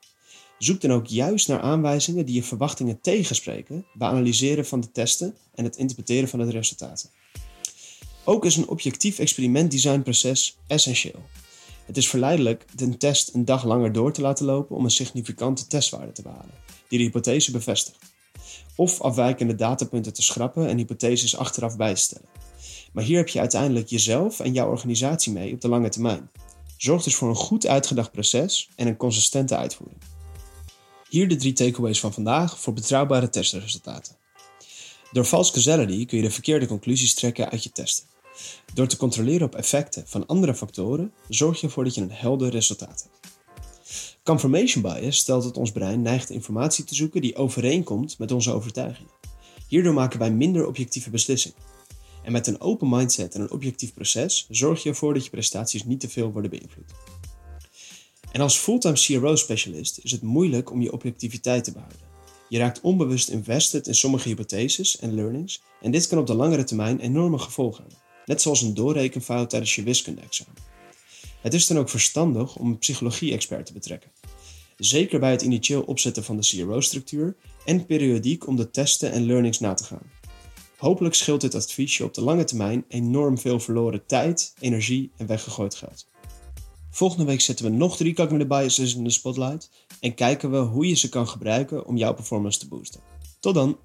Zoek 0.59 0.81
dan 0.81 0.93
ook 0.93 1.07
juist 1.07 1.49
naar 1.49 1.61
aanwijzingen 1.61 2.27
die 2.27 2.35
je 2.35 2.43
verwachtingen 2.43 3.01
tegenspreken 3.01 3.87
bij 3.95 4.09
analyseren 4.09 4.67
van 4.67 4.81
de 4.81 4.91
testen 4.91 5.35
en 5.55 5.65
het 5.65 5.77
interpreteren 5.77 6.29
van 6.29 6.39
de 6.39 6.51
resultaten. 6.51 7.11
Ook 8.25 8.45
is 8.45 8.57
een 8.57 8.69
objectief 8.69 9.19
experimentdesignproces 9.19 10.59
essentieel. 10.67 11.23
Het 11.85 11.97
is 11.97 12.09
verleidelijk 12.09 12.65
een 12.77 12.99
test 12.99 13.35
een 13.35 13.45
dag 13.45 13.65
langer 13.65 13.93
door 13.93 14.13
te 14.13 14.21
laten 14.21 14.47
lopen 14.47 14.77
om 14.77 14.85
een 14.85 14.91
significante 14.91 15.67
testwaarde 15.67 16.13
te 16.13 16.23
behalen, 16.23 16.55
die 16.89 16.99
de 16.99 17.05
hypothese 17.05 17.51
bevestigt. 17.51 18.16
Of 18.77 19.01
afwijkende 19.01 19.55
datapunten 19.55 20.13
te 20.13 20.23
schrappen 20.23 20.69
en 20.69 20.77
hypotheses 20.77 21.37
achteraf 21.37 21.77
bij 21.77 21.95
te 21.95 22.01
stellen. 22.01 22.29
Maar 22.93 23.05
hier 23.05 23.17
heb 23.17 23.29
je 23.29 23.41
uiteindelijk 23.41 23.89
jezelf 23.89 24.41
en 24.41 24.53
jouw 24.53 24.71
organisatie 24.71 25.33
mee 25.33 25.53
op 25.53 25.61
de 25.61 25.69
lange 25.69 25.89
termijn. 25.89 26.31
Zorg 26.77 27.03
dus 27.03 27.15
voor 27.15 27.29
een 27.29 27.35
goed 27.35 27.67
uitgedacht 27.67 28.13
proces 28.13 28.69
en 28.77 28.87
een 28.87 28.97
consistente 28.97 29.57
uitvoering. 29.57 30.01
Hier 31.09 31.29
de 31.29 31.37
drie 31.37 31.53
takeaways 31.53 32.01
van 32.01 32.13
vandaag 32.13 32.59
voor 32.61 32.73
betrouwbare 32.73 33.29
testresultaten. 33.29 34.17
Door 35.13 35.25
false 35.25 35.53
causality 35.53 36.07
kun 36.07 36.17
je 36.17 36.25
de 36.25 36.31
verkeerde 36.31 36.67
conclusies 36.67 37.15
trekken 37.15 37.51
uit 37.51 37.63
je 37.63 37.71
testen. 37.71 38.05
Door 38.75 38.87
te 38.87 38.97
controleren 38.97 39.47
op 39.47 39.55
effecten 39.55 40.03
van 40.07 40.27
andere 40.27 40.55
factoren 40.55 41.13
zorg 41.29 41.61
je 41.61 41.67
ervoor 41.67 41.85
dat 41.85 41.95
je 41.95 42.01
een 42.01 42.13
helder 42.13 42.51
resultaat 42.51 43.03
hebt. 43.03 43.16
Confirmation 44.27 44.83
bias 44.83 45.17
stelt 45.17 45.43
dat 45.43 45.57
ons 45.57 45.73
brein 45.73 46.03
neigt 46.03 46.31
informatie 46.31 46.85
te 46.85 46.95
zoeken 46.95 47.21
die 47.21 47.37
overeenkomt 47.37 48.19
met 48.19 48.33
onze 48.33 48.53
overtuigingen. 48.53 49.11
Hierdoor 49.69 49.95
maken 49.95 50.19
wij 50.19 50.31
minder 50.31 50.67
objectieve 50.67 51.11
beslissingen. 51.11 51.59
En 52.23 52.33
met 52.33 52.47
een 52.47 52.61
open 52.61 52.89
mindset 52.89 53.35
en 53.35 53.41
een 53.41 53.51
objectief 53.51 53.95
proces 53.95 54.47
zorg 54.51 54.83
je 54.83 54.89
ervoor 54.89 55.15
dat 55.15 55.25
je 55.25 55.31
prestaties 55.31 55.85
niet 55.85 56.01
te 56.01 56.09
veel 56.09 56.33
worden 56.33 56.51
beïnvloed. 56.51 56.93
En 58.33 58.41
als 58.41 58.59
fulltime 58.59 58.95
CRO-specialist 58.95 59.99
is 60.03 60.11
het 60.11 60.23
moeilijk 60.23 60.71
om 60.71 60.83
je 60.83 60.93
objectiviteit 60.93 61.65
te 61.65 61.73
behouden. 61.73 62.01
Je 62.49 62.59
raakt 62.59 62.81
onbewust 62.81 63.29
invested 63.29 63.87
in 63.87 63.95
sommige 63.95 64.29
hypotheses 64.29 64.99
en 64.99 65.15
learnings 65.15 65.63
en 65.81 65.91
dit 65.91 66.07
kan 66.07 66.19
op 66.19 66.27
de 66.27 66.35
langere 66.35 66.65
termijn 66.65 67.01
enorme 67.01 67.39
gevolgen 67.39 67.83
hebben, 67.83 68.03
net 68.25 68.43
zoals 68.43 68.63
een 68.63 68.75
doorrekenfout 68.75 69.51
tijdens 69.51 69.75
je 69.75 69.83
wiskunde-examen. 69.83 70.66
Het 71.47 71.55
is 71.55 71.67
dan 71.67 71.79
ook 71.79 71.89
verstandig 71.89 72.57
om 72.57 72.67
een 72.67 72.79
psychologie-expert 72.79 73.67
te 73.67 73.73
betrekken. 73.73 74.11
Zeker 74.77 75.21
bij 75.21 75.31
het 75.31 75.43
initieel 75.43 75.83
opzetten 75.83 76.25
van 76.25 76.37
de 76.37 76.47
CRO-structuur 76.47 77.37
en 77.65 77.87
periodiek 77.87 78.47
om 78.47 78.57
de 78.57 78.71
testen 78.71 79.13
en 79.13 79.27
learnings 79.27 79.61
na 79.61 79.75
te 79.75 79.85
gaan. 79.85 80.11
Hopelijk 80.77 81.15
scheelt 81.15 81.41
dit 81.41 81.55
advies 81.55 81.97
je 81.97 82.05
op 82.05 82.15
de 82.15 82.21
lange 82.21 82.45
termijn 82.45 82.85
enorm 82.89 83.39
veel 83.39 83.61
verloren 83.61 84.07
tijd, 84.07 84.55
energie 84.61 85.11
en 85.17 85.27
weggegooid 85.27 85.75
geld. 85.75 86.07
Volgende 86.91 87.25
week 87.25 87.41
zetten 87.41 87.65
we 87.65 87.71
nog 87.71 87.97
drie 87.97 88.15
cognitive 88.15 88.49
biases 88.49 88.95
in 88.95 89.05
de 89.05 89.11
spotlight 89.11 89.71
en 90.01 90.15
kijken 90.15 90.51
we 90.51 90.59
hoe 90.59 90.87
je 90.87 90.95
ze 90.95 91.09
kan 91.09 91.29
gebruiken 91.29 91.87
om 91.87 91.97
jouw 91.97 92.15
performance 92.15 92.59
te 92.59 92.69
boosten. 92.69 93.01
Tot 93.41 93.55
dan! 93.55 93.79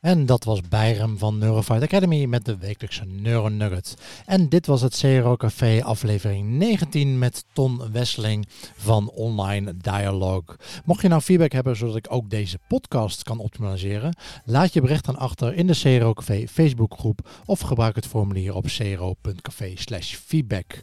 En 0.00 0.26
dat 0.26 0.44
was 0.44 0.60
Bijrem 0.60 1.18
van 1.18 1.38
Neurofight 1.38 1.82
Academy 1.82 2.24
met 2.24 2.44
de 2.44 2.56
wekelijkse 2.56 3.04
Neuronugget. 3.04 3.94
En 4.26 4.48
dit 4.48 4.66
was 4.66 4.80
het 4.80 4.98
CRO 4.98 5.36
Café 5.36 5.82
aflevering 5.84 6.48
19 6.48 7.18
met 7.18 7.44
Ton 7.52 7.92
Wesseling 7.92 8.46
van 8.76 9.10
Online 9.10 9.76
Dialogue. 9.76 10.56
Mocht 10.84 11.02
je 11.02 11.08
nou 11.08 11.20
feedback 11.20 11.52
hebben 11.52 11.76
zodat 11.76 11.96
ik 11.96 12.06
ook 12.08 12.30
deze 12.30 12.58
podcast 12.68 13.22
kan 13.22 13.38
optimaliseren, 13.38 14.16
laat 14.44 14.72
je 14.72 14.80
bericht 14.80 15.04
dan 15.04 15.16
achter 15.16 15.54
in 15.54 15.66
de 15.66 15.98
CRO 15.98 16.12
Café 16.12 16.48
Facebookgroep 16.48 17.28
of 17.44 17.60
gebruik 17.60 17.94
het 17.94 18.06
formulier 18.06 18.54
op 18.54 18.66
cro.café 18.66 19.72
feedback 20.00 20.80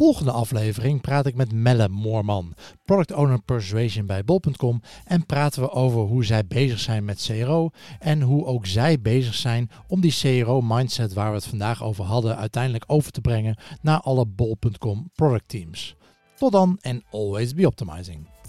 volgende 0.00 0.32
aflevering 0.32 1.00
praat 1.00 1.26
ik 1.26 1.34
met 1.34 1.52
Melle 1.52 1.88
Moorman, 1.88 2.54
Product 2.84 3.12
Owner 3.12 3.42
Persuasion 3.42 4.06
bij 4.06 4.24
Bol.com 4.24 4.82
en 5.04 5.26
praten 5.26 5.62
we 5.62 5.70
over 5.70 6.00
hoe 6.00 6.24
zij 6.24 6.46
bezig 6.46 6.78
zijn 6.78 7.04
met 7.04 7.24
CRO 7.26 7.70
en 7.98 8.20
hoe 8.20 8.44
ook 8.44 8.66
zij 8.66 9.00
bezig 9.00 9.34
zijn 9.34 9.70
om 9.86 10.00
die 10.00 10.14
CRO-mindset 10.20 11.12
waar 11.12 11.28
we 11.28 11.36
het 11.36 11.46
vandaag 11.46 11.82
over 11.82 12.04
hadden 12.04 12.36
uiteindelijk 12.36 12.84
over 12.86 13.12
te 13.12 13.20
brengen 13.20 13.56
naar 13.82 14.00
alle 14.00 14.26
Bol.com 14.26 15.10
product 15.14 15.48
teams. 15.48 15.96
Tot 16.36 16.52
dan 16.52 16.78
en 16.80 17.04
always 17.10 17.54
be 17.54 17.66
optimizing. 17.66 18.39